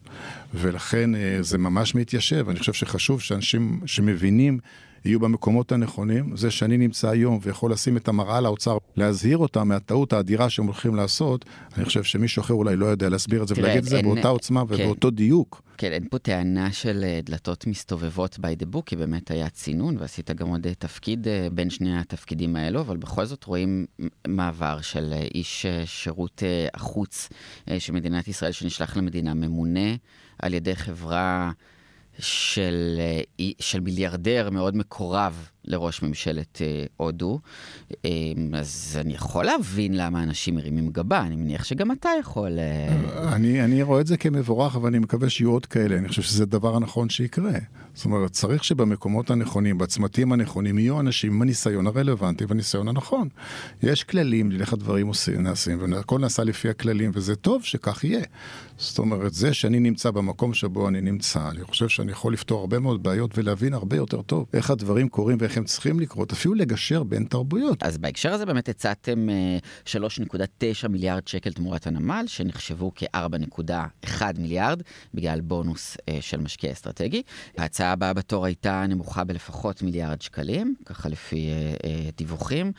ולכן 0.54 1.16
אה, 1.16 1.38
זה 1.42 1.58
ממש 1.58 1.96
מתיישב. 1.96 2.50
אני 2.50 2.60
חושב 2.60 2.74
שחשוב 2.74 3.22
שאנשים 3.22 3.80
שמבינים 3.86 4.60
יהיו 5.06 5.20
במקומות 5.20 5.72
הנכונים. 5.72 6.38
זה 6.38 6.52
שאני 6.52 6.78
נמצא 6.78 7.10
היום 7.10 7.40
ויכול 7.42 7.72
לשים 7.72 7.98
את 7.98 8.08
המראה 8.08 8.42
לאוצר, 8.42 8.78
להזהיר 8.96 9.38
אותם 9.38 9.68
מהטעות 9.68 10.14
האדירה 10.14 10.50
שהם 10.50 10.66
הולכים 10.66 10.96
לעשות, 10.96 11.46
אני 11.78 11.86
חושב 11.86 12.04
שמישהו 12.04 12.42
אחר 12.42 12.54
אולי 12.54 12.76
לא 12.76 12.86
יודע 12.86 13.10
להסביר 13.10 13.44
את 13.44 13.48
זה 13.48 13.56
ולהגיד 13.58 13.84
את 13.84 13.90
זה 13.90 14.02
באותה 14.02 14.28
עוצמה 14.28 14.64
כן. 14.68 14.74
ובאותו 14.74 15.12
דיוק. 15.12 15.62
כן, 15.78 15.92
אין 15.92 16.08
פה 16.10 16.20
טענה 16.20 16.72
של 16.72 17.04
אה, 17.04 17.20
דלתות 17.24 17.68
מסתובבות 17.68 18.36
by 18.36 18.64
the 18.64 18.76
book, 18.76 18.82
כי 18.86 18.96
באמת 18.96 19.32
היה 19.32 19.50
צינון, 19.50 19.98
ועשית 20.00 20.32
גם 20.32 20.48
עוד 20.48 20.68
אה, 20.68 20.74
תפקיד 20.74 21.28
אה, 21.28 21.48
בין 21.52 21.70
שני 21.70 22.00
התפקידים 22.00 22.56
האלו, 22.56 22.82
אבל 22.82 22.98
בכל 22.98 23.26
זאת 23.26 23.44
רואים 23.44 23.86
מעבר 24.28 24.82
של 24.82 25.14
איש 25.34 25.66
שירות 25.86 26.44
החוץ 26.74 27.30
של 27.80 27.94
מדינת 27.94 28.28
ישראל, 28.28 28.52
שנשלח 28.52 28.98
למדינה 28.98 29.34
ממונה 29.34 29.96
על 30.40 30.54
ידי 30.54 30.76
חברה 30.76 31.52
של, 32.20 32.96
אה, 33.00 33.46
של 33.60 33.80
מיליארדר 33.80 34.50
מאוד 34.50 34.76
מקורב 34.76 35.50
לראש 35.68 36.04
ממשלת 36.04 36.62
אה, 36.62 36.86
הודו. 36.98 37.40
אה, 38.06 38.10
אז 38.54 38.98
אני 39.02 39.14
יכול 39.14 39.46
להבין 39.46 39.98
למה 39.98 40.24
אנשים 40.24 40.56
מרימים 40.56 40.90
גבה, 40.90 41.22
אני 41.22 41.36
מניח 41.36 41.64
שגם 41.64 41.92
אתה 41.92 42.10
יכול... 42.20 42.60
אה, 42.60 43.36
אני, 43.36 43.64
אני 43.64 43.84
רואה 43.84 44.02
את 44.02 44.08
זה 44.08 44.18
כמבורך, 44.18 44.76
אבל 44.76 44.88
אני 44.88 45.00
מקווה 45.00 45.30
שיהיו 45.30 45.52
עוד 45.52 45.66
כאלה. 45.66 45.98
אני 45.98 46.08
חושב 46.08 46.22
שזה 46.22 46.44
הדבר 46.44 46.76
הנכון 46.76 47.10
שיקרה. 47.10 47.60
זאת 47.94 48.06
אומרת, 48.06 48.32
צריך 48.32 48.64
שבמקומות 48.64 49.30
הנכונים, 49.32 49.78
בצמתים 49.78 50.32
הנכונים, 50.32 50.80
יהיו 50.80 51.00
אנשים 51.00 51.34
עם 51.34 51.42
הניסיון 51.42 51.88
הרלוונטי 51.88 52.46
והניסיון 52.46 52.88
הנכון. 52.88 53.30
יש 53.84 54.04
כללים 54.04 54.52
לאיך 54.52 54.74
הדברים 54.74 55.08
עושים, 55.08 55.44
נעשים, 55.44 55.94
והכל 55.94 56.20
נעשה 56.20 56.44
לפי 56.44 56.70
הכללים, 56.70 57.12
וזה 57.14 57.36
טוב 57.36 57.64
שכך 57.64 58.04
יהיה. 58.04 58.24
זאת 58.78 59.00
אומרת, 59.00 59.34
זה 59.34 59.54
שאני 59.54 59.80
נמצא 59.80 60.12
במקום 60.12 60.54
שבו 60.54 60.88
אני 60.88 61.02
נמצא, 61.02 61.50
אני 61.50 61.64
חושב 61.64 61.88
שאני 61.88 62.12
יכול 62.12 62.34
לפתור 62.34 62.60
הרבה 62.60 62.80
מאוד 62.80 63.04
בעיות 63.04 63.38
ולהבין 63.38 63.74
הרבה 63.74 63.98
יותר 63.98 64.22
טוב 64.22 64.46
איך 64.54 64.72
הדברים 64.72 65.10
קורים 65.10 65.38
ואיך 65.40 65.55
הם 65.58 65.64
צריכים 65.64 66.00
לקרות, 66.00 66.32
אפילו 66.32 66.54
לגשר 66.54 67.04
בין 67.04 67.26
תרבויות. 67.26 67.84
אז 67.84 67.98
בהקשר 67.98 68.34
הזה 68.34 68.46
באמת 68.46 68.70
הצעתם 68.70 69.30
אה, 69.30 69.58
3.9 69.86 70.88
מיליארד 70.88 71.28
שקל 71.28 71.54
תמורת 71.54 71.88
הנמל, 71.88 72.24
שנחשבו 72.28 72.92
כ-4.1 72.96 74.22
מיליארד, 74.38 74.82
בגלל 75.14 75.42
בונוס 75.42 75.98
אה, 76.10 76.18
של 76.22 76.42
משקיע 76.42 76.72
אסטרטגי. 76.72 77.22
ההצעה 77.58 77.92
הבאה 77.92 78.14
בתור 78.14 78.46
הייתה 78.46 78.86
נמוכה 78.88 79.24
בלפחות 79.24 79.82
מיליארד 79.82 80.22
שקלים, 80.22 80.76
ככה 80.86 81.10
לפי 81.10 81.50
אה, 81.50 81.74
אה, 81.86 82.10
דיווחים. 82.18 82.72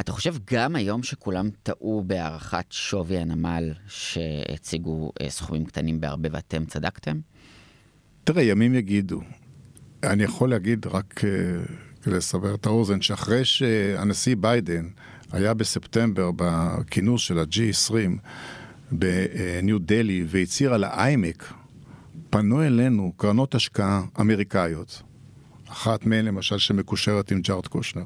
אתה 0.00 0.12
חושב 0.12 0.34
גם 0.52 0.76
היום 0.76 1.02
שכולם 1.02 1.50
טעו 1.62 2.04
בהערכת 2.06 2.64
שווי 2.70 3.18
הנמל, 3.18 3.72
שהציגו 3.88 5.12
אה, 5.20 5.30
סכומים 5.30 5.64
קטנים 5.64 6.00
בהרבה 6.00 6.28
ואתם 6.32 6.64
צדקתם? 6.64 7.20
תראה, 8.24 8.42
ימים 8.42 8.74
יגידו. 8.74 9.20
אני 10.02 10.22
יכול 10.22 10.50
להגיד 10.50 10.86
רק 10.86 11.24
אה, 11.24 11.30
לסבר 12.06 12.54
את 12.54 12.66
האוזן, 12.66 13.00
שאחרי 13.00 13.44
שהנשיא 13.44 14.36
ביידן 14.40 14.88
היה 15.32 15.54
בספטמבר 15.54 16.30
בכינוס 16.36 17.22
של 17.22 17.38
ה-G20 17.38 18.18
בניו 18.92 19.78
דלי 19.78 20.24
והצהיר 20.28 20.74
על 20.74 20.84
האיימק, 20.84 21.52
פנו 22.30 22.62
אלינו 22.62 23.12
קרנות 23.16 23.54
השקעה 23.54 24.02
אמריקאיות, 24.20 25.02
אחת 25.68 26.06
מהן 26.06 26.24
למשל 26.24 26.58
שמקושרת 26.58 27.30
עם 27.32 27.40
ג'ארד 27.40 27.66
קושנר, 27.66 28.04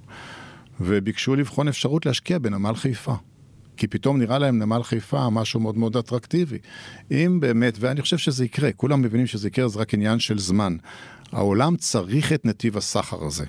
וביקשו 0.80 1.36
לבחון 1.36 1.68
אפשרות 1.68 2.06
להשקיע 2.06 2.38
בנמל 2.38 2.74
חיפה. 2.74 3.14
כי 3.76 3.86
פתאום 3.86 4.18
נראה 4.18 4.38
להם 4.38 4.58
נמל 4.58 4.82
חיפה 4.82 5.30
משהו 5.30 5.60
מאוד 5.60 5.78
מאוד 5.78 5.96
אטרקטיבי. 5.96 6.58
אם 7.10 7.38
באמת, 7.40 7.76
ואני 7.80 8.02
חושב 8.02 8.18
שזה 8.18 8.44
יקרה, 8.44 8.72
כולם 8.72 9.02
מבינים 9.02 9.26
שזה 9.26 9.48
יקרה, 9.48 9.68
זה 9.68 9.78
רק 9.78 9.94
עניין 9.94 10.18
של 10.18 10.38
זמן. 10.38 10.76
העולם 11.32 11.76
צריך 11.76 12.32
את 12.32 12.44
נתיב 12.44 12.76
הסחר 12.76 13.24
הזה. 13.24 13.44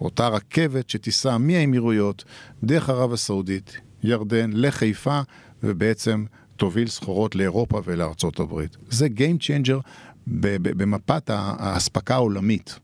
אותה 0.00 0.28
רכבת 0.28 0.90
שתיסע 0.90 1.38
מהאמירויות, 1.38 2.24
דרך 2.64 2.88
ערב 2.88 3.12
הסעודית, 3.12 3.76
ירדן, 4.02 4.50
לחיפה, 4.54 5.20
ובעצם 5.62 6.24
תוביל 6.56 6.88
סחורות 6.88 7.34
לאירופה 7.34 7.80
ולארצות 7.84 8.40
הברית. 8.40 8.76
זה 8.88 9.06
Game 9.16 9.38
Changer 9.40 9.80
במפת 10.26 11.30
האספקה 11.30 12.14
העולמית. 12.14 12.78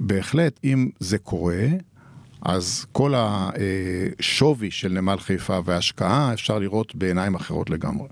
בהחלט, 0.00 0.60
אם 0.64 0.88
זה 1.00 1.18
קורה, 1.18 1.66
אז 2.42 2.86
כל 2.92 3.14
השווי 3.16 4.70
של 4.70 4.88
נמל 4.88 5.18
חיפה 5.18 5.58
וההשקעה 5.64 6.32
אפשר 6.32 6.58
לראות 6.58 6.94
בעיניים 6.94 7.34
אחרות 7.34 7.70
לגמרי. 7.70 8.08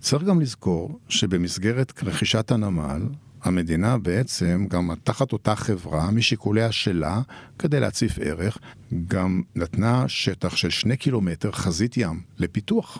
צריך 0.00 0.22
גם 0.22 0.40
לזכור 0.40 0.98
שבמסגרת 1.08 2.02
רכישת 2.02 2.50
הנמל, 2.50 3.02
המדינה 3.44 3.98
בעצם, 3.98 4.66
גם 4.70 4.90
תחת 5.04 5.32
אותה 5.32 5.54
חברה, 5.54 6.10
משיקוליה 6.10 6.72
שלה, 6.72 7.20
כדי 7.58 7.80
להציף 7.80 8.18
ערך, 8.20 8.58
גם 9.08 9.42
נתנה 9.54 10.04
שטח 10.08 10.56
של 10.56 10.70
שני 10.70 10.96
קילומטר 10.96 11.52
חזית 11.52 11.96
ים 11.96 12.20
לפיתוח. 12.38 12.98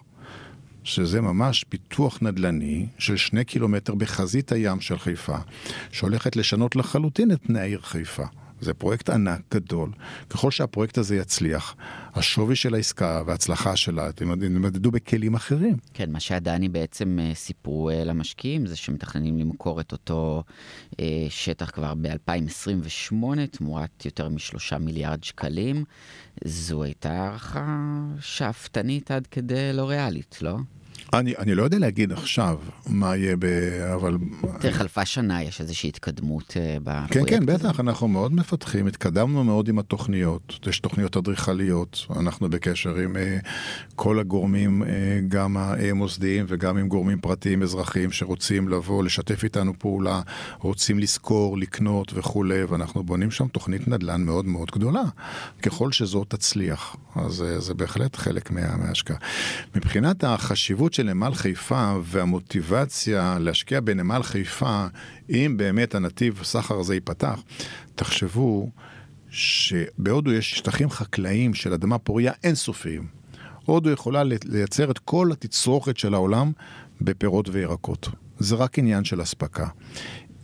שזה 0.85 1.21
ממש 1.21 1.65
פיתוח 1.69 2.19
נדל"ני 2.23 2.87
של 2.99 3.17
שני 3.17 3.45
קילומטר 3.45 3.95
בחזית 3.95 4.53
הים 4.53 4.81
של 4.81 4.99
חיפה, 4.99 5.37
שהולכת 5.93 6.37
לשנות 6.37 6.77
לחלוטין 6.77 7.33
את 7.33 7.39
פני 7.43 7.61
העיר 7.61 7.81
חיפה. 7.81 8.25
זה 8.65 8.75
פרויקט 8.75 9.11
ענק, 9.11 9.41
גדול. 9.55 9.91
ככל 10.31 10.51
שהפרויקט 10.51 10.99
הזה 10.99 11.17
יצליח, 11.17 11.77
השווי 12.15 12.57
של 12.57 12.75
העסקה 12.75 13.23
וההצלחה 13.27 13.77
שלה, 13.77 14.09
אתם 14.09 14.45
ימדדו 14.45 14.91
בכלים 14.91 15.35
אחרים. 15.35 15.77
כן, 15.95 16.13
מה 16.13 16.21
שעדני 16.21 16.69
בעצם 16.69 17.19
אה, 17.23 17.35
סיפרו 17.35 17.91
אה, 17.91 18.05
למשקיעים 18.05 18.67
זה 18.67 18.77
שמתכננים 18.77 19.39
למכור 19.39 19.81
את 19.81 19.93
אותו 19.93 20.43
אה, 21.01 21.27
שטח 21.29 21.71
כבר 21.71 21.95
ב-2028 21.95 23.15
תמורת 23.51 24.05
יותר 24.05 24.29
משלושה 24.29 24.79
מיליארד 24.79 25.25
שקלים. 25.25 25.85
זו 26.45 26.83
הייתה 26.83 27.13
הערכה 27.13 27.91
שאפתנית 28.21 29.11
עד 29.11 29.27
כדי 29.27 29.73
לא 29.73 29.89
ריאלית, 29.89 30.39
לא? 30.43 30.57
אני, 31.19 31.35
אני 31.39 31.55
לא 31.55 31.63
יודע 31.63 31.79
להגיד 31.79 32.13
עכשיו 32.13 32.59
מה 32.87 33.17
יהיה 33.17 33.37
ב... 33.39 33.45
אבל... 33.95 34.17
תראה, 34.61 34.75
חלפה 34.75 35.05
שנה, 35.05 35.43
יש 35.43 35.61
איזושהי 35.61 35.89
התקדמות 35.89 36.45
כן, 36.49 36.79
בפרויקט 36.85 37.31
כן, 37.31 37.43
הזה. 37.43 37.59
בטח, 37.59 37.81
אנחנו 37.81 38.09
מאוד 38.09 38.33
מפתחים, 38.33 38.87
התקדמנו 38.87 39.45
מאוד 39.45 39.69
עם 39.69 39.79
התוכניות, 39.79 40.59
יש 40.67 40.81
תוכניות 40.81 41.17
אדריכליות, 41.17 42.07
אנחנו 42.17 42.49
בקשר 42.49 42.97
עם 42.97 43.17
אה, 43.17 43.39
כל 43.97 44.19
הגורמים, 44.19 44.83
אה, 44.83 44.89
גם 45.29 45.57
המוסדיים 45.57 46.45
וגם 46.49 46.77
עם 46.77 46.89
גורמים 46.89 47.21
פרטיים 47.21 47.63
אזרחיים 47.63 48.13
שרוצים 48.13 48.69
לבוא, 48.69 49.05
לשתף 49.05 49.45
איתנו 49.45 49.73
פעולה, 49.79 50.21
רוצים 50.59 50.99
לשכור, 50.99 51.59
לקנות 51.59 52.13
וכולי, 52.15 52.65
ואנחנו 52.65 53.05
בונים 53.05 53.31
שם 53.31 53.49
תוכנית 53.49 53.89
נדל"ן 53.89 54.23
מאוד 54.23 54.45
מאוד 54.45 54.71
גדולה. 54.71 55.05
ככל 55.63 55.93
שזו 55.93 56.25
תצליח, 56.25 56.97
אז 57.15 57.43
אה, 57.43 57.61
זה 57.61 57.75
בהחלט 57.75 58.17
חלק 58.17 58.51
מה, 58.51 58.77
מההשקעה. 58.77 59.17
מבחינת 59.77 60.25
החשיבות 60.25 60.93
של 60.93 61.04
נמל 61.05 61.35
חיפה 61.35 61.95
והמוטיבציה 62.03 63.39
להשקיע 63.41 63.81
בנמל 63.81 64.23
חיפה, 64.23 64.87
אם 65.31 65.55
באמת 65.57 65.95
הנתיב 65.95 66.39
הסחר 66.41 66.79
הזה 66.81 66.95
ייפתח, 66.95 67.43
תחשבו 67.95 68.71
שבהודו 69.31 70.33
יש 70.33 70.55
שטחים 70.55 70.91
חקלאיים 70.91 71.55
של 71.55 71.73
אדמה 71.73 71.99
פוריה 71.99 72.33
אינסופיים. 72.45 73.07
הודו 73.65 73.91
יכולה 73.91 74.23
לייצר 74.45 74.91
את 74.91 74.99
כל 74.99 75.33
התצרוכת 75.33 75.97
של 75.97 76.15
העולם 76.15 76.53
בפירות 77.01 77.49
וירקות. 77.49 78.09
זה 78.39 78.55
רק 78.55 78.79
עניין 78.79 79.05
של 79.05 79.23
אספקה. 79.23 79.67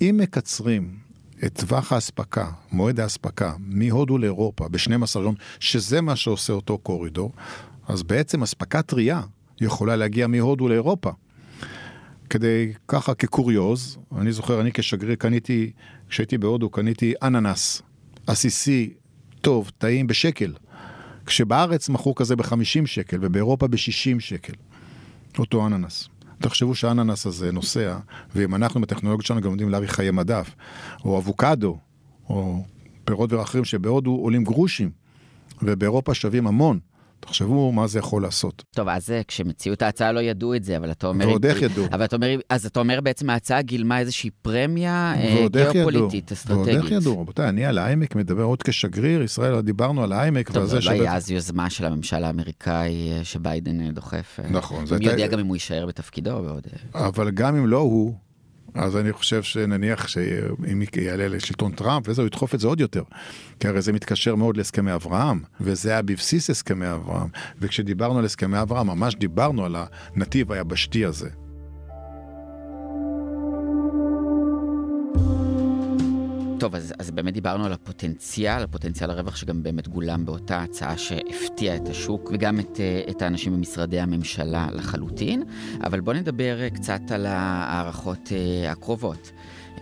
אם 0.00 0.20
מקצרים 0.22 0.96
את 1.44 1.60
טווח 1.60 1.92
האספקה, 1.92 2.50
מועד 2.72 3.00
האספקה, 3.00 3.54
מהודו 3.58 4.18
לאירופה 4.18 4.68
ב-12 4.68 5.18
יום, 5.18 5.34
שזה 5.60 6.00
מה 6.00 6.16
שעושה 6.16 6.52
אותו 6.52 6.78
קורידור, 6.78 7.32
אז 7.88 8.02
בעצם 8.02 8.42
אספקה 8.42 8.82
טרייה 8.82 9.20
יכולה 9.60 9.96
להגיע 9.96 10.26
מהודו 10.26 10.68
לאירופה. 10.68 11.10
כדי, 12.30 12.72
ככה 12.88 13.14
כקוריוז, 13.14 13.98
אני 14.18 14.32
זוכר, 14.32 14.60
אני 14.60 14.72
כשגריר 14.72 15.14
קניתי, 15.14 15.72
כשהייתי 16.08 16.38
בהודו 16.38 16.70
קניתי 16.70 17.14
אננס, 17.22 17.82
עסיסי, 18.26 18.92
טוב, 19.40 19.70
טעים, 19.78 20.06
בשקל. 20.06 20.52
כשבארץ 21.26 21.88
מכרו 21.88 22.14
כזה 22.14 22.36
ב-50 22.36 22.86
שקל 22.86 23.18
ובאירופה 23.20 23.68
ב-60 23.68 24.20
שקל. 24.20 24.52
אותו 25.38 25.66
אננס. 25.66 26.08
תחשבו 26.38 26.74
שהאננס 26.74 27.26
הזה 27.26 27.52
נוסע, 27.52 27.98
ואם 28.34 28.54
אנחנו 28.54 28.80
בטכנולוגיה 28.80 29.26
שלנו 29.26 29.40
גם 29.40 29.50
יודעים 29.50 29.68
להאריך 29.68 29.92
חיי 29.92 30.10
מדף, 30.10 30.54
או 31.04 31.18
אבוקדו, 31.18 31.78
או 32.28 32.64
פירות 33.04 33.32
ואחרים 33.32 33.64
שבהודו 33.64 34.10
עולים 34.10 34.44
גרושים, 34.44 34.90
ובאירופה 35.62 36.14
שווים 36.14 36.46
המון. 36.46 36.78
תחשבו 37.20 37.72
מה 37.72 37.86
זה 37.86 37.98
יכול 37.98 38.22
לעשות. 38.22 38.64
טוב, 38.74 38.88
אז 38.88 39.12
הציעו 39.50 39.74
את 39.74 39.82
ההצעה 39.82 40.12
לא 40.12 40.20
ידעו 40.20 40.54
את 40.54 40.64
זה, 40.64 40.76
אבל 40.76 40.90
אתה 40.90 41.06
אומר... 41.06 41.28
ועוד 41.28 41.46
איך 41.46 41.62
ידעו. 41.62 41.86
אבל 41.92 42.04
אתה 42.04 42.16
אומר, 42.16 42.36
אז 42.48 42.66
אתה 42.66 42.80
אומר 42.80 43.00
בעצם 43.00 43.30
ההצעה 43.30 43.62
גילמה 43.62 43.98
איזושהי 43.98 44.30
פרמיה 44.30 45.14
אה. 45.16 45.46
גיאופוליטית, 45.48 46.32
ועוד 46.46 46.68
איך 46.68 46.76
אסטרטגית. 46.78 46.90
ידעו, 46.90 47.20
רבותיי, 47.20 47.48
אני 47.48 47.64
על 47.64 47.78
האיימק 47.78 48.16
מדבר 48.16 48.42
עוד 48.42 48.62
כשגריר 48.62 49.22
ישראל, 49.22 49.60
דיברנו 49.60 50.02
על 50.02 50.12
האיימק. 50.12 50.50
טוב, 50.50 50.64
זה 50.64 50.78
לא 50.80 50.90
היה 50.90 51.16
אז 51.16 51.30
יוזמה 51.30 51.70
של 51.70 51.84
הממשל 51.84 52.24
האמריקאי 52.24 53.12
אה, 53.12 53.24
שביידן 53.24 53.90
דוחף. 53.90 54.40
אה. 54.44 54.50
נכון, 54.50 54.84
מי 54.98 55.06
יודע 55.06 55.26
גם 55.26 55.38
אם 55.38 55.46
הוא 55.46 55.56
יישאר 55.56 55.86
בתפקידו 55.86 56.30
אבל 56.94 57.30
גם 57.30 57.56
אם 57.56 57.66
לא 57.66 57.78
הוא, 57.78 58.14
אז 58.74 58.96
אני 58.96 59.12
חושב 59.12 59.42
שנניח 59.42 60.08
שאם 60.08 60.82
יעלה 60.96 61.28
לשלטון 61.28 61.72
טראמפ 61.72 62.08
וזה, 62.08 62.22
הוא 62.22 62.26
ידחוף 62.26 62.54
את 62.54 62.60
זה 62.60 62.66
עוד 62.66 62.80
יותר. 62.80 63.02
כי 63.60 63.68
הרי 63.68 63.82
זה 63.82 63.92
מתקשר 63.92 64.34
מאוד 64.34 64.56
להסכמי 64.56 64.94
אברהם, 64.94 65.40
וזה 65.60 65.90
היה 65.90 66.02
בבסיס 66.02 66.50
הסכמי 66.50 66.92
אברהם. 66.92 67.28
וכשדיברנו 67.60 68.18
על 68.18 68.24
הסכמי 68.24 68.62
אברהם, 68.62 68.86
ממש 68.86 69.14
דיברנו 69.14 69.64
על 69.64 69.76
הנתיב 70.14 70.52
היבשתי 70.52 71.04
הזה. 71.04 71.39
טוב, 76.60 76.74
אז, 76.74 76.94
אז 76.98 77.10
באמת 77.10 77.34
דיברנו 77.34 77.66
על 77.66 77.72
הפוטנציאל, 77.72 78.62
הפוטנציאל 78.62 79.10
הרווח 79.10 79.36
שגם 79.36 79.62
באמת 79.62 79.88
גולם 79.88 80.26
באותה 80.26 80.62
הצעה 80.62 80.98
שהפתיעה 80.98 81.76
את 81.76 81.88
השוק 81.88 82.30
וגם 82.34 82.60
את, 82.60 82.80
אה, 82.80 83.02
את 83.10 83.22
האנשים 83.22 83.52
במשרדי 83.52 84.00
הממשלה 84.00 84.68
לחלוטין. 84.72 85.42
אבל 85.84 86.00
בואו 86.00 86.16
נדבר 86.16 86.60
אה, 86.60 86.70
קצת 86.70 87.00
על 87.10 87.26
ההערכות 87.26 88.32
אה, 88.32 88.72
הקרובות. 88.72 89.30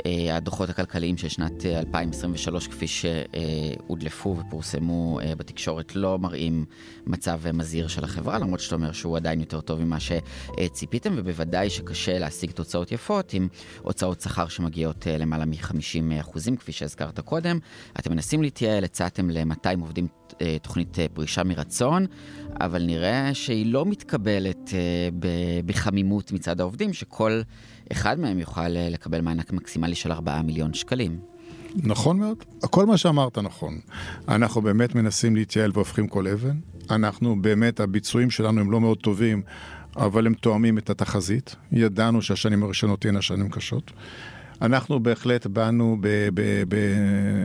אה, 0.06 0.36
הדוחות 0.36 0.70
הכלכליים 0.70 1.16
של 1.16 1.28
שנת 1.28 1.66
אה, 1.66 1.78
2023, 1.78 2.68
כפי 2.68 2.86
שהודלפו 2.86 4.36
ופורסמו 4.38 5.20
אה, 5.20 5.34
בתקשורת, 5.34 5.96
לא 5.96 6.18
מראים 6.18 6.64
מצב 7.06 7.40
אה, 7.46 7.52
מזהיר 7.52 7.88
של 7.88 8.04
החברה, 8.04 8.38
למרות 8.38 8.60
שאתה 8.60 8.74
אומר 8.74 8.92
שהוא 8.92 9.16
עדיין 9.16 9.40
יותר 9.40 9.60
טוב 9.60 9.80
ממה 9.80 9.96
שציפיתם, 10.00 11.14
ובוודאי 11.16 11.70
שקשה 11.70 12.18
להשיג 12.18 12.50
תוצאות 12.50 12.92
יפות 12.92 13.32
עם 13.32 13.48
הוצאות 13.82 14.20
שכר 14.20 14.48
שמגיעות 14.48 15.06
אה, 15.06 15.18
למעלה 15.18 15.44
מ-50 15.44 16.20
אחוזים, 16.20 16.56
כפי 16.56 16.72
שהזכרת 16.72 17.20
קודם. 17.20 17.58
אתם 17.98 18.12
מנסים 18.12 18.42
להתייעל, 18.42 18.84
הצעתם 18.84 19.30
ל-200 19.30 19.80
עובדים 19.80 20.08
אה, 20.40 20.56
תוכנית 20.62 20.98
אה, 20.98 21.06
פרישה 21.14 21.44
מרצון, 21.44 22.06
אבל 22.60 22.82
נראה 22.82 23.34
שהיא 23.34 23.72
לא 23.72 23.86
מתקבלת 23.86 24.70
אה, 24.74 25.08
בחמימות 25.66 26.32
מצד 26.32 26.60
העובדים, 26.60 26.92
שכל 26.92 27.40
אחד 27.92 28.20
מהם 28.20 28.38
יוכל 28.38 28.76
אה, 28.76 28.88
לקבל 28.90 29.20
מענק 29.20 29.52
מקסימלי 29.52 29.94
של 29.94 30.12
4 30.12 30.42
מיליון 30.42 30.74
שקלים. 30.74 31.18
נכון 31.74 32.18
מאוד, 32.18 32.44
כל 32.60 32.86
מה 32.86 32.96
שאמרת 32.96 33.38
נכון. 33.38 33.78
אנחנו 34.28 34.62
באמת 34.62 34.94
מנסים 34.94 35.36
להתייעל 35.36 35.70
והופכים 35.74 36.08
כל 36.08 36.28
אבן. 36.28 36.56
אנחנו 36.90 37.42
באמת, 37.42 37.80
הביצועים 37.80 38.30
שלנו 38.30 38.60
הם 38.60 38.70
לא 38.70 38.80
מאוד 38.80 38.98
טובים, 38.98 39.42
אבל 39.96 40.26
הם 40.26 40.34
תואמים 40.34 40.78
את 40.78 40.90
התחזית. 40.90 41.56
ידענו 41.72 42.22
שהשנים 42.22 42.62
הראשונות 42.62 43.00
תהיינה 43.00 43.22
שנים 43.22 43.50
קשות. 43.50 43.92
אנחנו 44.62 45.00
בהחלט 45.00 45.46
באנו 45.46 45.96
ב... 46.00 46.28
ב, 46.34 46.40
ב 46.68 46.76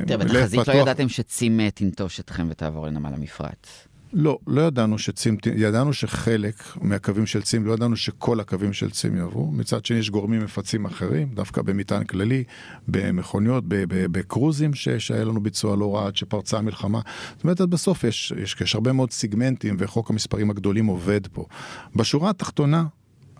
תראה, 0.07 0.17
בתחזית 0.17 0.67
לא. 0.67 0.73
ידעתם 0.73 1.09
שצים 1.09 1.59
אה, 1.59 1.71
תנטוש 1.71 2.19
אתכם 2.19 2.47
ותעבור 2.49 2.87
לנמל 2.87 3.13
המפרץ. 3.13 3.87
לא, 4.13 4.39
לא 4.47 4.61
ידענו 4.61 4.97
שצים, 4.97 5.37
ידענו 5.55 5.93
שחלק 5.93 6.55
מהקווים 6.81 7.25
של 7.25 7.41
צים, 7.41 7.65
לא 7.65 7.73
ידענו 7.73 7.95
שכל 7.95 8.39
הקווים 8.39 8.73
של 8.73 8.89
צים 8.91 9.15
יעברו. 9.15 9.51
מצד 9.51 9.85
שני 9.85 9.97
יש 9.97 10.09
גורמים 10.09 10.43
מפצים 10.43 10.85
אחרים, 10.85 11.29
דווקא 11.33 11.61
במטען 11.61 12.03
כללי, 12.03 12.43
במכוניות, 12.87 13.63
בקרוזים 13.87 14.73
שהיה 14.73 15.23
לנו 15.23 15.43
ביצוע 15.43 15.75
לא 15.75 15.95
רע 15.95 16.07
עד 16.07 16.15
שפרצה 16.15 16.57
המלחמה. 16.57 17.01
זאת 17.35 17.43
אומרת, 17.43 17.61
בסוף 17.61 18.03
יש, 18.03 18.33
יש, 18.41 18.55
יש 18.61 18.75
הרבה 18.75 18.91
מאוד 18.91 19.11
סיגמנטים 19.11 19.75
וחוק 19.79 20.09
המספרים 20.09 20.49
הגדולים 20.49 20.85
עובד 20.85 21.27
פה. 21.27 21.45
בשורה 21.95 22.29
התחתונה, 22.29 22.85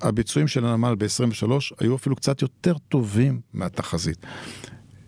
הביצועים 0.02 0.48
של 0.48 0.66
הנמל 0.66 0.96
ב-23 0.98 1.52
היו 1.80 1.96
אפילו 1.96 2.16
קצת 2.16 2.42
יותר 2.42 2.78
טובים 2.90 3.42
מהתחזית. 3.54 4.18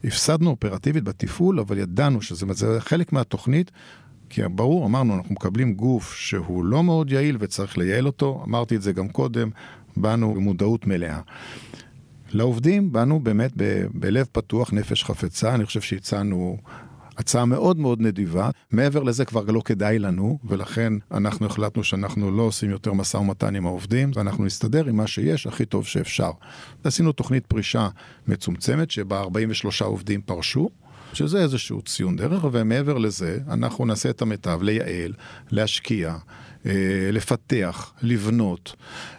הפסדנו 0.04 0.50
אופרטיבית 0.50 1.04
בתפעול, 1.04 1.60
אבל 1.60 1.78
ידענו 1.78 2.22
שזה 2.22 2.46
זה 2.52 2.82
חלק 2.82 3.14
מהתוכנית, 3.14 3.72
כי 4.30 4.42
ברור, 4.52 4.86
אמרנו, 4.86 5.16
אנחנו 5.16 5.34
מקבלים 5.34 5.74
גוף 5.74 6.14
שהוא 6.14 6.66
לא 6.66 6.84
מאוד 6.84 7.12
יעיל 7.12 7.38
וצריך 7.40 7.78
לייעל 7.78 8.06
אותו, 8.06 8.44
אמרתי 8.48 8.76
את 8.76 8.82
זה 8.82 8.92
גם 8.92 9.10
קודם, 9.10 9.50
באנו 9.98 10.34
במודעות 10.34 10.88
מלאה. 10.88 11.20
לעובדים 12.32 12.92
באנו 12.92 13.20
באמת 13.20 13.52
ב- 13.58 13.86
בלב 13.94 14.26
פתוח, 14.32 14.74
נפש 14.74 15.04
חפצה, 15.04 15.56
אני 15.56 15.66
חושב 15.66 15.82
שהצענו 15.82 16.58
הצעה 17.18 17.46
מאוד 17.46 17.80
מאוד 17.80 18.02
נדיבה. 18.02 18.50
מעבר 18.72 19.04
לזה 19.04 19.26
כבר 19.26 19.42
לא 19.42 19.62
כדאי 19.66 20.00
לנו, 20.00 20.40
ולכן 20.44 20.94
אנחנו 21.12 21.46
החלטנו 21.46 21.84
שאנחנו 21.84 22.32
לא 22.32 22.42
עושים 22.42 22.70
יותר 22.70 22.94
משא 22.94 23.18
ומתן 23.18 23.56
עם 23.56 23.66
העובדים, 23.66 24.12
ואנחנו 24.16 24.46
נסתדר 24.46 24.86
עם 24.86 24.96
מה 24.96 25.08
שיש 25.08 25.48
הכי 25.48 25.66
טוב 25.66 25.86
שאפשר. 25.86 26.32
עשינו 26.84 27.12
תוכנית 27.12 27.46
פרישה 27.46 27.90
מצומצמת, 28.28 28.92
שבה 28.92 29.20
43 29.20 29.82
עובדים 29.82 30.22
פרשו. 30.22 30.70
שזה 31.16 31.38
איזשהו 31.38 31.82
ציון 31.82 32.16
דרך, 32.16 32.46
ומעבר 32.52 32.98
לזה, 32.98 33.40
אנחנו 33.48 33.86
נעשה 33.86 34.10
את 34.10 34.22
המיטב 34.22 34.60
לייעל, 34.62 35.14
להשקיע, 35.52 36.16
אה, 36.66 37.10
לפתח, 37.12 37.94
לבנות, 38.02 38.76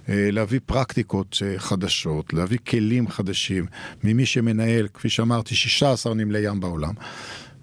אה, 0.09 0.29
להביא 0.33 0.61
פרקטיקות 0.67 1.39
אה, 1.43 1.59
חדשות, 1.59 2.33
להביא 2.33 2.59
כלים 2.69 3.09
חדשים 3.09 3.67
ממי 4.05 4.27
שמנהל, 4.27 4.89
כפי 4.95 5.09
שאמרתי, 5.09 5.55
16 5.55 6.15
נמלי 6.15 6.39
ים 6.39 6.61
בעולם, 6.61 6.95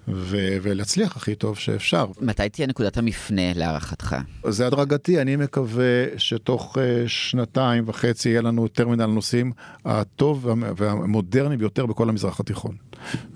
ו- 0.08 0.58
ולהצליח 0.62 1.18
הכי 1.18 1.36
טוב 1.36 1.58
שאפשר. 1.58 2.06
מתי 2.22 2.50
תהיה 2.50 2.68
נקודת 2.68 2.98
המפנה 2.98 3.54
להערכתך? 3.56 4.16
זה 4.50 4.68
הדרגתי, 4.68 5.22
אני 5.22 5.36
מקווה 5.36 6.06
שתוך 6.18 6.78
אה, 6.78 7.04
שנתיים 7.08 7.84
וחצי 7.88 8.30
יהיה 8.30 8.42
לנו 8.42 8.68
טרמינל 8.68 9.06
נוסעים 9.06 9.52
הטוב 9.86 10.46
והמ- 10.46 10.74
והמודרני 10.78 11.58
ביותר 11.58 11.86
בכל 11.86 12.10
המזרח 12.10 12.40
התיכון. 12.40 12.76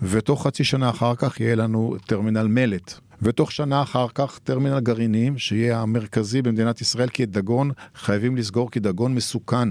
ותוך 0.01 0.47
חצי 0.47 0.63
שנה 0.63 0.89
אחר 0.89 1.15
כך 1.15 1.39
יהיה 1.39 1.55
לנו 1.55 1.95
טרמינל 2.05 2.47
מלט. 2.47 2.93
ותוך 3.21 3.51
שנה 3.51 3.81
אחר 3.81 4.07
כך 4.13 4.39
טרמינל 4.43 4.79
גרעינים, 4.79 5.37
שיהיה 5.37 5.81
המרכזי 5.81 6.41
במדינת 6.41 6.81
ישראל, 6.81 7.09
כי 7.09 7.23
את 7.23 7.31
דגון 7.31 7.71
חייבים 7.95 8.37
לסגור, 8.37 8.71
כי 8.71 8.79
דגון 8.79 9.15
מסוכן 9.15 9.69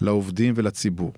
לעובדים 0.00 0.54
ולציבור. 0.56 1.12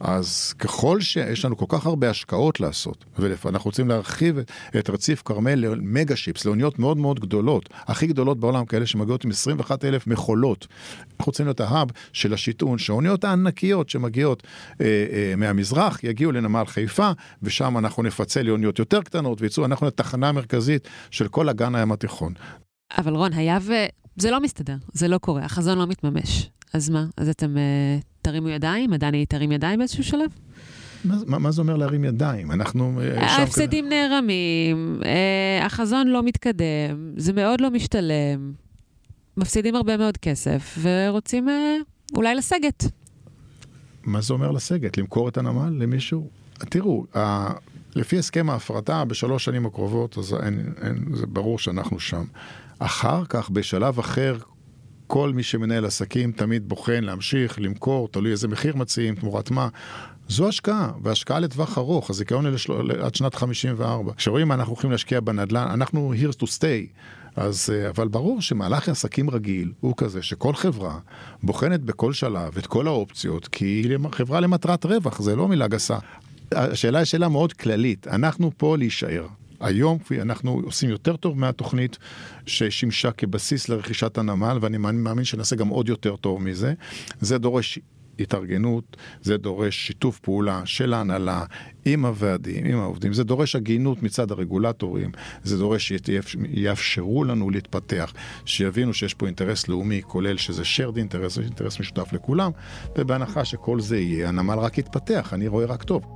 אז 0.00 0.52
ככל 0.58 1.00
שיש 1.00 1.44
לנו 1.44 1.56
כל 1.56 1.64
כך 1.68 1.86
הרבה 1.86 2.10
השקעות 2.10 2.60
לעשות, 2.60 3.04
ואנחנו 3.18 3.68
רוצים 3.68 3.88
להרחיב 3.88 4.38
את, 4.78 4.90
רציף 4.90 5.22
כרמל 5.22 5.54
למגה 5.54 6.16
שיפס, 6.16 6.44
לאוניות 6.44 6.78
מאוד 6.78 6.96
מאוד 6.96 7.20
גדולות, 7.20 7.68
הכי 7.72 8.06
גדולות 8.06 8.40
בעולם, 8.40 8.64
כאלה 8.64 8.86
שמגיעות 8.86 9.24
עם 9.24 9.30
21 9.30 9.84
אלף 9.84 10.06
מכולות. 10.06 10.66
אנחנו 11.18 11.30
רוצים 11.30 11.46
להיות 11.46 11.60
ההאב 11.60 11.88
של 12.12 12.34
השיטעון, 12.34 12.78
שהאוניות 12.78 13.24
הענקיות 13.24 13.88
שמגיעות 13.88 14.42
אה, 14.80 14.86
אה, 14.86 15.36
מהמזרח 15.36 16.04
יגיעו 16.04 16.32
לנמל 16.32 16.64
חיפה, 16.66 17.10
ושם 17.42 17.78
אנחנו 17.78 18.02
נפצל 18.02 18.42
לאוניות 18.42 18.78
יותר 18.78 19.02
קטנות, 19.02 19.42
ויצאו, 19.42 19.64
אנחנו 19.64 19.86
לתחנה 19.86 20.28
המרכזית 20.28 20.88
של 21.10 21.28
כל 21.28 21.48
אגן 21.48 21.74
הים 21.74 21.92
התיכון. 21.92 22.34
אבל 22.98 23.14
רון, 23.14 23.32
היה 23.32 23.58
ו... 23.62 23.72
זה 24.16 24.30
לא 24.30 24.40
מסתדר, 24.40 24.76
זה 24.92 25.08
לא 25.08 25.18
קורה, 25.18 25.44
החזון 25.44 25.78
לא 25.78 25.86
מתממש. 25.86 26.50
אז 26.74 26.90
מה? 26.90 27.06
אז 27.16 27.28
אתם 27.28 27.54
uh, 27.54 28.04
תרימו 28.26 28.48
ידיים? 28.48 28.92
עדני 28.92 29.26
תרים 29.26 29.52
ידיים 29.52 29.78
באיזשהו 29.78 30.04
שלב? 30.04 30.30
מה, 31.04 31.16
מה, 31.26 31.38
מה 31.38 31.50
זה 31.50 31.62
אומר 31.62 31.76
להרים 31.76 32.04
ידיים? 32.04 32.52
אנחנו... 32.52 33.00
אה, 33.00 33.26
ההפסדים 33.26 33.88
נערמים, 33.88 35.00
uh, 35.02 35.64
החזון 35.64 36.08
לא 36.08 36.22
מתקדם, 36.22 37.12
זה 37.16 37.32
מאוד 37.32 37.60
לא 37.60 37.70
משתלם, 37.70 38.52
מפסידים 39.36 39.74
הרבה 39.74 39.96
מאוד 39.96 40.16
כסף, 40.16 40.78
ורוצים 40.82 41.48
uh, 41.48 41.52
אולי 42.16 42.34
לסגת. 42.34 42.84
מה 44.04 44.20
זה 44.20 44.32
אומר 44.32 44.50
לסגת? 44.50 44.98
למכור 44.98 45.28
את 45.28 45.38
הנמל 45.38 45.82
למישהו? 45.82 46.28
תראו, 46.58 47.04
ה... 47.16 47.48
לפי 47.94 48.18
הסכם 48.18 48.50
ההפרטה 48.50 49.04
בשלוש 49.04 49.44
שנים 49.44 49.66
הקרובות, 49.66 50.18
אז 50.18 50.34
אין, 50.42 50.72
אין, 50.82 51.04
זה 51.14 51.26
ברור 51.26 51.58
שאנחנו 51.58 52.00
שם. 52.00 52.24
אחר 52.78 53.24
כך, 53.28 53.50
בשלב 53.50 53.98
אחר, 53.98 54.36
כל 55.06 55.32
מי 55.32 55.42
שמנהל 55.42 55.84
עסקים 55.84 56.32
תמיד 56.32 56.68
בוחן 56.68 57.04
להמשיך, 57.04 57.60
למכור, 57.60 58.08
תלוי 58.08 58.32
איזה 58.32 58.48
מחיר 58.48 58.76
מציעים, 58.76 59.14
תמורת 59.14 59.50
מה. 59.50 59.68
זו 60.28 60.48
השקעה, 60.48 60.92
והשקעה 61.02 61.40
לטווח 61.40 61.78
ארוך, 61.78 62.10
הזיכיון 62.10 62.46
לשל... 62.46 62.72
עד 63.02 63.14
שנת 63.14 63.34
54. 63.34 64.12
כשרואים 64.16 64.48
מה 64.48 64.54
אנחנו 64.54 64.72
הולכים 64.72 64.90
להשקיע 64.90 65.20
בנדל"ן, 65.20 65.68
אנחנו 65.70 66.14
here 66.14 66.42
to 66.42 66.44
stay. 66.44 66.86
אז, 67.36 67.70
אה, 67.72 67.88
אבל 67.88 68.08
ברור 68.08 68.40
שמהלך 68.40 68.88
עסקים 68.88 69.30
רגיל 69.30 69.72
הוא 69.80 69.94
כזה 69.96 70.22
שכל 70.22 70.54
חברה 70.54 70.98
בוחנת 71.42 71.80
בכל 71.80 72.12
שלב 72.12 72.58
את 72.58 72.66
כל 72.66 72.86
האופציות, 72.86 73.48
כי 73.48 73.64
היא 73.64 73.98
חברה 74.12 74.40
למטרת 74.40 74.86
רווח, 74.86 75.22
זה 75.22 75.36
לא 75.36 75.48
מילה 75.48 75.68
גסה. 75.68 75.98
השאלה 76.52 76.98
היא 76.98 77.04
שאלה 77.04 77.28
מאוד 77.28 77.52
כללית, 77.52 78.08
אנחנו 78.08 78.50
פה 78.56 78.76
להישאר. 78.76 79.26
היום 79.60 79.98
אנחנו 80.22 80.60
עושים 80.64 80.90
יותר 80.90 81.16
טוב 81.16 81.38
מהתוכנית 81.38 81.98
ששימשה 82.46 83.10
כבסיס 83.10 83.68
לרכישת 83.68 84.18
הנמל, 84.18 84.58
ואני 84.60 84.78
מאמין 84.78 85.24
שנעשה 85.24 85.56
גם 85.56 85.68
עוד 85.68 85.88
יותר 85.88 86.16
טוב 86.16 86.42
מזה. 86.42 86.74
זה 87.20 87.38
דורש 87.38 87.78
התארגנות, 88.20 88.96
זה 89.22 89.36
דורש 89.36 89.86
שיתוף 89.86 90.18
פעולה 90.18 90.62
של 90.64 90.94
ההנהלה 90.94 91.44
עם 91.84 92.04
הוועדים, 92.04 92.64
עם 92.66 92.78
העובדים, 92.78 93.12
זה 93.12 93.24
דורש 93.24 93.56
הגינות 93.56 94.02
מצד 94.02 94.30
הרגולטורים, 94.30 95.10
זה 95.42 95.58
דורש 95.58 95.92
שיאפשרו 95.92 97.24
לנו 97.24 97.50
להתפתח, 97.50 98.12
שיבינו 98.44 98.94
שיש 98.94 99.14
פה 99.14 99.26
אינטרס 99.26 99.68
לאומי 99.68 100.02
כולל 100.06 100.36
שזה 100.36 100.62
shared 100.62 100.96
אינטרס, 100.96 101.38
אינטרס 101.38 101.80
משותף 101.80 102.12
לכולם, 102.12 102.50
ובהנחה 102.98 103.44
שכל 103.44 103.80
זה 103.80 103.98
יהיה, 103.98 104.28
הנמל 104.28 104.58
רק 104.58 104.78
יתפתח, 104.78 105.30
אני 105.32 105.48
רואה 105.48 105.66
רק 105.66 105.82
טוב. 105.82 106.06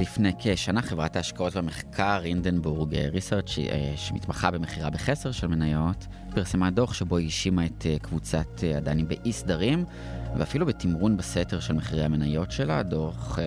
לפני 0.00 0.32
כשנה 0.38 0.82
חברת 0.82 1.16
ההשקעות 1.16 1.56
והמחקר 1.56 2.20
אינדנבורג 2.24 2.94
ריסרצ' 2.94 3.58
אה, 3.58 3.92
שמתמחה 3.96 4.50
במכירה 4.50 4.90
בחסר 4.90 5.32
של 5.32 5.46
מניות, 5.46 6.06
פרסמה 6.34 6.70
דוח 6.70 6.94
שבו 6.94 7.16
היא 7.16 7.26
האשימה 7.26 7.66
את 7.66 7.86
אה, 7.86 7.96
קבוצת 8.02 8.64
הדני 8.76 9.02
אה, 9.02 9.06
באי 9.08 9.32
סדרים 9.32 9.84
ואפילו 10.36 10.66
בתמרון 10.66 11.16
בסתר 11.16 11.60
של 11.60 11.74
מחירי 11.74 12.04
המניות 12.04 12.50
שלה. 12.50 12.78
הדוח 12.78 13.38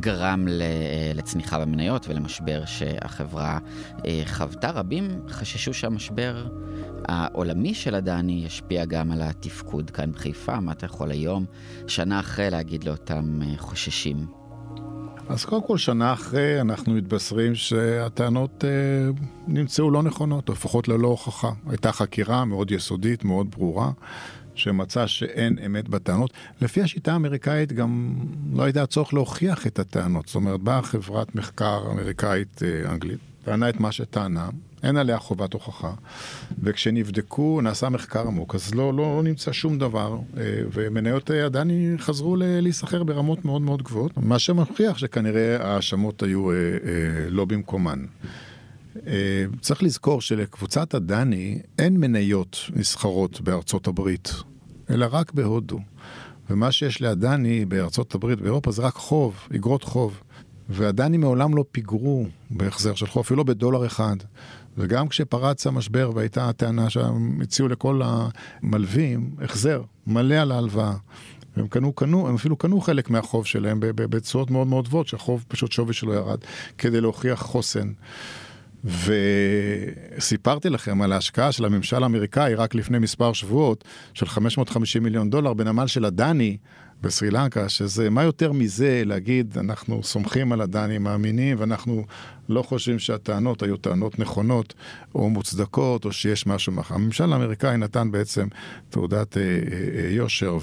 גרם 0.00 0.46
לצניחה 1.14 1.58
במניות 1.58 2.08
ולמשבר 2.08 2.64
שהחברה 2.64 3.58
חוותה. 4.26 4.70
רבים 4.70 5.20
חששו 5.28 5.74
שהמשבר 5.74 6.46
העולמי 7.08 7.74
של 7.74 7.94
הדני 7.94 8.42
ישפיע 8.46 8.84
גם 8.84 9.12
על 9.12 9.22
התפקוד 9.22 9.90
כאן 9.90 10.12
בחיפה. 10.12 10.60
מה 10.60 10.72
אתה 10.72 10.86
יכול 10.86 11.10
היום, 11.10 11.44
שנה 11.86 12.20
אחרי, 12.20 12.50
להגיד 12.50 12.84
לאותם 12.84 13.40
חוששים? 13.56 14.39
אז 15.30 15.44
קודם 15.44 15.62
כל, 15.62 15.78
שנה 15.78 16.12
אחרי 16.12 16.60
אנחנו 16.60 16.94
מתבשרים 16.94 17.54
שהטענות 17.54 18.64
אה, 18.64 18.70
נמצאו 19.48 19.90
לא 19.90 20.02
נכונות, 20.02 20.48
או 20.48 20.54
לפחות 20.54 20.88
ללא 20.88 21.08
הוכחה. 21.08 21.50
הייתה 21.66 21.92
חקירה 21.92 22.44
מאוד 22.44 22.70
יסודית, 22.70 23.24
מאוד 23.24 23.50
ברורה, 23.50 23.90
שמצאה 24.54 25.08
שאין 25.08 25.58
אמת 25.66 25.88
בטענות. 25.88 26.30
לפי 26.60 26.82
השיטה 26.82 27.12
האמריקאית 27.12 27.72
גם 27.72 28.14
לא 28.52 28.62
הייתה 28.62 28.86
צורך 28.86 29.14
להוכיח 29.14 29.66
את 29.66 29.78
הטענות. 29.78 30.26
זאת 30.26 30.34
אומרת, 30.34 30.60
באה 30.60 30.82
חברת 30.82 31.34
מחקר 31.34 31.82
אמריקאית 31.90 32.62
אה, 32.62 32.96
טענה 33.44 33.68
את 33.68 33.80
מה 33.80 33.92
שטענה, 33.92 34.48
אין 34.82 34.96
עליה 34.96 35.18
חובת 35.18 35.52
הוכחה. 35.52 35.92
וכשנבדקו, 36.62 37.60
נעשה 37.60 37.88
מחקר 37.88 38.26
עמוק, 38.26 38.54
אז 38.54 38.74
לא, 38.74 38.94
לא, 38.94 39.16
לא 39.16 39.22
נמצא 39.22 39.52
שום 39.52 39.78
דבר, 39.78 40.18
אה, 40.36 40.42
ומניות 40.72 41.30
עדני 41.30 41.94
חזרו 41.98 42.36
להיסחר 42.38 43.02
ברמות 43.04 43.44
מאוד 43.44 43.62
מאוד 43.62 43.82
גבוהות, 43.82 44.12
מה 44.16 44.38
שמוכיח 44.38 44.98
שכנראה 44.98 45.66
ההאשמות 45.66 46.22
היו 46.22 46.50
אה, 46.50 46.56
אה, 46.56 47.30
לא 47.30 47.44
במקומן. 47.44 48.04
צריך 49.60 49.82
לזכור 49.82 50.20
שלקבוצת 50.20 50.94
הדני 50.94 51.58
אין 51.78 51.96
מניות 51.96 52.56
נסחרות 52.76 53.40
בארצות 53.40 53.86
הברית, 53.86 54.32
אלא 54.90 55.06
רק 55.10 55.32
בהודו. 55.32 55.78
ומה 56.50 56.72
שיש 56.72 57.02
לאדני 57.02 57.64
בארצות 57.64 58.14
הברית, 58.14 58.40
באירופה, 58.40 58.70
זה 58.70 58.82
רק 58.82 58.94
חוב, 58.94 59.48
אגרות 59.54 59.84
חוב. 59.84 60.20
והדנים 60.68 61.20
מעולם 61.20 61.56
לא 61.56 61.64
פיגרו 61.72 62.26
בהחזר 62.50 62.94
של 62.94 63.06
חוב, 63.06 63.20
אפילו 63.20 63.44
בדולר 63.44 63.86
אחד. 63.86 64.16
וגם 64.78 65.08
כשפרץ 65.08 65.66
המשבר 65.66 66.10
והייתה 66.14 66.48
הטענה 66.48 66.90
שהם 66.90 67.40
הציעו 67.42 67.68
לכל 67.68 68.02
המלווים 68.04 69.30
החזר 69.42 69.82
מלא 70.06 70.34
על 70.34 70.52
ההלוואה. 70.52 70.94
הם 71.56 71.68
קנו, 71.68 71.92
קנו, 71.92 72.28
הם 72.28 72.34
אפילו 72.34 72.56
קנו 72.56 72.80
חלק 72.80 73.10
מהחוב 73.10 73.46
שלהם 73.46 73.78
בצורות 73.80 74.50
מאוד 74.50 74.66
מאוד 74.66 74.88
גבוהות, 74.88 75.08
שהחוב 75.08 75.44
פשוט 75.48 75.72
שווי 75.72 75.94
שלו 75.94 76.14
ירד, 76.14 76.38
כדי 76.78 77.00
להוכיח 77.00 77.42
חוסן. 77.42 77.92
וסיפרתי 78.84 80.70
לכם 80.70 81.02
על 81.02 81.12
ההשקעה 81.12 81.52
של 81.52 81.64
הממשל 81.64 82.02
האמריקאי 82.02 82.54
רק 82.54 82.74
לפני 82.74 82.98
מספר 82.98 83.32
שבועות, 83.32 83.84
של 84.14 84.26
550 84.26 85.02
מיליון 85.02 85.30
דולר 85.30 85.54
בנמל 85.54 85.86
של 85.86 86.04
הדני, 86.04 86.56
בסרי 87.02 87.30
לנקה, 87.30 87.68
שזה, 87.68 88.10
מה 88.10 88.22
יותר 88.22 88.52
מזה 88.52 89.02
להגיד, 89.06 89.58
אנחנו 89.58 90.02
סומכים 90.02 90.52
על 90.52 90.60
הדנים, 90.60 91.02
מאמינים, 91.02 91.56
ואנחנו 91.60 92.04
לא 92.48 92.62
חושבים 92.62 92.98
שהטענות 92.98 93.62
היו 93.62 93.76
טענות 93.76 94.18
נכונות 94.18 94.74
או 95.14 95.30
מוצדקות, 95.30 96.04
או 96.04 96.12
שיש 96.12 96.46
משהו 96.46 96.72
מאחר. 96.72 96.94
הממשל 96.94 97.32
האמריקאי 97.32 97.76
נתן 97.76 98.10
בעצם 98.10 98.48
תעודת 98.90 99.36
אה, 99.36 99.42
אה, 99.42 100.04
אה 100.04 100.10
יושר, 100.10 100.58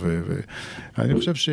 ואני 0.98 1.16
חושב 1.16 1.36
ש... 1.36 1.50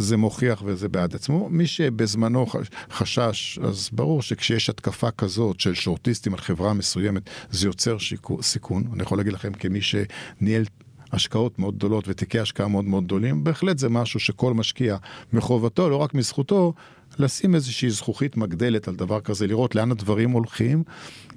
זה 0.00 0.16
מוכיח 0.16 0.62
וזה 0.64 0.88
בעד 0.88 1.14
עצמו. 1.14 1.48
מי 1.48 1.66
שבזמנו 1.66 2.46
חשש, 2.90 3.58
אז 3.58 3.90
ברור 3.92 4.22
שכשיש 4.22 4.70
התקפה 4.70 5.10
כזאת 5.10 5.60
של 5.60 5.74
שורטיסטים 5.74 6.34
על 6.34 6.40
חברה 6.40 6.74
מסוימת, 6.74 7.30
זה 7.50 7.66
יוצר 7.66 7.98
שיקו, 7.98 8.42
סיכון. 8.42 8.84
אני 8.92 9.02
יכול 9.02 9.18
להגיד 9.18 9.32
לכם 9.32 9.52
כמי 9.52 9.80
שניהל 9.80 10.64
השקעות 11.12 11.58
מאוד 11.58 11.76
גדולות 11.76 12.08
ותיקי 12.08 12.38
השקעה 12.38 12.68
מאוד 12.68 12.84
מאוד 12.84 13.04
גדולים, 13.04 13.44
בהחלט 13.44 13.78
זה 13.78 13.88
משהו 13.88 14.20
שכל 14.20 14.54
משקיע 14.54 14.96
מחובתו, 15.32 15.90
לא 15.90 15.96
רק 15.96 16.14
מזכותו, 16.14 16.72
לשים 17.18 17.54
איזושהי 17.54 17.90
זכוכית 17.90 18.36
מגדלת 18.36 18.88
על 18.88 18.96
דבר 18.96 19.20
כזה, 19.20 19.46
לראות 19.46 19.74
לאן 19.74 19.90
הדברים 19.90 20.30
הולכים, 20.30 20.82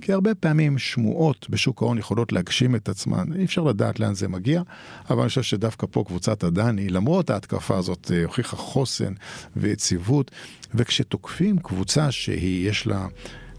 כי 0.02 0.14
הרבה 0.14 0.36
פעמים 0.36 0.78
שמועות 0.78 1.50
בשוק 1.50 1.82
ההון 1.82 1.98
יכולות 1.98 2.32
להגשים 2.32 2.76
את 2.76 2.90
עצמן, 2.90 3.34
אי 3.36 3.46
אפשר 3.46 3.64
לדעת 3.64 4.00
לאן 4.00 4.14
זה 4.14 4.28
מגיע, 4.28 4.62
אבל 5.10 5.20
אני 5.20 5.30
חושב 5.30 5.42
שדווקא 5.44 5.88
פה 5.92 6.04
קבוצת 6.08 6.44
הדני, 6.44 6.90
למרות 6.90 7.30
ההתקפה 7.30 7.78
הזאת, 7.78 8.12
אה, 8.14 8.24
הוכיחה 8.24 8.58
חוסן 8.58 9.14
ויציבות, 9.56 10.32
וכשתוקפים 10.74 11.60
קבוצה 11.60 12.12
שהיא, 12.12 12.70
יש 12.70 12.88
לה... 12.88 13.08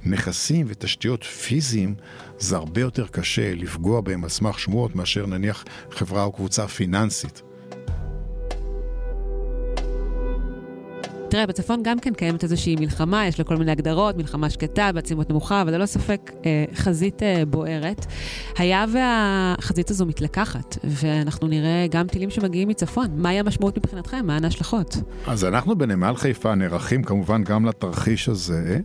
נכסים 0.05 0.67
ותשתיות 0.69 1.25
פיזיים, 1.25 1.95
זה 2.39 2.57
הרבה 2.57 2.81
יותר 2.81 3.07
קשה 3.07 3.55
לפגוע 3.55 4.01
בהם 4.01 4.25
על 4.25 4.31
סמך 4.31 4.59
שמועות 4.59 4.97
מאשר 4.97 5.27
נניח 5.27 5.65
חברה 5.91 6.25
או 6.25 6.33
קבוצה 6.33 6.69
פיננסית. 6.69 7.43
תראה, 11.33 11.47
בצפון 11.47 11.81
גם 11.83 11.99
כן 11.99 12.15
קיימת 12.15 12.45
איזושהי 12.45 12.77
מלחמה, 12.77 13.27
יש 13.27 13.39
לה 13.39 13.45
כל 13.45 13.57
מיני 13.57 13.73
הגדרות, 13.73 14.17
מלחמה 14.17 14.51
שקטה, 14.51 14.93
בעצימות 14.93 15.31
נמוכה, 15.31 15.63
אבל 15.63 15.75
ללא 15.75 15.87
ספק 15.87 16.31
אה, 16.47 16.65
חזית 16.75 17.23
אה, 17.23 17.43
בוערת. 17.45 18.07
היה 18.59 18.85
והחזית 18.93 19.91
הזו 19.91 20.07
מתלקחת, 20.07 20.79
ואנחנו 20.85 21.49
נראה 21.49 21.87
גם 21.91 22.07
טילים 22.07 22.31
שמגיעים 22.31 22.69
מצפון. 22.69 23.07
מהי 23.17 23.39
המשמעות 23.39 23.79
מבחינתכם? 23.79 24.27
מהן 24.27 24.45
ההשלכות? 24.45 24.97
אז 25.27 25.45
אנחנו 25.45 25.79
בנמל 25.79 26.15
חיפה 26.17 26.55
נערכים 26.55 27.03
כמובן 27.03 27.45
גם 27.45 27.67
לתרחיש 27.67 28.29
הזה. 28.29 28.79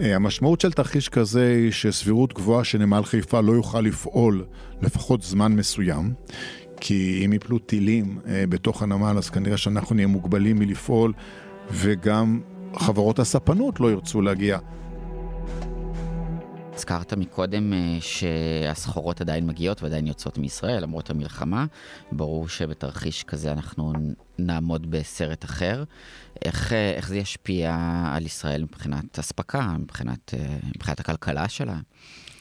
אה, 0.00 0.16
המשמעות 0.16 0.60
של 0.60 0.72
תרחיש 0.72 1.08
כזה 1.08 1.56
היא 1.56 1.72
שסבירות 1.72 2.32
גבוהה 2.34 2.64
שנמל 2.64 3.02
חיפה 3.04 3.40
לא 3.40 3.52
יוכל 3.52 3.80
לפעול 3.80 4.44
לפחות 4.82 5.22
זמן 5.22 5.52
מסוים. 5.52 6.12
כי 6.80 7.22
אם 7.24 7.32
יפלו 7.32 7.58
טילים 7.58 8.18
אה, 8.28 8.44
בתוך 8.48 8.82
הנמל, 8.82 9.14
אז 9.18 9.30
כנראה 9.30 9.56
שאנחנו 9.56 9.94
נהיה 9.94 10.06
מוגבלים 10.06 10.58
מלפעול 10.58 11.12
וגם 11.72 12.40
חברות 12.76 13.18
הספנות 13.18 13.80
לא 13.80 13.90
ירצו 13.90 14.22
להגיע. 14.22 14.58
הזכרת 16.74 17.14
מקודם 17.14 17.72
אה, 17.72 17.98
שהסחורות 18.00 19.20
עדיין 19.20 19.46
מגיעות 19.46 19.82
ועדיין 19.82 20.06
יוצאות 20.06 20.38
מישראל 20.38 20.82
למרות 20.82 21.10
המלחמה. 21.10 21.66
ברור 22.12 22.48
שבתרחיש 22.48 23.24
כזה 23.24 23.52
אנחנו 23.52 23.92
נעמוד 24.38 24.90
בסרט 24.90 25.44
אחר. 25.44 25.84
איך, 26.44 26.72
אה, 26.72 26.92
איך 26.92 27.08
זה 27.08 27.18
ישפיע 27.18 27.76
על 28.14 28.26
ישראל 28.26 28.62
מבחינת 28.62 29.18
אספקה, 29.18 29.76
מבחינת, 29.78 30.34
אה, 30.34 30.56
מבחינת 30.76 31.00
הכלכלה 31.00 31.48
שלה? 31.48 31.76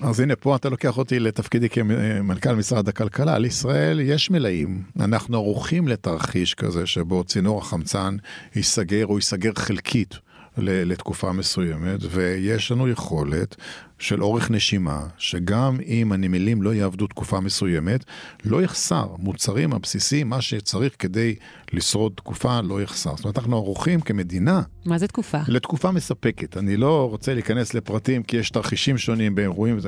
אז 0.01 0.19
הנה, 0.19 0.35
פה 0.35 0.55
אתה 0.55 0.69
לוקח 0.69 0.97
אותי 0.97 1.19
לתפקידי 1.19 1.69
כמנכ"ל 1.69 2.55
משרד 2.55 2.89
הכלכלה. 2.89 3.35
על 3.35 3.45
ישראל 3.45 3.99
יש 3.99 4.31
מלאים. 4.31 4.83
אנחנו 4.99 5.37
ערוכים 5.37 5.87
לתרחיש 5.87 6.53
כזה 6.53 6.85
שבו 6.85 7.23
צינור 7.23 7.61
החמצן 7.61 8.17
ייסגר 8.55 9.05
או 9.05 9.15
ייסגר 9.15 9.51
חלקית. 9.55 10.19
לתקופה 10.61 11.31
מסוימת, 11.31 11.99
ויש 12.11 12.71
לנו 12.71 12.87
יכולת 12.87 13.55
של 13.99 14.23
אורך 14.23 14.51
נשימה, 14.51 15.07
שגם 15.17 15.77
אם 15.85 16.11
הנמלים 16.11 16.61
לא 16.61 16.73
יעבדו 16.73 17.07
תקופה 17.07 17.39
מסוימת, 17.39 18.05
לא 18.45 18.61
יחסר. 18.61 19.07
מוצרים 19.17 19.73
הבסיסיים, 19.73 20.29
מה 20.29 20.41
שצריך 20.41 20.93
כדי 20.99 21.35
לשרוד 21.73 22.11
תקופה, 22.15 22.61
לא 22.61 22.81
יחסר. 22.81 23.15
זאת 23.15 23.25
אומרת, 23.25 23.37
אנחנו 23.37 23.55
ערוכים 23.57 24.01
כמדינה. 24.01 24.61
מה 24.85 24.97
זה 24.97 25.07
תקופה? 25.07 25.37
לתקופה 25.47 25.91
מספקת. 25.91 26.57
אני 26.57 26.77
לא 26.77 27.09
רוצה 27.09 27.33
להיכנס 27.33 27.73
לפרטים, 27.73 28.23
כי 28.23 28.37
יש 28.37 28.49
תרחישים 28.49 28.97
שונים 28.97 29.35
באירועים. 29.35 29.79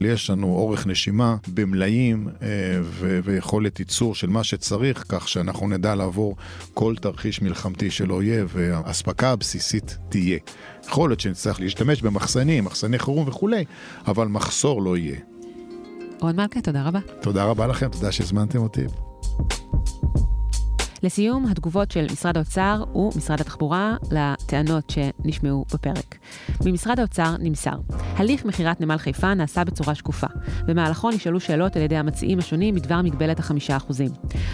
יש 0.00 0.30
לנו 0.30 0.46
אורך 0.46 0.86
נשימה 0.86 1.36
במלאים 1.54 2.28
אה, 2.42 2.46
ו- 2.82 3.20
ויכולת 3.24 3.80
ייצור 3.80 4.14
של 4.14 4.26
מה 4.26 4.44
שצריך, 4.44 5.04
כך 5.08 5.28
שאנחנו 5.28 5.68
נדע 5.68 5.94
לעבור 5.94 6.36
כל 6.74 6.94
תרחיש 7.00 7.42
מלחמתי 7.42 7.90
של 7.90 8.12
אויב, 8.12 8.50
והאספקה 8.54 9.30
הבסיסית 9.30 9.98
תהיה. 10.08 10.19
תהיה. 10.20 10.38
יכול 10.88 11.10
להיות 11.10 11.20
שנצטרך 11.20 11.60
להשתמש 11.60 12.02
במחסנים, 12.02 12.64
מחסני 12.64 12.98
חירום 12.98 13.28
וכולי, 13.28 13.64
אבל 14.06 14.26
מחסור 14.26 14.82
לא 14.82 14.96
יהיה. 14.96 15.16
רון 16.20 16.36
מלכה, 16.36 16.60
תודה 16.60 16.82
רבה. 16.82 16.98
תודה 17.20 17.44
רבה 17.44 17.66
לכם, 17.66 17.88
תודה 17.88 18.12
שהזמנתם 18.12 18.58
אותי. 18.58 18.84
לסיום, 21.02 21.46
התגובות 21.46 21.90
של 21.90 22.06
משרד 22.12 22.36
האוצר 22.36 22.84
ומשרד 22.94 23.40
התחבורה 23.40 23.96
לטענות 24.10 24.90
שנשמעו 24.90 25.64
בפרק. 25.74 26.18
ממשרד 26.64 26.98
האוצר 26.98 27.36
נמסר, 27.38 27.76
הליך 28.16 28.44
מכירת 28.44 28.80
נמל 28.80 28.96
חיפה 28.96 29.34
נעשה 29.34 29.64
בצורה 29.64 29.94
שקופה. 29.94 30.26
במהלכו 30.66 31.10
נשאלו 31.10 31.40
שאלות 31.40 31.76
על 31.76 31.82
ידי 31.82 31.96
המציעים 31.96 32.38
השונים 32.38 32.74
בדבר 32.74 33.02
מגבלת 33.02 33.38
החמישה 33.38 33.76
אחוזים. 33.76 34.10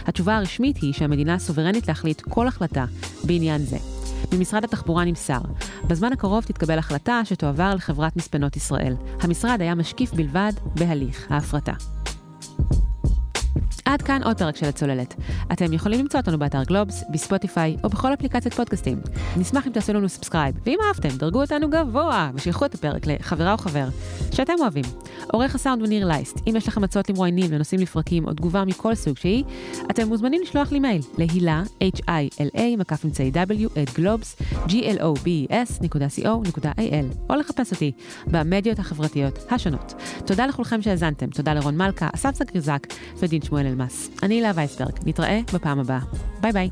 התשובה 0.07 0.37
הרשמית 0.37 0.77
היא 0.77 0.93
שהמדינה 0.93 1.39
סוברנית 1.39 1.89
להחליט 1.89 2.21
כל 2.21 2.49
החלטה 2.49 2.85
בעניין 3.25 3.63
זה. 3.63 3.96
ממשרד 4.33 4.65
התחבורה 4.65 5.05
נמסר, 5.05 5.41
בזמן 5.87 6.13
הקרוב 6.13 6.45
תתקבל 6.45 6.79
החלטה 6.79 7.21
שתועבר 7.25 7.75
לחברת 7.75 8.17
מספנות 8.17 8.57
ישראל. 8.57 8.95
המשרד 9.21 9.61
היה 9.61 9.75
משקיף 9.75 10.13
בלבד 10.15 10.53
בהליך 10.75 11.27
ההפרטה. 11.31 11.73
עד 13.87 14.03
כאן 14.03 14.23
עוד 14.23 14.39
פרק 14.39 14.57
של 14.57 14.67
הצוללת. 14.67 15.15
אתם 15.53 15.73
יכולים 15.73 16.01
למצוא 16.01 16.21
אותנו 16.21 16.39
באתר 16.39 16.63
גלובס, 16.63 17.05
בספוטיפיי 17.11 17.77
או 17.85 17.89
בכל 17.89 18.15
אפליקציית 18.15 18.55
פודקאסטים. 18.55 19.01
נשמח 19.37 19.67
אם 19.67 19.73
תעשו 19.73 19.93
לנו 19.93 20.09
subscribe, 20.09 20.55
ואם 20.67 20.79
אהבתם, 20.89 21.09
דרגו 21.09 21.41
אותנו 21.41 21.71
גבוה 21.71 22.31
ושילחו 22.35 22.65
את 22.65 22.75
הפרק 22.75 23.07
לחברה 23.07 23.53
או 23.53 23.59
חבר 23.59 23.89
שאתם 24.33 24.53
אוהבים. 24.61 24.85
עורך 25.33 25.55
הסאונד 25.55 25.81
הוא 25.81 25.89
ניר 25.89 26.07
לייסט. 26.07 26.41
אם 26.51 26.57
יש 26.57 26.69
לכם 26.69 26.85
הצעות 26.85 27.11
למרואיינים 27.11 27.53
לנושאים 27.53 27.81
לפרקים 27.81 28.27
או 28.27 28.35
תגובה 28.35 28.65
מכל 28.65 28.95
סוג 28.95 29.17
שהיא, 29.17 29.45
אתם 29.91 30.09
מוזמנים 30.09 30.43
לשלוח 30.43 30.73
לי 30.73 30.81
מייל 30.81 31.03
להילה, 31.19 31.63
h-i-l-a, 31.81 32.61
מקף 32.79 33.05
אמצעי 33.05 33.31
w, 33.35 33.39
at 33.83 33.95
גלובס, 33.95 34.37
globes.co.il, 34.67 37.31
או 37.31 37.35
לחפש 37.35 37.73
אותי 37.73 37.93
במדיות 38.27 38.79
החברתיות 38.79 39.39
השונות. 39.51 39.95
תודה 40.27 40.47
לכולכם 40.47 40.83
שהאזנתם, 40.83 41.27
תודה 41.27 41.55
לרון 41.55 41.77
מלכה, 41.77 42.09
אסף 42.15 42.35
סגריזק 42.35 42.87
ודין 43.19 43.43
שמואל 43.43 43.76
אלמס. 43.77 44.11
אני 44.23 44.35
הילה 44.35 44.53
וייסברג, 44.55 44.93
נתראה 45.07 45.41
בפעם 45.55 45.81
הבאה. 45.81 46.01
ביי 46.41 46.53
ביי. 46.53 46.71